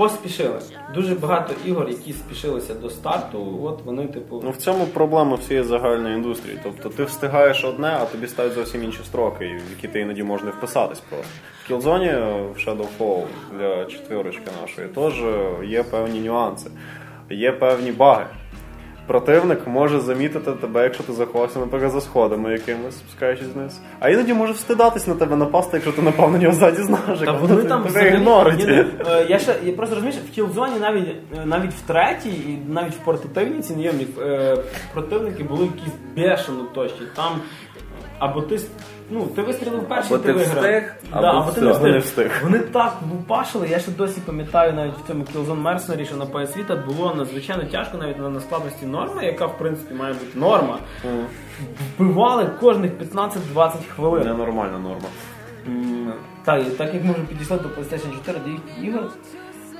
поспішили. 0.00 0.60
Дуже 0.94 1.14
багато 1.14 1.54
ігор, 1.64 1.88
які 1.88 2.12
спішилися 2.12 2.74
до 2.74 2.90
старту, 2.90 3.60
от 3.62 3.82
вони, 3.84 4.06
типу. 4.06 4.40
Ну 4.44 4.50
в 4.50 4.56
цьому 4.56 4.86
проблема 4.86 5.36
всієї 5.36 5.66
загальної 5.66 6.14
індустрії. 6.14 6.58
Тобто 6.62 6.88
ти 6.88 7.04
встигаєш 7.04 7.64
одне, 7.64 7.98
а 8.00 8.04
тобі 8.04 8.26
ставлять 8.26 8.54
зовсім 8.54 8.84
інші 8.84 8.98
строки, 9.04 9.44
в 9.44 9.70
які 9.70 9.88
ти 9.88 10.00
іноді 10.00 10.22
можеш 10.22 10.44
не 10.44 10.50
вписатись 10.50 11.00
просто. 11.00 11.28
В 11.64 11.72
Killzone, 11.72 12.04
е, 12.04 12.42
в 12.54 12.56
Shadowfall 12.56 13.24
для 13.58 13.84
четверочки 13.84 14.50
нашої 14.62 14.88
теж 14.88 15.14
є 15.70 15.82
певні 15.82 16.20
нюанси, 16.20 16.70
є 17.30 17.52
певні 17.52 17.92
баги. 17.92 18.26
Противник 19.10 19.66
може 19.66 20.00
замітити 20.00 20.52
тебе, 20.52 20.82
якщо 20.82 21.02
ти 21.02 21.12
заховався, 21.12 21.58
наприклад, 21.58 21.92
за 21.92 22.00
сходами 22.00 22.52
якимось, 22.52 22.96
спускаючись 22.96 23.46
вниз. 23.54 23.80
А 24.00 24.08
іноді 24.08 24.34
може 24.34 24.52
встидатись 24.52 25.06
на 25.06 25.14
тебе 25.14 25.36
напасти, 25.36 25.70
якщо 25.76 25.92
ти 25.92 26.02
напав 26.02 26.32
на 26.32 26.38
нього 26.38 26.54
ззаді 26.54 26.82
знаєш. 26.82 27.18
Та 27.24 27.32
вони 27.32 27.62
там 27.62 27.86
ігнорить. 28.06 28.68
Ні, 28.68 28.84
е, 29.08 29.26
Я 29.28 29.38
ще 29.38 29.54
я 29.64 29.72
просто 29.72 29.94
розумієш, 29.94 30.22
в 30.30 30.34
кілзоні 30.34 30.78
навіть 30.80 31.08
е, 31.08 31.46
навіть 31.46 31.72
в 31.72 31.80
третій 31.80 32.28
і 32.28 32.58
навіть 32.68 32.94
в 32.94 32.98
портативній 33.04 33.62
ціні 33.62 33.90
е, 34.20 34.56
противники 34.92 35.44
були 35.44 35.64
якісь 35.64 35.94
бешено 36.16 36.64
точні. 36.74 37.06
Там 37.16 37.40
або 38.18 38.42
ти 38.42 38.60
ну, 39.10 39.26
ти 39.26 39.42
вистрілив 39.42 39.88
перший, 39.88 40.18
ти 40.18 40.24
ти 40.24 40.32
виграв. 40.32 40.56
встиг, 40.64 40.94
Да, 41.12 41.30
або 41.30 41.50
ти 41.52 41.60
все. 41.70 41.80
не 41.82 41.90
Не 41.92 41.98
встиг. 41.98 42.26
встиг. 42.26 42.42
Вони 42.44 42.58
так 42.58 42.96
лупашили, 43.12 43.68
я 43.68 43.78
ще 43.78 43.90
досі 43.90 44.20
пам'ятаю 44.26 44.72
навіть 44.72 44.94
в 45.04 45.06
цьому 45.06 45.24
Killzone 45.24 45.62
Mercenary, 45.62 46.04
що 46.04 46.16
на 46.16 46.24
PS 46.24 46.58
Vita 46.58 46.86
було 46.86 47.14
надзвичайно 47.14 47.64
тяжко 47.64 47.98
навіть 47.98 48.18
на, 48.18 48.28
на 48.28 48.40
складності 48.40 48.86
норми, 48.86 49.24
яка 49.24 49.46
в 49.46 49.58
принципі 49.58 49.94
має 49.94 50.12
бути 50.12 50.38
норма. 50.38 50.78
Вбивали 51.98 52.50
кожних 52.60 52.92
15-20 53.14 53.70
хвилин. 53.96 54.24
Ненормальна 54.24 54.78
норма. 54.78 55.08
Так, 56.44 56.76
так 56.78 56.94
як 56.94 57.04
ми 57.04 57.12
вже 57.12 57.22
підійшли 57.22 57.56
до 57.58 57.68
PlayStation 57.68 58.12
4 58.26 58.38
до 58.44 58.50
їх 58.50 58.60
ігор. 58.82 59.02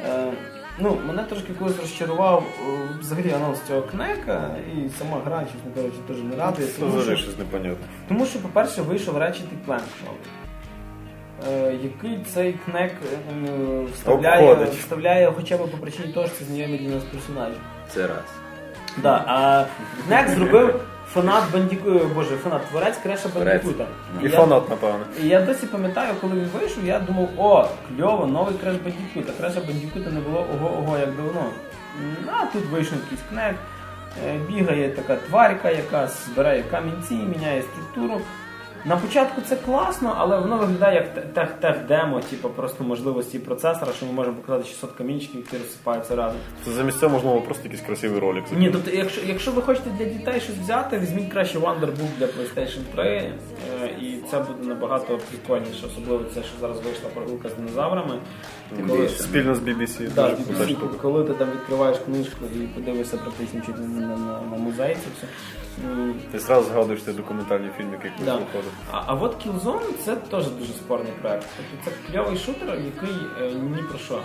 Е, 0.07 0.33
ну, 0.81 0.99
мене 1.07 1.23
трошки 1.25 1.53
колись 1.59 1.81
розчарував 1.81 2.45
е, 2.69 2.89
взагалі 3.01 3.33
анонс 3.33 3.59
цього 3.69 3.83
кнека 3.83 4.51
і 4.77 4.89
сама 4.99 5.21
гра, 5.27 5.41
чесно 5.45 5.71
кажучи, 5.75 5.97
теж 6.09 6.17
не 6.17 6.37
радує. 6.37 6.69
Це 6.69 6.81
Тому 6.81 6.97
взагалі 6.97 7.17
що, 7.17 7.27
щось 7.27 7.39
непонятне. 7.39 7.87
тому 8.09 8.27
що, 8.27 8.39
по-перше, 8.39 8.83
вийшов 8.83 9.17
Ratchet 9.17 9.49
Clank 9.67 9.83
новий. 10.05 10.21
Е, 11.49 11.73
який 11.83 12.25
цей 12.35 12.53
кнек 12.53 12.93
е, 13.13 13.85
вставляє, 13.95 14.55
вставляє 14.65 15.33
хоча 15.37 15.57
б 15.57 15.61
по 15.71 15.77
причині 15.79 16.13
того, 16.13 16.27
що 16.27 16.37
це 16.39 16.45
знайомі 16.45 16.79
для 16.79 16.89
нас 16.95 17.05
персонажі. 17.05 17.57
Це 17.89 18.07
раз. 18.07 18.25
Да, 19.03 19.25
а 19.27 19.65
кнек 20.07 20.29
зробив 20.29 20.81
фанат 21.15 21.45
Бандіку, 21.53 21.91
боже, 22.15 22.37
фанат 22.37 22.67
творець 22.67 22.97
Креша 23.03 23.29
Бандікута. 23.35 23.87
І 24.23 24.25
Я- 24.25 24.31
фанат, 24.31 24.71
напевно. 24.71 25.05
і 25.23 25.29
я 25.29 25.41
досі 25.43 25.67
пам'ятаю, 25.67 26.15
коли 26.21 26.33
він 26.33 26.49
вийшов, 26.61 26.85
я 26.85 26.99
думав, 26.99 27.29
о, 27.39 27.69
кльово, 27.97 28.27
новий 28.27 28.55
Креш 28.55 28.77
Бандікута. 28.77 29.33
А 29.57 29.61
Бандікута 29.61 30.11
не 30.11 30.21
було 30.21 30.47
ого-ого 30.55 30.99
як 30.99 31.17
давно. 31.17 31.45
А 32.27 32.47
тут 32.47 32.65
вийшов 32.67 32.99
якийсь 33.05 33.21
кнек, 33.31 33.55
е, 34.27 34.39
бігає 34.49 34.91
така 34.91 35.17
тварька, 35.17 35.71
яка 35.71 36.07
збирає 36.07 36.63
камінці, 36.71 37.15
міняє 37.15 37.63
структуру. 37.63 38.21
На 38.85 38.97
початку 38.97 39.41
це 39.49 39.57
класно, 39.57 40.15
але 40.19 40.39
воно 40.39 40.57
виглядає 40.57 40.95
як 40.95 41.33
тех, 41.33 41.49
тех 41.51 41.87
демо, 41.89 42.21
типу 42.21 42.49
просто 42.49 42.85
можливості 42.85 43.39
процесора, 43.39 43.93
що 43.93 44.07
ми 44.07 44.13
можемо 44.13 44.37
показати 44.37 44.69
600 44.69 44.93
камінчиків, 44.93 45.37
які 45.37 45.57
розсипаються 45.59 46.17
разом. 46.17 46.41
Це 46.65 46.71
замість 46.71 46.99
цього 47.01 47.13
можливо 47.13 47.41
просто 47.41 47.65
якийсь 47.65 47.83
красивий 47.83 48.21
ролик. 48.21 48.45
Ні, 48.57 48.71
тобто, 48.71 48.91
якщо, 48.91 49.21
якщо 49.27 49.51
ви 49.51 49.63
хочете 49.63 49.91
для 49.99 50.05
дітей 50.05 50.41
щось 50.41 50.57
взяти, 50.57 50.99
візьміть 50.99 51.33
краще 51.33 51.59
Wonderbook 51.59 52.09
для 52.19 52.27
PlayStation 52.27 52.81
3, 52.95 53.05
е, 53.07 53.33
і 54.01 54.19
це 54.31 54.39
буде 54.39 54.69
набагато 54.69 55.19
прикольніше, 55.31 55.87
особливо 55.87 56.25
це, 56.35 56.43
що 56.43 56.53
зараз 56.61 56.77
вийшла 56.81 57.11
прогулка 57.15 57.49
з 57.49 57.55
динозаврами. 57.55 58.19
Тим 58.77 58.89
Коли- 58.89 59.09
Спільно 59.09 59.55
з 59.55 59.59
BBC. 59.61 60.15
Да, 60.15 60.29
BBC, 60.29 60.77
коли 61.03 61.25
ти 61.25 61.35
там 61.35 61.49
відкриваєш 61.51 61.99
книжку 61.99 62.45
і 62.55 62.59
подивишся 62.59 63.17
практично 63.17 63.75
на, 63.79 64.07
на, 64.07 64.41
на 64.51 64.57
музей, 64.57 64.95
це 64.95 65.09
все. 65.17 65.27
Ти 66.33 66.39
зразу 66.39 66.69
згадуєш 66.69 67.03
цей 67.03 67.15
документальний 67.15 67.71
фільм, 67.77 67.93
який 67.93 68.11
Да. 68.25 68.33
виходив. 68.33 68.70
А, 68.93 69.03
а 69.07 69.15
от 69.15 69.47
Killzone 69.47 69.81
це 70.05 70.17
теж 70.17 70.47
дуже 70.49 70.73
спорний 70.73 71.13
проект. 71.23 71.47
Тобто 71.57 71.91
це 71.91 72.13
кльовий 72.13 72.39
шутер, 72.39 72.69
який 72.69 73.17
е, 73.43 73.53
ні 73.77 73.83
про 73.83 73.99
що. 73.99 74.19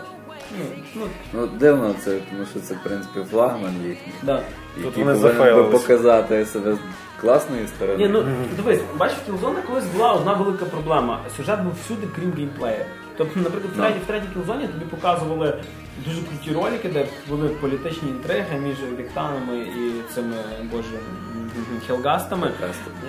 Ну, 0.60 0.66
ну, 0.96 1.02
Ну, 1.34 1.48
дивно 1.48 1.96
це, 2.04 2.20
тому 2.30 2.46
що 2.52 2.60
це, 2.60 2.74
в 2.74 2.84
принципі, 2.84 3.20
флагман 3.32 3.74
їхній, 3.88 4.14
да. 4.24 4.38
Тут 4.76 4.86
який 4.86 5.04
вони 5.04 5.20
повинен 5.20 5.38
би 5.38 5.44
зафейлились. 5.44 5.82
показати 5.82 6.46
себе 6.46 6.74
з 6.74 6.78
класної 7.22 7.68
сторони. 7.68 7.98
Ні, 7.98 8.08
ну 8.14 8.26
дивись, 8.56 8.80
бачиш, 8.98 9.18
в 9.28 9.32
Killzone 9.32 9.68
колись 9.68 9.86
була 9.86 10.14
одна 10.14 10.34
велика 10.34 10.66
проблема. 10.66 11.20
Сюжет 11.38 11.62
був 11.64 11.74
всюди, 11.84 12.08
крім 12.16 12.32
геймплею. 12.34 12.86
Тобто, 13.18 13.40
наприклад, 13.40 13.74
в 13.74 13.78
третій, 13.78 14.00
в 14.00 14.08
третій 14.08 14.28
Killzone 14.36 14.68
тобі 14.68 14.86
показували 14.86 15.64
дуже 16.06 16.22
круті 16.22 16.52
ролики, 16.52 16.90
де 16.90 17.08
були 17.30 17.50
політичні 17.50 18.10
інтриги 18.10 18.60
між 18.60 18.76
Вектанами 19.00 19.58
і 19.58 20.14
цими 20.14 20.36
боже 20.72 21.00
Хелгастами. 21.88 22.52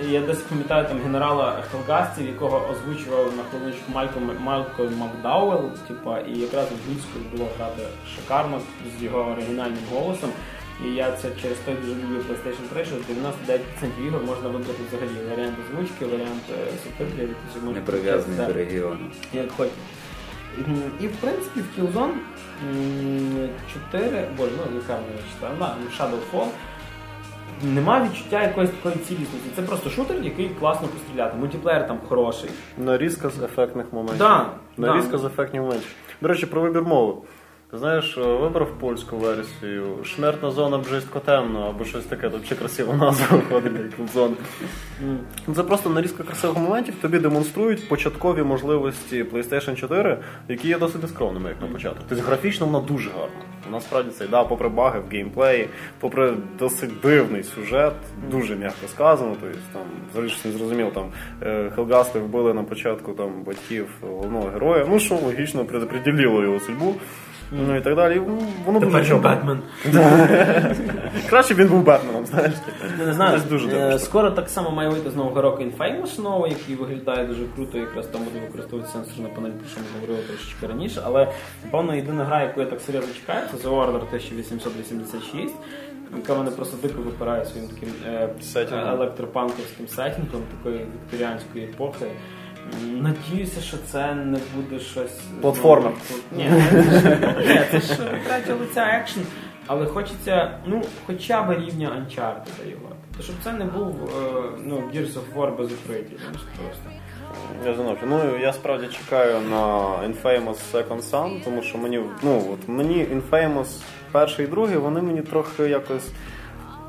Я 0.09 0.21
десь 0.21 0.41
пам'ятаю 0.41 0.87
там 0.87 1.01
генерала 1.01 1.63
Хелгастів, 1.71 2.27
якого 2.27 2.69
озвучував 2.71 3.33
на 3.37 3.43
хвилиночку 3.43 3.91
Мальком 3.93 4.31
Малком 4.39 4.95
Макдауел, 4.97 5.71
типа, 5.87 6.19
і 6.19 6.39
якраз 6.39 6.67
англійською 6.71 7.25
було 7.31 7.49
грати 7.57 7.83
шикарно 8.15 8.61
з 8.99 9.03
його 9.03 9.19
оригінальним 9.19 9.83
голосом. 9.93 10.29
І 10.85 10.89
я 10.89 11.11
це 11.11 11.29
через 11.41 11.57
той 11.57 11.75
дуже 11.75 11.91
люблю 11.95 12.15
PlayStation 12.17 12.67
3, 12.73 12.85
що 12.85 12.95
99% 12.95 14.07
ігор 14.07 14.23
можна 14.23 14.49
вибрати 14.49 14.81
взагалі 14.87 15.29
варіант 15.29 15.55
озвучки, 15.65 16.05
варіант 16.05 16.43
е, 16.51 16.71
субтитрів, 16.83 17.35
Не 17.73 17.81
прив'язаний 17.81 18.47
до 18.47 18.53
регіону. 18.53 18.99
як 19.33 19.51
хочеш. 19.51 19.73
І 20.99 21.07
в 21.07 21.15
принципі 21.15 21.59
в 21.61 21.79
Killzone 21.81 22.13
4, 23.91 24.27
боже, 24.37 24.51
ну 24.57 24.75
яка 24.75 24.99
вона 25.41 25.75
ну, 25.81 25.87
Shadowfall, 25.97 26.47
Нема 27.63 28.03
відчуття 28.03 28.43
якоїсь 28.43 28.69
такої 28.69 28.95
цілісності. 28.95 29.49
Це 29.55 29.61
просто 29.61 29.89
шутер, 29.89 30.17
який 30.23 30.49
класно 30.49 30.87
постріляти. 30.87 31.37
Мультиплеєр 31.37 31.87
там 31.87 31.99
хороший. 32.07 32.49
Нарізка 32.77 33.29
з 33.29 33.43
ефектних 33.43 33.93
моментів. 33.93 34.19
Да, 34.19 34.49
Нарізка 34.77 35.11
да. 35.11 35.17
з 35.17 35.25
ефектних 35.25 35.61
моментів. 35.61 35.89
До 36.21 36.27
речі, 36.27 36.45
про 36.45 36.61
вибір 36.61 36.83
мови. 36.83 37.13
Ти 37.71 37.77
знаєш, 37.77 38.17
е, 38.17 38.21
вибрав 38.21 38.79
польську 38.79 39.17
версію, 39.17 39.97
шмертна 40.03 40.51
зона 40.51 40.77
бжистко 40.77 41.19
темно, 41.19 41.67
або 41.69 41.85
щось 41.85 42.05
таке, 42.05 42.29
тут 42.29 42.45
ще 42.45 42.55
красива 42.55 42.93
назва 42.93 43.37
виходить 43.37 43.73
для 43.73 44.07
зон. 44.13 44.35
Це 45.55 45.63
просто 45.63 45.89
нарізка 45.89 46.23
красивих 46.23 46.57
моментів, 46.57 46.95
тобі 47.01 47.19
демонструють 47.19 47.89
початкові 47.89 48.43
можливості 48.43 49.23
PlayStation 49.23 49.75
4, 49.75 50.17
які 50.47 50.67
є 50.67 50.77
досить 50.77 51.09
скромними, 51.09 51.49
як 51.49 51.61
на 51.61 51.67
початок. 51.67 51.99
Тобто 52.09 52.23
графічно 52.23 52.65
вона 52.65 52.79
дуже 52.79 53.09
гарна. 53.09 53.41
Вона 53.65 53.81
справді 53.81 54.11
це, 54.11 54.27
да, 54.27 54.43
попри 54.43 54.69
баги 54.69 54.99
в 54.99 55.11
геймплеї, 55.11 55.69
попри 55.99 56.33
досить 56.59 56.99
дивний 57.03 57.43
сюжет, 57.43 57.93
дуже 58.31 58.55
м'яко 58.55 58.87
сказано. 58.87 59.35
Тобто 59.41 59.57
там 59.73 59.81
взагалі 60.11 60.29
щось 60.29 60.45
не 60.45 60.51
зрозуміло. 60.51 60.91
Там 60.93 61.11
е, 61.43 61.71
Хелгасти 61.75 62.19
вбили 62.19 62.53
на 62.53 62.63
початку 62.63 63.13
там 63.13 63.43
батьків 63.43 63.87
головного 64.01 64.49
героя. 64.49 64.85
Ну 64.89 64.99
що 64.99 65.15
логічно 65.15 65.65
предопределило 65.65 66.43
його 66.43 66.59
судьбу. 66.59 66.95
Ну 67.51 67.77
і 67.77 67.81
так 67.81 67.95
далі. 67.95 68.21
Ну, 68.27 68.39
Воно 68.65 68.79
дуже 68.79 68.91
Тепер 68.91 69.05
чітко. 69.07 69.19
Бетмен. 69.19 69.59
Краще 71.29 71.53
б 71.53 71.57
він 71.57 71.67
був 71.67 71.83
Бетменом, 71.83 72.25
знаєш. 72.25 72.53
Не 73.05 73.13
знаю, 73.13 73.39
Це 73.39 73.45
дуже 73.49 73.67
е, 73.67 73.71
добре. 73.71 73.99
скоро 73.99 74.31
так 74.31 74.49
само 74.49 74.71
має 74.71 74.89
вийти 74.89 75.09
з 75.11 75.15
нового 75.15 75.41
року 75.41 75.63
Infamous 75.63 76.21
новий, 76.21 76.51
який 76.51 76.75
виглядає 76.75 77.27
дуже 77.27 77.41
круто, 77.55 77.77
якраз 77.77 78.07
там 78.07 78.21
буде 78.23 78.39
використовувати 78.39 78.91
сенсорна 78.93 79.29
панель, 79.29 79.51
про 79.51 79.67
що 79.69 79.79
ми 79.79 79.85
говорили 80.01 80.27
трошечки 80.27 80.67
раніше. 80.67 81.01
Але 81.05 81.27
напевно 81.65 81.95
єдина 81.95 82.23
гра, 82.25 82.41
яку 82.43 82.59
я 82.59 82.65
так 82.65 82.81
серйозно 82.81 83.13
чекаю, 83.13 83.47
це 83.51 83.67
The 83.67 83.71
Order 83.73 83.95
1886. 83.95 85.55
Яка 86.17 86.35
мене 86.35 86.51
просто 86.51 86.77
дико 86.87 87.01
випирає 87.01 87.45
своїм 87.45 87.69
таким 87.69 87.89
е, 88.07 88.29
Сеттінгом. 88.41 88.87
електропанковським 88.89 89.87
сеттінгом 89.87 90.41
такої 90.57 90.79
вікторіанської 91.03 91.63
епохи. 91.65 92.05
Надіюся, 93.01 93.61
що 93.61 93.77
це 93.91 94.13
не 94.15 94.39
буде 94.55 94.79
щось. 94.79 95.19
Платформер. 95.41 95.91
ну, 96.31 96.37
Ні, 96.37 96.43
ні, 97.47 97.59
це 97.71 97.79
ж 97.79 97.95
третя 98.27 98.53
лиця 98.59 98.81
екшн. 98.81 99.19
Але 99.67 99.85
хочеться, 99.85 100.59
ну, 100.65 100.81
хоча 101.05 101.43
б 101.43 101.51
рівня 101.51 101.87
Uncharted 101.89 102.69
його. 102.69 102.95
Щоб 103.21 103.35
це 103.43 103.53
не 103.53 103.65
був 103.65 103.95
е, 103.95 104.41
ну, 104.65 104.75
Gears 104.93 105.13
of 105.13 105.33
War 105.35 105.57
без 105.57 105.71
укриття. 105.71 106.15
просто. 106.31 106.89
Я 107.65 107.73
знаю, 107.73 107.97
ну 108.09 108.37
я 108.41 108.53
справді 108.53 108.87
чекаю 108.87 109.35
на 109.49 109.67
Infamous 110.07 110.57
Second 110.73 111.01
Son, 111.11 111.43
тому 111.43 111.61
що 111.61 111.77
мені, 111.77 112.01
ну 112.23 112.43
от 112.53 112.69
мені 112.69 113.05
Infamous 113.05 113.67
перший 114.11 114.45
і 114.45 114.47
другий, 114.47 114.77
вони 114.77 115.01
мені 115.01 115.21
трохи 115.21 115.63
якось. 115.63 116.09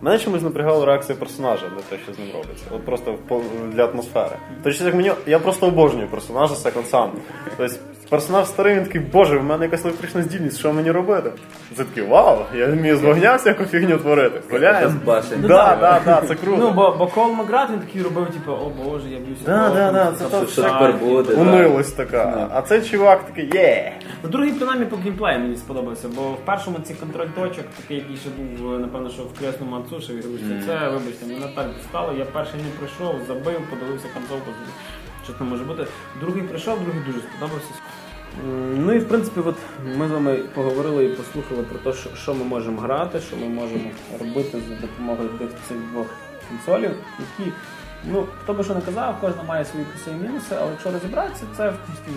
Мене 0.01 0.18
чомусь 0.18 0.42
напрягала 0.42 0.86
реакція 0.86 1.18
персонажа 1.18 1.64
на 1.68 1.82
те, 1.90 1.99
що 2.05 2.14
з 2.14 2.18
ним 2.18 2.28
робиться. 2.34 2.64
От 2.74 2.84
просто 2.84 3.14
для 3.74 3.84
атмосфери. 3.84 4.36
Тобто, 4.62 4.84
як 4.84 4.94
мені, 4.94 5.12
я 5.26 5.38
просто 5.38 5.66
обожнюю 5.66 6.09
персонажа 6.09 6.55
Second 6.55 6.90
Sun. 6.90 7.11
Тобто, 7.57 7.74
персонаж 8.09 8.46
старий, 8.46 8.74
він 8.76 8.84
такий, 8.84 9.00
боже, 9.00 9.38
в 9.38 9.44
мене 9.44 9.64
якась 9.64 9.84
електрична 9.84 10.22
здібність, 10.22 10.59
що 10.59 10.72
мені 10.72 10.90
робити? 10.90 11.30
Це 11.76 11.84
такий, 11.84 12.02
вау, 12.04 12.38
я 12.54 12.66
вмію 12.66 12.96
з 12.96 13.02
вогня 13.02 13.36
всяку 13.36 13.64
фігню 13.64 13.98
творити. 13.98 14.40
Гуляє? 14.50 14.86
Да, 15.48 15.76
да, 15.80 16.00
да, 16.04 16.22
це 16.28 16.34
круто. 16.34 16.59
Ну, 16.62 16.70
бо, 16.70 16.96
бо 16.98 17.06
Кол 17.06 17.32
Макград 17.32 17.70
він 17.70 17.78
такий 17.78 18.02
робив, 18.02 18.26
типу, 18.26 18.52
о 18.52 18.72
боже, 18.84 19.09
я 19.09 19.18
б'юся. 19.18 19.42
Да, 19.46 19.68
да, 19.74 19.92
да, 19.92 20.12
це 20.18 20.24
то, 20.24 20.46
що 20.46 20.62
тепер 20.62 20.92
буде. 20.92 21.34
да. 21.44 21.50
Така. 21.96 22.48
А 22.52 22.62
цей 22.62 22.82
чувак 22.82 23.26
такий, 23.26 23.50
є. 23.54 23.92
Ну, 24.22 24.28
Другий, 24.28 24.52
принаймні, 24.52 24.84
по 24.86 24.96
геймплею 24.96 25.38
мені 25.38 25.56
сподобався, 25.56 26.09
бо 26.16 26.22
в 26.22 26.36
першому 26.44 26.78
ці 26.84 26.94
контроль 26.94 27.26
точок, 27.26 27.64
такий, 27.80 27.96
який 27.96 28.16
ще 28.16 28.28
був, 28.38 28.74
е, 28.74 28.78
напевно, 28.78 29.11
що 29.11 29.22
в 29.22 29.38
кресному 29.38 29.76
Ансушеві, 29.76 30.22
це, 30.66 30.88
вибачте, 30.88 31.26
мене 31.26 31.46
так 31.56 31.66
дістало. 31.76 32.12
Я 32.18 32.24
перший 32.24 32.61
не 32.61 32.70
прийшов, 32.78 33.14
забив, 33.28 33.61
подивився 33.70 34.06
концовку. 34.14 34.50
Що 35.29 35.39
там 35.39 35.49
може 35.49 35.64
бути. 35.64 35.87
Другий 36.20 36.43
прийшов, 36.43 36.81
другий 36.85 37.03
дуже 37.07 37.18
сподобався. 37.18 37.68
Ну 38.76 38.93
і 38.93 38.99
в 38.99 39.09
принципі, 39.09 39.41
от 39.45 39.57
ми 39.97 40.09
з 40.09 40.11
вами 40.11 40.37
поговорили 40.55 41.05
і 41.05 41.09
послухали 41.09 41.62
про 41.62 41.93
те, 41.93 41.99
що, 42.14 42.35
ми 42.35 42.45
можемо 42.45 42.81
грати, 42.81 43.20
що 43.20 43.37
ми 43.37 43.49
можемо 43.49 43.91
робити 44.20 44.59
за 44.68 44.87
допомогою 44.87 45.31
цих 45.68 45.76
двох 45.93 46.07
консолів, 46.49 46.91
які, 47.18 47.53
ну, 48.05 48.26
хто 48.43 48.55
би 48.55 48.64
що 48.64 48.74
не 48.74 48.81
казав, 48.81 49.18
кожна 49.20 49.43
має 49.43 49.64
свої 49.64 49.87
плюси 49.87 50.11
і 50.11 50.14
мінуси, 50.14 50.57
але 50.61 50.70
якщо 50.70 50.91
розібратися, 50.91 51.45
це 51.57 51.72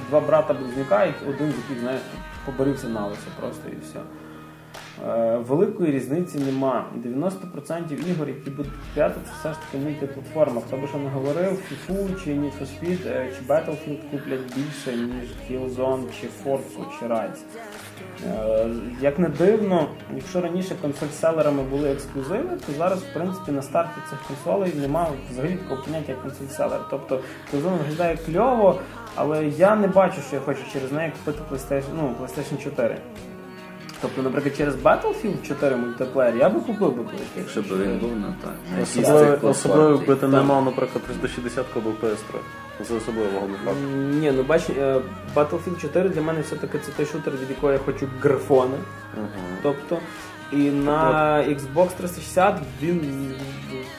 два 0.10 0.20
брата 0.20 0.54
близнюка, 0.54 1.04
і 1.04 1.14
один 1.30 1.52
з 1.52 1.56
яких 1.56 1.80
знаєш, 1.80 2.02
поборився 2.46 2.88
на 2.88 3.08
лисо 3.08 3.28
просто 3.40 3.70
і 3.70 3.76
все. 3.86 4.00
Е, 5.08 5.38
Великої 5.38 5.92
різниці 5.92 6.40
нема. 6.40 6.86
90% 7.06 8.10
ігор, 8.10 8.28
які 8.30 8.50
будуть 8.50 8.72
купляти, 8.72 9.16
це 9.26 9.32
все 9.40 9.54
ж 9.54 9.60
таки 9.66 9.84
мультиплатформа. 9.84 10.62
Хто 10.68 10.78
би 10.78 10.88
що 10.88 10.98
не 10.98 11.10
говорив, 11.10 11.60
FIFA 11.90 12.24
чи 12.24 12.30
Need 12.30 12.52
for 12.60 12.66
Speed 12.66 13.08
е, 13.08 13.30
чи 13.38 13.54
Battlefield 13.54 14.12
куплять 14.12 14.56
більше, 14.56 14.96
ніж 14.98 15.30
Killzone 15.50 16.04
чи 16.22 16.28
Forza 16.28 17.00
чи 17.00 17.06
Rise. 17.06 17.42
Е, 18.28 18.70
Як 19.02 19.20
не 19.20 19.30
дивно, 19.30 19.88
якщо 20.16 20.42
раніше 20.42 20.76
консоль-селерами 20.82 21.64
були 21.64 21.92
ексклюзиви, 21.92 22.58
то 22.68 22.74
зараз, 22.78 23.00
в 23.00 23.14
принципі, 23.14 23.52
на 23.52 23.62
старті 23.62 24.02
цих 24.10 24.20
консолей 24.28 24.74
немає 24.82 25.12
взагалі 25.32 25.56
такого 25.56 25.84
поняття 25.84 26.12
як 26.12 26.24
консоль-селер. 26.24 26.80
Тобто 26.90 27.20
Killzone 27.54 27.78
виглядає 27.78 28.18
кльово, 28.18 28.80
але 29.16 29.48
я 29.48 29.76
не 29.76 29.88
бачу, 29.88 30.22
що 30.22 30.36
я 30.36 30.42
хочу 30.42 30.62
через 30.74 30.92
неї 30.92 31.12
купити 31.12 31.40
PlayStation, 31.52 31.90
ну, 31.98 32.16
PlayStation 32.22 32.64
4. 32.64 32.98
Тобто, 34.02 34.22
наприклад, 34.22 34.58
через 34.58 34.76
Battlefield 34.76 35.48
4 35.48 35.76
мультиплеєр 35.76 36.38
я 36.38 36.50
би 36.50 36.60
купив 36.60 36.96
би 36.96 37.02
PlayStation 37.04 37.38
Якщо 37.38 37.62
б 37.62 37.66
він 37.66 38.00
був, 38.00 38.12
ну 38.16 38.34
так. 38.42 38.54
Особливо, 38.84 39.48
особливо 39.50 39.90
якби 39.92 40.16
ти 40.16 40.28
не 40.28 40.42
мав, 40.42 40.66
наприклад, 40.66 41.04
360 41.04 41.66
або 41.76 41.90
PS3. 41.90 42.36
Це 42.88 42.94
особливого 42.96 43.48
не 43.48 43.58
факт. 43.66 43.78
М, 43.84 44.20
Ні, 44.20 44.32
ну 44.32 44.44
бач, 44.44 44.70
е, 44.70 45.02
Battlefield 45.36 45.82
4 45.82 46.10
для 46.10 46.22
мене 46.22 46.42
все-таки 46.42 46.80
це 46.80 46.92
той 46.92 47.06
шутер, 47.06 47.34
від 47.34 47.50
якого 47.50 47.74
я 47.74 47.80
хочу 47.80 48.08
грифони. 48.22 48.78
Тобто, 49.64 49.98
і 50.52 50.58
на 50.58 51.38
Xbox 51.48 51.88
360 51.98 52.56
він 52.82 53.34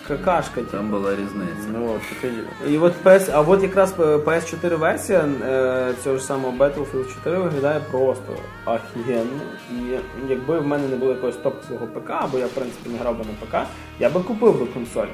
какашка. 0.08 0.54
типу. 0.54 0.70
Там 0.70 0.90
була 0.90 1.10
різниця. 1.12 1.68
Ну 1.72 1.94
от. 1.96 2.30
І 2.70 2.78
от 2.78 2.94
PS, 3.04 3.30
а 3.34 3.40
от 3.40 3.62
якраз 3.62 3.94
PS4 3.98 4.76
версія 4.76 5.24
е, 5.44 5.94
цього 6.04 6.16
ж 6.16 6.24
самого 6.24 6.52
Battlefield 6.58 7.14
4 7.14 7.38
виглядає 7.38 7.80
просто 7.90 8.36
офігенно. 8.66 9.40
І 9.70 9.98
якби 10.28 10.58
в 10.58 10.66
мене 10.66 10.88
не 10.88 10.96
було 10.96 11.10
якогось 11.12 11.36
топового 11.36 11.86
ПК, 11.86 12.10
або 12.10 12.38
я 12.38 12.46
в 12.46 12.50
принципі 12.50 12.90
не 12.90 12.98
грав 12.98 13.18
би 13.18 13.24
на 13.24 13.46
ПК, 13.46 13.66
я 14.00 14.10
би 14.10 14.20
купив 14.20 14.60
би 14.60 14.66
консоль. 14.66 15.08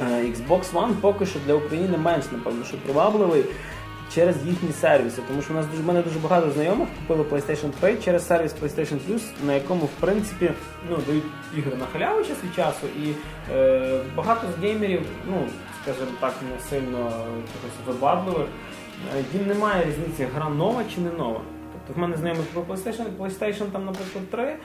Е, 0.00 0.24
Xbox 0.24 0.72
One 0.72 0.92
поки 1.00 1.26
що 1.26 1.38
для 1.46 1.54
України 1.54 1.98
менш, 1.98 2.24
напевно, 2.32 2.64
що 2.64 2.76
привабливий 2.76 3.44
через 4.14 4.46
їхні 4.46 4.72
сервіси. 4.72 5.22
Тому 5.28 5.42
що 5.42 5.52
у 5.52 5.56
нас 5.56 5.66
дуже 5.66 5.82
в 5.82 5.86
мене 5.86 6.02
дуже 6.02 6.18
багато 6.18 6.50
знайомих 6.50 6.88
купили 6.98 7.22
PlayStation 7.22 7.70
3 7.80 7.96
через 7.96 8.26
сервіс 8.26 8.54
PlayStation 8.62 8.98
Plus, 9.08 9.22
на 9.46 9.54
якому 9.54 9.84
в 9.84 10.00
принципі 10.00 10.50
ну, 10.90 10.98
дають 11.06 11.24
ігри 11.56 11.76
на 11.76 11.86
халяву 11.86 12.24
час 12.24 12.36
від 12.44 12.54
часу, 12.54 12.86
і 13.02 13.12
е, 13.52 14.00
багато 14.16 14.46
з 14.52 14.62
геймерів, 14.62 15.02
ну 15.26 15.46
скажімо 15.82 16.16
так, 16.20 16.34
не 16.42 16.70
сильно 16.70 17.12
вибадливих, 17.86 18.46
е, 19.16 19.24
їм 19.38 19.46
немає 19.46 19.84
різниці, 19.84 20.26
гра 20.34 20.48
нова 20.48 20.84
чи 20.94 21.00
не 21.00 21.10
нова. 21.10 21.40
Тобто 21.72 22.00
в 22.00 22.02
мене 22.02 22.16
знайомий 22.16 22.46
купив 22.54 22.76
PlayStation, 22.76 23.06
PlayStation 23.18 23.64
там, 23.64 23.84
наприклад, 23.84 24.30
3, 24.30 24.42
е, 24.42 24.56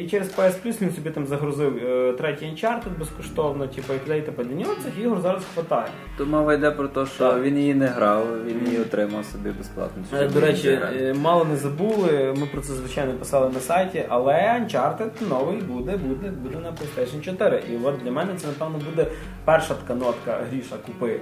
і 0.00 0.08
через 0.08 0.36
PS 0.36 0.52
Plus 0.66 0.82
він 0.82 0.92
собі 0.92 1.10
там 1.10 1.26
загрузив 1.26 1.76
е, 1.76 2.12
третій 2.12 2.44
Uncharted 2.46 2.98
безкоштовно, 2.98 3.66
типу, 3.66 3.92
і 3.94 3.98
т.д. 3.98 4.32
і. 4.42 4.44
Для 4.44 4.54
нього 4.54 4.74
цих 4.84 5.04
ігор 5.04 5.20
зараз 5.20 5.42
хватає. 5.54 5.86
То 6.18 6.26
мова 6.26 6.54
йде 6.54 6.70
про 6.70 6.88
те, 6.88 7.06
що 7.06 7.30
Так. 7.30 7.42
він 7.42 7.58
її 7.58 7.74
не 7.74 7.86
грав, 7.86 8.26
він 8.46 8.66
її 8.66 8.78
отримав 8.80 9.24
собі 9.24 9.50
безплатно. 9.50 10.02
Е, 10.18 10.28
До 10.28 10.40
речі, 10.40 10.68
е, 10.68 11.14
мало 11.20 11.44
не 11.44 11.56
забули. 11.56 12.34
Ми 12.40 12.46
про 12.46 12.60
це 12.60 12.72
звичайно 12.72 13.12
писали 13.12 13.50
на 13.50 13.60
сайті, 13.60 14.04
але 14.08 14.32
Uncharted 14.32 15.28
новий 15.30 15.56
буде, 15.56 15.96
буде, 15.96 16.30
буде 16.30 16.58
на 16.58 16.68
PlayStation 16.70 17.20
4. 17.20 17.62
І 17.72 17.86
от 17.86 17.94
для 18.04 18.10
мене 18.12 18.30
це 18.36 18.46
напевно 18.46 18.78
буде 18.90 19.06
перша 19.44 19.74
така 19.74 19.94
нотка 19.94 20.40
Гріша 20.50 20.76
купи. 20.86 21.20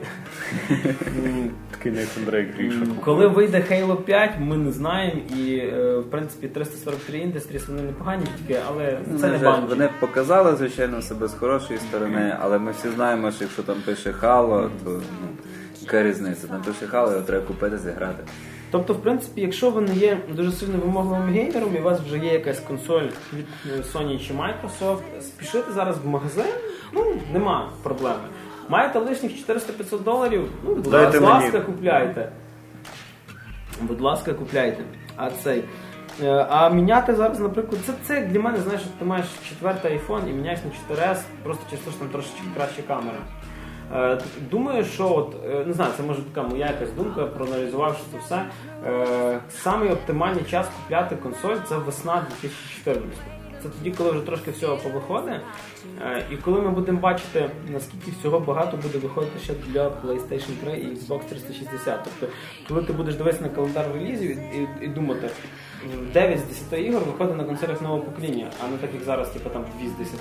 Такий 1.71 1.93
Нейтан 1.93 2.25
Дрейк 2.27 2.55
Гріша. 2.57 2.87
Коли 3.05 3.27
вийде 3.27 3.59
Halo 3.71 3.97
5, 3.97 4.31
ми 4.41 4.57
не 4.57 4.73
знаємо. 4.73 5.21
І 5.39 5.57
е, 5.57 5.97
в 5.99 6.11
принципі 6.11 6.49
343 6.49 7.19
Industries 7.19 7.67
вони 7.69 7.83
непогані 7.83 8.25
тільки, 8.47 8.61
але 8.69 8.99
Ну, 9.13 9.19
це 9.19 9.27
не 9.27 9.33
вони 9.33 9.45
Bungie. 9.45 9.69
Вони 9.69 9.89
показали, 10.01 10.57
звичайно, 10.57 11.03
себе 11.03 11.29
з 11.29 11.35
хорошої 11.35 11.79
сторони, 11.79 12.37
але 12.41 12.59
ми 12.59 12.73
всі 12.73 12.89
знаємо, 12.89 13.31
що 13.31 13.45
якщо 13.45 13.63
там 13.63 13.77
пише 13.87 14.11
Halo, 14.23 14.71
то 14.85 14.91
ну, 14.91 15.29
яка 15.81 16.03
різниця? 16.03 16.47
Там 16.47 16.63
пише 16.63 16.87
Halo, 16.87 17.11
його 17.13 17.23
треба 17.23 17.47
купити, 17.47 17.79
зіграти. 17.79 18.25
Тобто, 18.71 18.93
в 18.95 19.03
принципі, 19.03 19.41
якщо 19.41 19.71
ви 19.71 19.81
не 19.81 19.95
є 19.95 20.19
дуже 20.31 20.53
сильно 20.53 20.79
вимогливим 20.79 21.29
геймером 21.29 21.77
і 21.77 21.81
у 21.81 21.83
вас 21.83 22.01
вже 22.01 22.19
є 22.19 22.33
якась 22.33 22.61
консоль 22.61 23.03
від 23.33 23.47
е, 23.67 23.83
Sony 23.95 24.27
чи 24.29 24.35
Microsoft, 24.35 25.21
спішити 25.21 25.73
зараз 25.73 25.97
в 26.05 26.07
магазин, 26.07 26.45
ну 26.93 27.15
нема 27.33 27.69
проблеми. 27.83 28.25
Маєте 28.69 28.99
лишніх 28.99 29.33
400-500 29.49 30.03
доларів, 30.03 30.49
ну 30.65 30.75
будь 30.75 30.87
ласка, 31.23 31.61
купляйте. 31.61 32.33
Будь 33.81 34.01
ласка, 34.01 34.33
купляйте. 34.35 34.85
А 35.17 35.31
цей. 35.31 35.65
Е, 36.23 36.47
А 36.51 36.69
міняти 36.69 37.15
зараз, 37.15 37.41
наприклад, 37.41 37.81
це, 37.87 37.93
це 38.03 38.21
для 38.21 38.41
мене, 38.41 38.59
знаєш, 38.59 38.81
що 38.81 38.91
ти 38.99 39.05
маєш 39.05 39.27
четвертий 39.49 39.99
iPhone 39.99 40.31
і 40.31 40.33
міняєш 40.33 40.61
на 40.65 40.95
4S, 40.95 41.19
просто 41.43 41.65
через 41.71 41.85
те, 41.85 41.91
що 41.91 42.01
там 42.01 42.09
трошечки 42.09 42.43
краща 42.57 42.83
камера. 42.83 43.19
Е, 43.95 44.19
Думаю, 44.51 44.85
що 44.85 45.15
от 45.15 45.37
е, 45.47 45.65
не 45.67 45.73
знаю, 45.73 45.93
це 45.97 46.03
може 46.03 46.23
така 46.23 46.49
моя 46.49 46.67
якась 46.67 46.93
думка, 46.93 47.27
проаналізувавши 47.27 48.01
це 48.13 48.19
все. 48.19 48.45
Самий 49.51 49.91
оптимальний 49.91 50.45
час 50.45 50.67
купляти 50.83 51.17
консоль 51.17 51.57
це 51.69 51.77
весна 51.77 52.27
2014. 52.41 53.42
Це 53.63 53.69
тоді, 53.69 53.91
коли 53.91 54.11
вже 54.11 54.21
трошки 54.21 54.51
всього 54.51 54.77
повиходить. 54.77 55.41
Е, 56.03 56.27
І 56.31 56.37
коли 56.37 56.61
ми 56.61 56.71
будемо 56.71 57.01
бачити, 57.01 57.51
наскільки 57.73 58.11
всього 58.21 58.41
багато 58.41 58.77
буде 58.77 58.99
виходити 58.99 59.39
ще 59.39 59.53
для 59.67 59.89
PlayStation 59.89 60.53
3 60.65 60.73
і 60.73 60.87
Xbox 60.87 61.21
360. 61.29 62.01
Тобто, 62.05 62.35
коли 62.69 62.83
ти 62.83 62.93
будеш 62.93 63.15
дивитися 63.15 63.43
на 63.43 63.49
календар 63.49 63.87
релізів 63.95 64.31
і, 64.31 64.59
і, 64.59 64.69
і 64.85 64.89
думати, 64.89 65.31
9 66.13 66.39
з 66.39 66.43
10 66.73 66.87
ігор 66.87 67.03
виходить 67.05 67.37
на 67.37 67.45
консолях 67.45 67.83
нового 67.83 68.01
покоління, 68.01 68.51
а 68.65 68.69
не 68.71 68.77
так 68.77 68.91
як 68.95 69.03
зараз, 69.03 69.31
типу 69.31 69.51
там 69.51 69.65
2 69.81 69.91
з 69.91 69.99
10. 69.99 70.21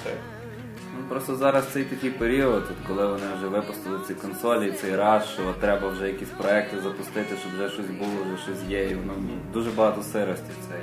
Ну, 0.98 1.04
Просто 1.10 1.36
зараз 1.36 1.68
цей 1.68 1.84
такий 1.84 2.10
період, 2.10 2.64
от 2.72 2.88
коли 2.88 3.06
вони 3.08 3.26
вже 3.38 3.48
випустили 3.48 4.00
ці 4.08 4.14
консолі, 4.14 4.72
цей 4.72 4.96
раш, 4.96 5.24
що 5.34 5.42
от 5.50 5.60
треба 5.60 5.88
вже 5.88 6.08
якісь 6.08 6.30
проекти 6.30 6.80
запустити, 6.80 7.36
щоб 7.42 7.54
вже 7.54 7.70
щось 7.70 7.89
було, 8.00 8.12
вже 8.26 8.44
щось 8.44 8.70
є. 8.70 8.84
І 8.89 8.96
воно 8.96 9.14
ну, 9.18 9.34
дуже 9.54 9.72
багато 9.72 10.04
сирості 10.04 10.52
в 10.62 10.68
цей. 10.68 10.82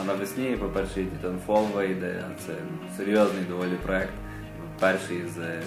А 0.00 0.04
навесні, 0.04 0.56
по-перше, 0.56 1.00
Titanfall 1.00 1.72
вийде, 1.72 2.24
це 2.46 2.52
серйозний 2.96 3.42
доволі 3.48 3.76
проект. 3.82 4.12
Перший 4.80 5.22
з 5.34 5.38
е, 5.38 5.62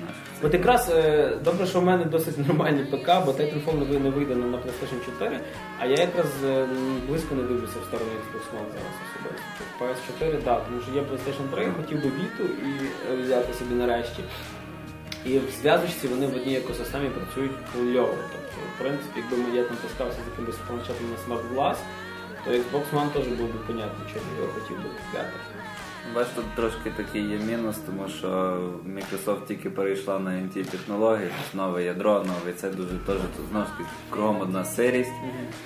наших. 0.00 0.22
От 0.42 0.54
якраз 0.54 0.90
е, 0.90 1.32
добре, 1.44 1.66
що 1.66 1.80
в 1.80 1.84
мене 1.84 2.04
досить 2.04 2.48
нормальний 2.48 2.84
ПК, 2.84 3.06
бо 3.06 3.32
Titanfall 3.32 4.02
не 4.02 4.10
вийде 4.10 4.34
на 4.34 4.56
PlayStation 4.56 5.04
4, 5.18 5.40
а 5.78 5.86
я 5.86 5.96
якраз 5.96 6.26
е, 6.44 6.66
близько 7.08 7.34
не 7.34 7.42
дивлюся 7.42 7.78
в 7.82 7.84
сторону 7.84 8.10
Xbox 8.10 8.42
One 8.58 8.68
зараз 8.72 8.94
особисто. 9.06 9.46
PS4, 9.80 10.42
так, 10.42 10.64
тому 10.64 10.80
що 10.82 10.92
є 10.92 11.00
PlayStation 11.00 11.54
3, 11.54 11.66
хотів 11.76 12.02
би 12.02 12.08
Vita 12.08 12.46
і 13.18 13.22
взяти 13.22 13.54
собі 13.54 13.74
нарешті. 13.74 14.22
І 15.26 15.38
в 15.38 15.50
зв'язочці 15.60 16.08
вони 16.08 16.26
в 16.26 16.36
одній 16.36 16.56
екосистемі 16.56 17.08
працюють 17.08 17.52
кльово. 17.72 18.14
Тобто, 18.32 18.56
в 18.76 18.82
принципі, 18.82 19.20
якби 19.30 19.56
я 19.56 19.64
там 19.64 19.76
таскався 19.76 20.18
з 20.24 20.30
якимось 20.30 20.56
планшетом 20.68 21.06
на 21.10 21.16
Smart 21.24 21.54
Glass, 21.54 21.76
то 22.46 22.52
Xbox 22.52 22.84
One 22.92 23.10
теж 23.12 23.26
був 23.26 23.46
би 23.46 23.58
понятно, 23.66 24.04
чому 24.12 24.24
його 24.40 24.52
хотів 24.52 24.76
би 24.76 24.82
купляти. 24.82 25.32
Бач, 26.14 26.26
тут 26.34 26.44
трошки 26.54 26.90
такий 26.96 27.22
є 27.22 27.38
мінус, 27.38 27.76
тому 27.86 28.08
що 28.08 28.28
Microsoft 28.86 29.46
тільки 29.48 29.70
перейшла 29.70 30.18
на 30.18 30.30
NT 30.30 30.64
технології, 30.64 31.30
нове 31.54 31.84
ядро, 31.84 32.12
нове, 32.12 32.52
це 32.56 32.70
дуже 32.70 32.98
теж 33.06 33.16
знову 33.50 33.66
ж 33.66 33.70
таки 33.72 33.84
кругом 34.10 34.40
одна 34.40 34.64
сирість 34.64 35.12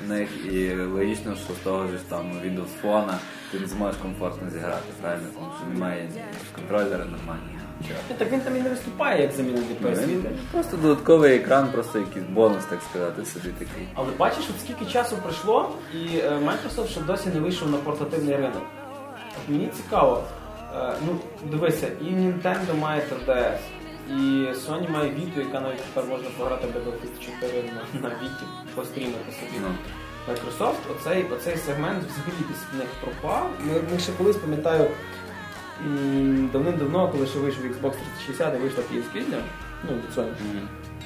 в 0.05 0.09
них, 0.09 0.28
і 0.53 0.74
логічно, 0.76 1.37
що 1.37 1.55
з 1.55 1.59
того 1.64 1.87
ж 1.87 1.93
там 2.09 2.33
Windows 2.45 2.70
Phone 2.83 3.14
ти 3.53 3.61
не 3.61 3.66
зможеш 3.66 4.01
комфортно 4.01 4.51
зіграти, 4.51 4.93
правильно? 5.01 5.26
Тому 5.35 5.53
що 5.59 5.74
немає 5.74 6.11
контролера 6.55 7.05
нормального. 7.05 7.59
Ну, 7.89 8.16
Так 8.18 8.33
він 8.33 8.41
там 8.41 8.57
і 8.57 8.61
не 8.61 8.68
виступає 8.68 9.22
як 9.22 9.33
заміна 9.33 9.59
для 9.59 9.91
Ну, 9.91 10.07
він 10.07 10.24
Просто 10.53 10.76
додатковий 10.76 11.37
екран, 11.37 11.68
просто 11.72 11.99
якийсь 11.99 12.24
бонус, 12.28 12.64
так 12.64 12.83
сказати, 12.91 13.24
собі 13.24 13.49
такий. 13.49 13.89
Але 13.95 14.09
бачиш, 14.18 14.45
от 14.51 14.61
скільки 14.61 14.93
часу 14.93 15.16
пройшло, 15.22 15.72
і 15.95 16.16
е, 16.16 16.31
Microsoft 16.31 16.89
ще 16.89 17.01
досі 17.01 17.28
не 17.35 17.41
вийшов 17.41 17.70
на 17.70 17.76
портативний 17.76 18.37
ринок. 18.37 18.62
От 19.43 19.49
мені 19.49 19.68
цікаво, 19.76 20.24
е, 20.76 20.93
ну 21.07 21.18
дивися, 21.51 21.87
і 22.01 22.05
Nintendo 22.05 22.78
має 22.81 23.03
3DS, 23.26 23.59
і 24.09 24.20
Sony 24.53 24.91
має 24.91 25.11
Vita, 25.11 25.39
яка 25.39 25.61
навіть 25.61 25.83
тепер 25.83 26.11
можна 26.11 26.28
пограти 26.39 26.66
Battlefield 26.66 27.41
4 27.41 27.62
на, 28.03 28.09
Vita, 28.09 28.45
пострімити 28.74 29.33
собі. 29.41 29.61
Ну. 29.62 29.68
Microsoft, 30.28 30.93
оцей, 30.93 31.24
оцей 31.33 31.57
сегмент 31.57 32.05
взагалі 32.05 32.45
десь 32.49 32.64
в 32.72 32.76
них 32.76 32.87
пропав. 33.01 33.51
Ми, 33.61 33.72
ми 33.93 33.99
ще 33.99 34.12
колись 34.12 34.37
пам'ятаю 34.37 34.91
давним-давно, 36.53 37.09
коли 37.09 37.26
ще 37.26 37.39
вийшов 37.39 37.64
Xbox 37.64 37.93
360 38.18 38.55
і 38.55 38.59
вийшла 38.59 38.83
PS 38.93 39.16
Vita, 39.16 39.41
ну 39.89 39.97
від 39.97 40.18
Sony, 40.18 40.33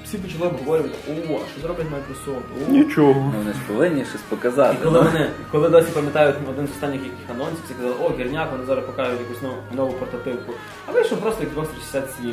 всі 0.05 0.18
почали 0.18 0.47
обговорювати, 0.47 0.95
о, 1.31 1.39
що 1.53 1.61
зробить 1.62 1.87
Microsoft? 1.87 2.68
О, 2.68 2.70
Нічого. 2.72 3.14
Ну, 3.35 3.39
вони 3.39 3.53
ж 3.53 3.59
повинні 3.68 4.05
щось 4.05 4.20
показати. 4.29 4.77
і 4.81 4.85
коли 4.85 5.01
вони, 5.01 5.31
коли 5.53 5.68
досі 5.68 5.91
пам'ятають 5.95 6.37
один 6.51 6.66
з 6.66 6.70
останніх 6.70 7.03
яких 7.03 7.31
анонсів, 7.31 7.59
всі 7.64 7.75
казали, 7.75 7.95
о, 8.01 8.11
гірняк, 8.18 8.53
вони 8.53 8.64
зараз 8.64 8.85
покажуть 8.85 9.20
якусь 9.20 9.43
нову, 9.43 9.57
нову 9.72 9.93
портативку. 9.93 10.53
А 10.89 10.93
вийшов 10.93 11.18
просто 11.18 11.45
Xbox 11.45 11.66
367. 11.66 12.33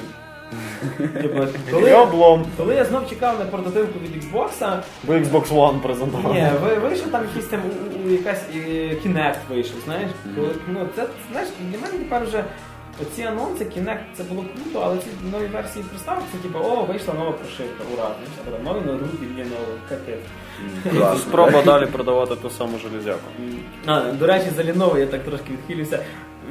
Коли, 1.72 1.89
Я 1.89 2.02
облом. 2.02 2.45
коли 2.58 2.76
я 2.76 2.86
знов 2.86 3.10
чекав 3.10 3.39
на 3.39 3.45
портативку 3.45 3.99
від 3.99 4.24
Xbox, 4.24 4.78
Бо 5.04 5.14
Xbox 5.14 5.47
One 5.49 5.80
презентував. 5.80 6.34
ні, 6.34 6.47
ви- 6.64 6.76
вийшов 6.76 7.08
там 7.08 7.22
якийсь 7.28 7.45
там 7.45 7.60
у- 8.06 8.08
у- 8.08 8.12
якась 8.12 8.41
е, 8.56 8.60
Kinect 9.06 9.36
вийшов, 9.49 9.76
знаєш. 9.86 10.10
Коли, 10.36 10.47
ну, 10.68 10.88
це, 10.95 11.06
знаєш, 11.32 11.49
для 11.72 11.78
мене 11.80 11.93
тепер 11.99 12.24
вже 12.24 12.43
оці 13.02 13.24
анонси, 13.24 13.64
Kinect, 13.66 13.99
це 14.18 14.24
було 14.24 14.45
круто, 14.56 14.82
але 14.86 14.97
ці 14.97 15.08
нові 15.32 15.45
версії 15.47 15.86
приставок, 15.89 16.24
це 16.32 16.38
типу, 16.38 16.60
о, 16.60 16.84
вийшла 16.86 17.14
нова 17.14 17.32
прошивка, 17.32 17.84
ура, 17.93 18.04
знаєш, 18.16 18.32
а 18.41 18.45
тепер 18.45 18.64
новий 18.64 18.82
ноутбук 18.86 19.22
і 19.22 19.38
є 19.39 19.45
новий, 19.45 19.78
капець. 19.89 21.20
Спроба 21.22 21.62
далі 21.62 21.86
продавати 21.86 22.36
ту 22.36 22.49
саму 22.49 22.78
железяку. 22.80 23.20
А, 23.86 23.99
до 24.02 24.28
речі, 24.28 24.45
за 24.56 24.62
Lenovo 24.64 24.99
я 24.99 25.06
так 25.06 25.24
трошки 25.24 25.47
відхилюся. 25.52 25.99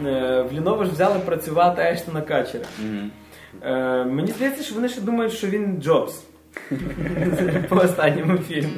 Е, 0.07 0.43
В 0.51 0.53
Lenovo 0.53 0.85
ж 0.85 0.91
взяли 0.91 1.19
працювати 1.19 1.83
Ештона 1.83 2.21
Качера. 2.21 2.65
Мгм. 2.79 3.11
Е, 3.63 4.05
Мені 4.05 4.33
здається, 4.33 4.63
що 4.63 4.75
вони 4.75 4.89
ще 4.89 5.01
думають, 5.01 5.33
що 5.33 5.47
він 5.47 5.83
Джобс. 5.83 6.25
По 7.69 7.77
останньому 7.77 8.39
фільму. 8.39 8.73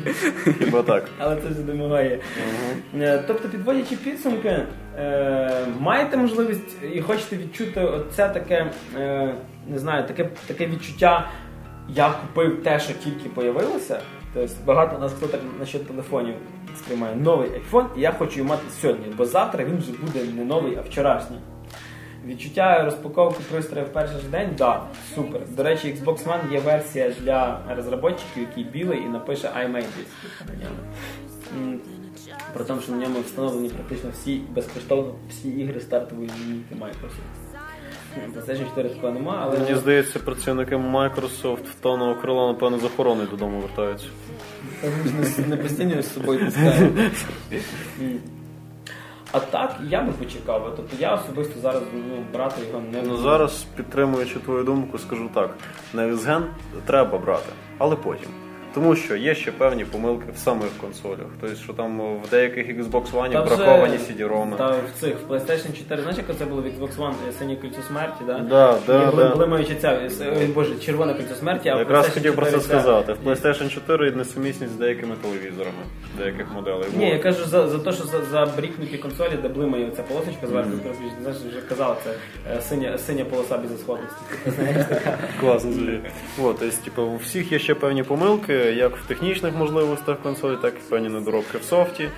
Хіба 0.59 0.83
так? 0.83 1.09
Але 1.19 1.37
це 1.37 1.49
вже 1.49 1.63
домагає. 1.63 2.21
Е, 3.01 3.25
Тобто, 3.27 3.49
підводячи 3.49 3.97
підсумки, 3.97 4.67
е, 4.99 5.67
маєте 5.81 6.17
можливість 6.17 6.77
і 6.95 7.01
хочете 7.01 7.37
відчути 7.37 7.81
оце 7.81 8.29
таке, 8.29 8.71
не 9.69 9.79
знаю, 9.79 10.07
таке, 10.07 10.29
таке 10.47 10.67
відчуття, 10.67 11.29
я 11.89 12.11
купив 12.11 12.63
те, 12.63 12.81
що 12.81 12.93
тільки 12.93 13.29
появилося. 13.29 14.01
Тобто 14.35 14.55
багато 14.67 14.99
нас 14.99 15.13
хто 15.13 15.27
так 15.27 15.41
насчет 15.61 15.87
телефонів 15.87 16.35
сприймає 16.77 17.17
новий 17.17 17.49
iPhone, 17.51 17.87
і 17.97 18.01
я 18.01 18.13
хочу 18.13 18.39
його 18.39 18.49
мати 18.49 18.63
сьогодні, 18.81 19.07
бо 19.17 19.27
завтра 19.27 19.65
він 19.65 19.79
вже 19.79 19.93
буде 19.93 20.33
не 20.37 20.45
новий, 20.45 20.77
а 20.77 20.81
вчорашній. 20.81 21.39
Відчуття 22.27 22.85
розпаковки 22.85 23.43
пристрою 23.51 23.87
в 23.87 23.89
перший 23.89 24.21
ж 24.21 24.29
день, 24.29 24.51
да, 24.59 24.83
супер. 25.15 25.41
До 25.49 25.63
речі, 25.63 25.95
Xbox 25.95 26.25
One 26.25 26.53
є 26.53 26.61
версія 26.61 27.13
для 27.21 27.61
розробників, 27.77 28.27
який 28.37 28.65
білий 28.65 28.99
і 28.99 29.09
напише 29.09 29.49
I 29.49 29.73
made 29.73 29.83
this 29.83 30.47
на 30.49 30.65
ньому. 30.65 31.81
Про 32.55 32.65
те, 32.65 32.75
що 32.83 32.93
на 32.93 32.99
ньому 32.99 33.21
встановлені 33.21 33.69
практично 33.69 34.11
всі 34.13 34.41
безкоштовно 34.55 35.15
всі 35.31 35.49
ігри 35.49 35.81
стартової 35.81 36.31
лінійки 36.41 36.75
Microsoft. 36.75 37.43
PlayStation 38.35 38.69
4 38.69 38.89
такого 38.89 39.13
нема, 39.13 39.39
але 39.43 39.59
Мені 39.59 39.75
здається, 39.75 40.19
працівники 40.19 40.77
Microsoft 40.77 41.65
в 41.65 41.75
тоного 41.81 42.15
крила, 42.15 42.47
напевно, 42.47 42.79
з 42.79 42.85
охорони 42.85 43.25
додому 43.31 43.61
вертаються. 43.61 44.07
Не, 45.49 45.57
постійно 45.57 46.03
з 46.03 46.15
собою 46.15 46.39
таскають. 46.45 47.13
А 49.33 49.41
так 49.41 49.77
я 49.89 50.03
би 50.03 50.13
почекав. 50.13 50.73
Тобто 50.77 50.97
я 50.99 51.15
особисто 51.15 51.61
зараз 51.61 51.83
ну, 51.95 52.25
брати 52.33 52.63
його 52.67 52.83
не 52.93 53.03
Ну 53.03 53.17
зараз, 53.17 53.67
підтримуючи 53.77 54.39
твою 54.39 54.65
думку, 54.65 54.99
скажу 54.99 55.31
так: 55.35 55.51
на 55.95 56.03
Xgen 56.03 56.43
треба 56.87 57.19
брати, 57.19 57.53
але 57.79 57.97
потім. 57.97 58.29
Тому 58.75 58.97
що 58.97 59.17
є 59.17 59.35
ще 59.35 59.53
певні 59.53 59.85
помилки 59.85 60.25
в 60.35 60.39
самих 60.39 60.69
консолях. 60.81 61.27
Тобто, 61.41 61.57
що 61.57 61.73
там 61.73 62.01
в 62.01 62.31
деяких 62.31 62.79
Xbox 62.79 63.13
One 63.13 63.45
браковані 63.47 63.97
CD-ROM. 63.97 64.57
Та 64.57 64.71
в 64.71 65.01
цих 65.01 65.15
в 65.29 65.33
PlayStation 65.33 65.79
4, 65.79 66.03
знаєш, 66.03 66.19
як 66.29 66.39
це 66.39 66.45
було 66.45 66.63
в 66.63 66.67
Xbox 66.67 66.97
One 66.97 67.15
е, 67.29 67.33
синє 67.39 67.57
кільцо 67.57 67.83
смерті, 67.89 68.25
да? 68.27 68.39
Да, 68.39 68.79
да, 68.87 69.09
І 69.13 69.17
да. 69.17 69.37
блимаючи 69.37 69.75
ця, 69.75 69.93
е, 69.93 70.11
с- 70.11 70.25
ой, 70.39 70.47
боже, 70.47 70.75
червоне 70.75 71.15
кільцо 71.15 71.35
смерті, 71.35 71.69
а 71.69 71.77
в 71.77 71.79
Якраз 71.79 72.07
PlayStation 72.07 72.15
хотів 72.15 72.37
про 72.37 72.45
це 72.45 72.51
4 72.51 72.63
ця- 72.69 72.69
сказати. 72.81 73.13
В 73.25 73.29
PlayStation 73.29 73.69
4 73.75 74.11
несумісність 74.11 74.73
з 74.73 74.77
деякими 74.77 75.15
телевізорами, 75.23 75.83
деяких 76.19 76.47
моделей. 76.53 76.89
Ні, 76.97 77.11
я 77.11 77.19
кажу 77.19 77.45
за, 77.45 77.69
за 77.69 77.79
те, 77.79 77.93
що 77.93 78.05
за, 78.05 78.25
за 78.25 78.47
брікнуті 78.57 78.99
консолі, 78.99 79.33
де 79.43 79.49
блимає 79.49 79.91
ця 79.97 80.03
полосочка 80.03 80.47
зверху, 80.47 80.71
mm 80.71 81.23
знаєш, 81.23 81.39
вже 81.39 81.61
казала, 81.69 81.97
це 82.05 82.11
е, 82.57 82.61
синя, 82.61 82.99
синя 82.99 83.25
полоса 83.25 83.59
безісходності. 83.59 84.17
Класно 85.41 85.73
звучить. 85.73 86.01
Вот, 86.39 86.59
то 86.59 86.67
типу, 86.85 87.03
у 87.03 87.17
всіх 87.17 87.53
є 87.53 87.59
ще 87.59 87.75
певні 87.75 88.03
помилки, 88.03 88.55
як 88.65 88.97
в 88.97 89.07
технічних 89.07 89.55
можливостях 89.55 90.19
консолі, 90.23 90.57
так 90.63 90.75
і 90.75 90.91
певні 90.91 91.09
недоробки 91.09 91.59
в 91.59 91.63
софті. 91.63 92.09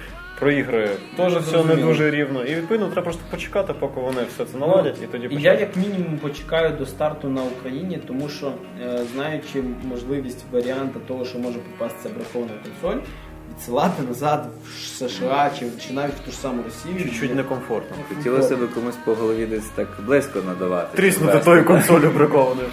Про 0.40 0.50
ігри 0.50 0.90
теж 1.16 1.32
Ну, 1.32 1.40
все 1.40 1.64
не 1.64 1.76
дуже 1.76 2.10
рівно. 2.10 2.44
І 2.44 2.54
відповідно 2.54 2.86
треба 2.86 3.02
просто 3.02 3.22
почекати, 3.30 3.72
поки 3.72 4.00
вони 4.00 4.20
все 4.34 4.44
це 4.44 4.58
наладять, 4.58 4.96
і 5.02 5.06
тоді 5.06 5.28
І 5.30 5.42
я 5.42 5.54
як 5.54 5.76
мінімум 5.76 6.18
почекаю 6.18 6.76
до 6.76 6.86
старту 6.86 7.28
на 7.28 7.42
Україні, 7.42 8.00
тому 8.06 8.28
що 8.28 8.52
е, 8.82 9.00
знаючи 9.14 9.62
можливість 9.84 10.44
варіанта 10.52 11.00
того, 11.08 11.24
що 11.24 11.38
може 11.38 11.58
попастися 11.58 12.14
брахована 12.14 12.52
консоль, 12.62 13.00
відсилати 13.50 14.02
назад 14.02 14.46
в 14.64 14.68
США 14.78 15.50
чи, 15.58 15.66
чи 15.86 15.92
навіть 15.92 16.14
в 16.14 16.24
ту 16.24 16.30
ж 16.30 16.36
саму 16.36 16.62
Росію. 16.62 17.04
Чуть-чуть 17.10 17.34
некомфортно. 17.34 17.96
Хотілося 18.08 18.56
б 18.56 18.74
комусь 18.74 18.96
по 19.04 19.14
голові 19.14 19.46
десь 19.46 19.68
так 19.74 19.88
близько 20.06 20.42
надавати. 20.46 20.96
Тріснути 20.96 21.38
тою 21.38 21.64
консолю 21.64 22.10
бракованою. 22.10 22.68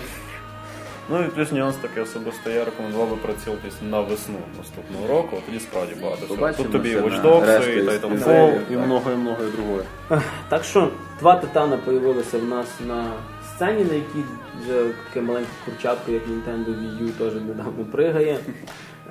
Ну 1.11 1.23
і 1.23 1.27
плюс 1.27 1.51
нюанс 1.51 1.75
такий 1.75 2.03
особисто 2.03 2.49
я 2.49 2.65
рекомендував 2.65 3.09
би 3.09 3.15
прицілитись 3.15 3.73
на 3.89 4.01
весну 4.01 4.35
наступного 4.57 5.07
року, 5.07 5.37
тоді 5.45 5.59
справді 5.59 5.95
багато. 6.01 6.25
всього. 6.25 6.53
Тут 6.53 6.71
тобі 6.71 6.89
і 6.89 6.95
Watch 6.95 7.21
Dogs, 7.21 7.77
і 7.77 7.81
Titanfall, 7.81 8.59
і 8.71 8.77
много, 8.77 9.11
і 9.11 9.15
много, 9.15 9.37
і 9.43 9.51
другое. 9.57 9.83
Так 10.49 10.63
що 10.63 10.89
два 11.19 11.35
титана 11.35 11.77
появилися 11.77 12.37
в 12.37 12.43
нас 12.45 12.67
на 12.87 13.11
сцені, 13.55 13.85
на 13.85 13.93
якій 13.93 14.23
вже 14.61 14.85
таке 15.07 15.21
маленьке 15.21 15.49
курчатко, 15.65 16.11
як 16.11 16.21
Nintendo 16.27 16.65
Wii 16.65 17.03
U, 17.03 17.09
теж 17.09 17.33
недавно 17.33 17.85
пригає. 17.91 18.39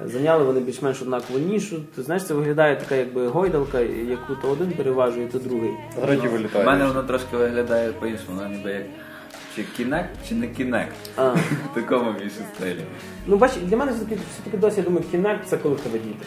Зайняли 0.05 0.45
вони 0.45 0.61
більш-менш 0.61 1.03
однакову 1.03 1.39
нішу. 1.39 1.77
Ти 1.97 2.03
знаєш, 2.03 2.25
це 2.25 2.35
виглядає 2.35 2.77
така 2.77 2.95
якби 2.95 3.29
гойдалка, 3.29 3.81
яку 3.81 4.35
то 4.43 4.51
один 4.51 4.73
переважує, 4.73 5.27
то 5.27 5.39
другий. 5.39 5.71
Граді 6.03 6.29
У 6.55 6.63
мене 6.65 6.87
воно 6.87 7.03
трошки 7.03 7.37
виглядає 7.37 7.93
по-іншому, 7.93 8.41
ніби 8.51 8.71
як 8.73 8.85
чи 9.57 9.65
кінект, 9.77 10.11
чи 10.29 10.35
не 10.35 10.47
кінект. 10.49 10.95
А, 11.17 11.29
В 11.31 11.75
такому 11.75 12.13
більше 12.13 12.41
стилі. 12.57 12.85
ну 13.27 13.37
бач, 13.37 13.53
для 13.57 13.77
мене 13.77 13.93
все-таки, 13.93 14.21
все-таки 14.33 14.57
досі 14.57 14.77
я 14.77 14.83
думаю, 14.83 15.05
Kinect 15.15 15.45
це 15.47 15.57
коли 15.57 15.75
в 15.75 15.81
тебе 15.81 15.99
діти. 15.99 16.27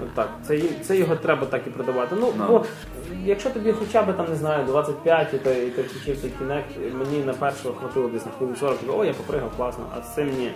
Ну, 0.00 0.06
Так, 0.14 0.30
це, 0.46 0.60
це 0.82 0.96
його 0.96 1.16
треба 1.16 1.46
так 1.46 1.62
і 1.66 1.70
продавати. 1.70 2.16
Ну, 2.20 2.32
Ну. 2.38 2.46
бо 2.48 2.64
якщо 3.24 3.50
тобі 3.50 3.72
хоча 3.72 4.02
б 4.02 4.16
там 4.16 4.26
не 4.28 4.36
знаю 4.36 4.64
25 4.66 5.34
і 5.34 5.38
ти, 5.38 5.50
і 5.66 5.70
ти 5.70 5.82
включив 5.82 6.20
цей 6.20 6.32
мені 6.94 7.24
на 7.24 7.32
першого 7.34 7.74
хватило 7.74 8.08
десь 8.08 8.26
на 8.26 8.32
хвилин 8.32 8.56
40, 8.56 8.78
о, 8.88 9.04
я 9.04 9.12
попригав, 9.12 9.50
класно, 9.56 9.84
а 9.98 10.02
з 10.02 10.14
цим 10.14 10.26
ні. 10.38 10.52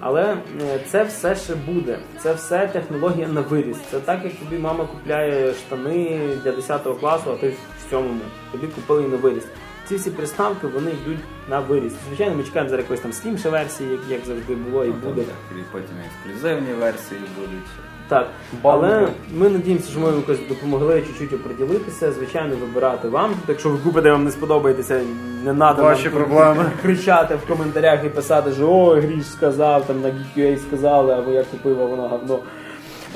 Але 0.00 0.36
е, 0.62 0.78
це 0.88 1.04
все 1.04 1.36
ще 1.36 1.54
буде. 1.54 1.98
Це 2.22 2.32
все 2.34 2.66
технологія 2.66 3.28
на 3.28 3.40
виріс. 3.40 3.76
Це 3.90 4.00
так, 4.00 4.24
як 4.24 4.32
тобі 4.34 4.58
мама 4.58 4.84
купляє 4.86 5.54
штани 5.54 6.20
для 6.44 6.52
10 6.52 6.82
класу, 7.00 7.30
а 7.32 7.34
ти 7.36 7.48
в 7.48 7.90
7 7.90 8.20
тобі 8.52 8.66
купили 8.66 9.08
на 9.08 9.16
виріс. 9.16 9.44
Ці 9.88 9.96
всі 9.96 10.10
приставки 10.10 10.66
вони 10.66 10.90
йдуть 10.90 11.18
на 11.50 11.60
виріс. 11.60 11.92
Звичайно, 12.08 12.36
ми 12.36 12.44
чекаємо 12.44 12.70
зараз 12.70 12.84
якоїсь 12.84 13.02
там 13.02 13.12
слімше 13.12 13.50
версії, 13.50 13.90
як, 13.90 14.00
як 14.08 14.24
завжди 14.24 14.54
було 14.54 14.84
і 14.84 14.90
буде. 14.90 15.22
І 15.22 15.62
потім 15.72 15.96
ексклюзивні 16.06 16.72
версії 16.72 17.20
будуть. 17.38 17.68
Так, 18.08 18.28
але 18.62 19.08
ми 19.34 19.48
надіємося, 19.48 19.90
що 19.90 20.00
ми 20.00 20.06
вам 20.06 20.16
якось 20.16 20.48
допомогли 20.48 21.02
чуть-чуть 21.02 21.32
оприділитися. 21.32 22.12
Звичайно, 22.12 22.56
вибирати 22.56 23.08
вам. 23.08 23.34
Якщо 23.48 23.70
ви 23.70 23.78
купите, 23.78 24.10
вам 24.10 24.24
не 24.24 24.30
сподобаєтеся, 24.30 25.00
не 25.44 25.52
надо 25.52 25.82
Ваші 25.82 26.04
нам 26.04 26.12
проблеми. 26.12 26.64
кричати 26.82 27.36
в 27.36 27.46
коментарях 27.46 28.04
і 28.04 28.08
писати, 28.08 28.52
що 28.52 28.68
ой, 28.70 29.00
Гріш 29.00 29.26
сказав, 29.26 29.86
там 29.86 30.00
на 30.00 30.08
GQA 30.08 30.58
сказали, 30.58 31.14
або 31.14 31.30
я 31.30 31.44
купив, 31.44 31.80
а 31.80 31.84
воно 31.84 32.08
говно. 32.08 32.38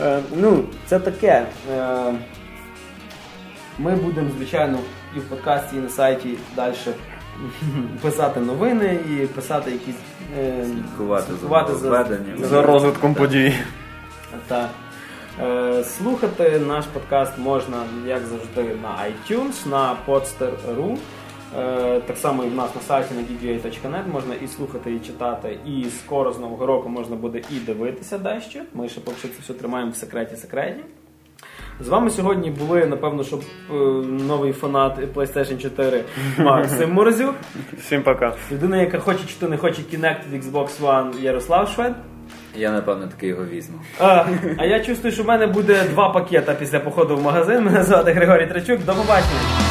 Е, 0.01 0.21
ну, 0.37 0.65
це 0.87 0.99
таке. 0.99 1.47
Е, 1.77 2.15
ми 3.79 3.97
будемо, 3.97 4.31
звичайно, 4.37 4.79
і 5.17 5.19
в 5.19 5.23
подкасті, 5.23 5.77
і 5.77 5.81
на 5.81 5.89
сайті 5.89 6.39
далі 6.57 6.75
писати 8.03 8.41
новини 8.41 8.99
і 9.11 9.27
писати 9.27 9.71
якісь. 9.71 9.95
Е, 10.39 10.65
Слідкувати 10.65 11.33
за 11.33 11.39
слідкувати 11.39 11.73
нововведеннями. 11.73 12.47
За 12.47 12.63
розвитком 12.63 13.15
подій. 13.15 13.55
так. 14.49 14.69
Е, 15.43 15.85
слухати 15.85 16.61
наш 16.67 16.85
подкаст 16.87 17.39
можна, 17.39 17.77
як 18.07 18.23
завжди, 18.27 18.77
на 18.83 18.89
iTunes, 18.89 19.69
на 19.69 19.97
podster.ru. 20.07 20.97
Е, 21.59 22.01
так 22.01 22.17
само 22.17 22.45
і 22.45 22.49
в 22.49 22.55
нас 22.55 22.75
на 22.75 22.81
сайті 22.81 23.15
на 23.15 23.21
dba.net 23.21 24.13
можна 24.13 24.35
і 24.35 24.49
слухати, 24.49 24.95
і 24.95 25.01
читати, 25.01 25.59
і 25.67 25.85
скоро 25.85 26.33
з 26.33 26.39
нового 26.39 26.67
року 26.67 26.89
можна 26.89 27.17
буде 27.17 27.43
і 27.51 27.55
дивитися 27.55 28.19
дещо. 28.19 28.61
Ми 28.75 28.89
ще 28.89 29.01
поки 29.01 29.19
що 29.19 29.29
це 29.29 29.35
все 29.41 29.55
тримаємо 29.55 29.91
в 29.91 29.97
секреті 29.97 30.37
секреті. 30.37 30.81
З 31.81 31.89
вами 31.89 32.11
сьогодні 32.11 32.51
були, 32.51 32.87
напевно, 32.87 33.25
щоб 33.25 33.41
е, 33.71 33.75
новий 34.27 34.53
фанат 34.53 34.99
PlayStation 35.15 35.59
4 35.59 36.05
Максим 36.39 36.93
Морозюк, 36.93 37.35
Всім 37.79 38.03
пока. 38.03 38.35
людина, 38.53 38.77
яка 38.77 38.99
хоче 38.99 39.21
чи 39.27 39.35
то 39.41 39.49
не 39.49 39.57
хоче 39.57 39.83
Kinect 39.83 40.19
від 40.33 40.45
Xbox 40.45 40.69
One 40.83 41.21
Ярослав 41.23 41.69
Швед. 41.69 41.93
Я, 42.57 42.71
напевно, 42.73 43.07
таки 43.07 43.27
його 43.27 43.45
візьму. 43.45 43.79
А, 44.01 44.25
а 44.59 44.65
я 44.65 44.81
чувствую, 44.81 45.13
що 45.13 45.23
в 45.23 45.27
мене 45.27 45.47
буде 45.47 45.85
два 45.91 46.09
пакета 46.09 46.55
після 46.55 46.81
походу 46.81 47.17
в 47.17 47.23
магазин. 47.23 47.65
Мене 47.65 47.83
звати 47.85 48.13
Григорій 48.13 48.47
Трачук. 48.47 48.85
До 48.85 48.93
побачення. 48.95 49.68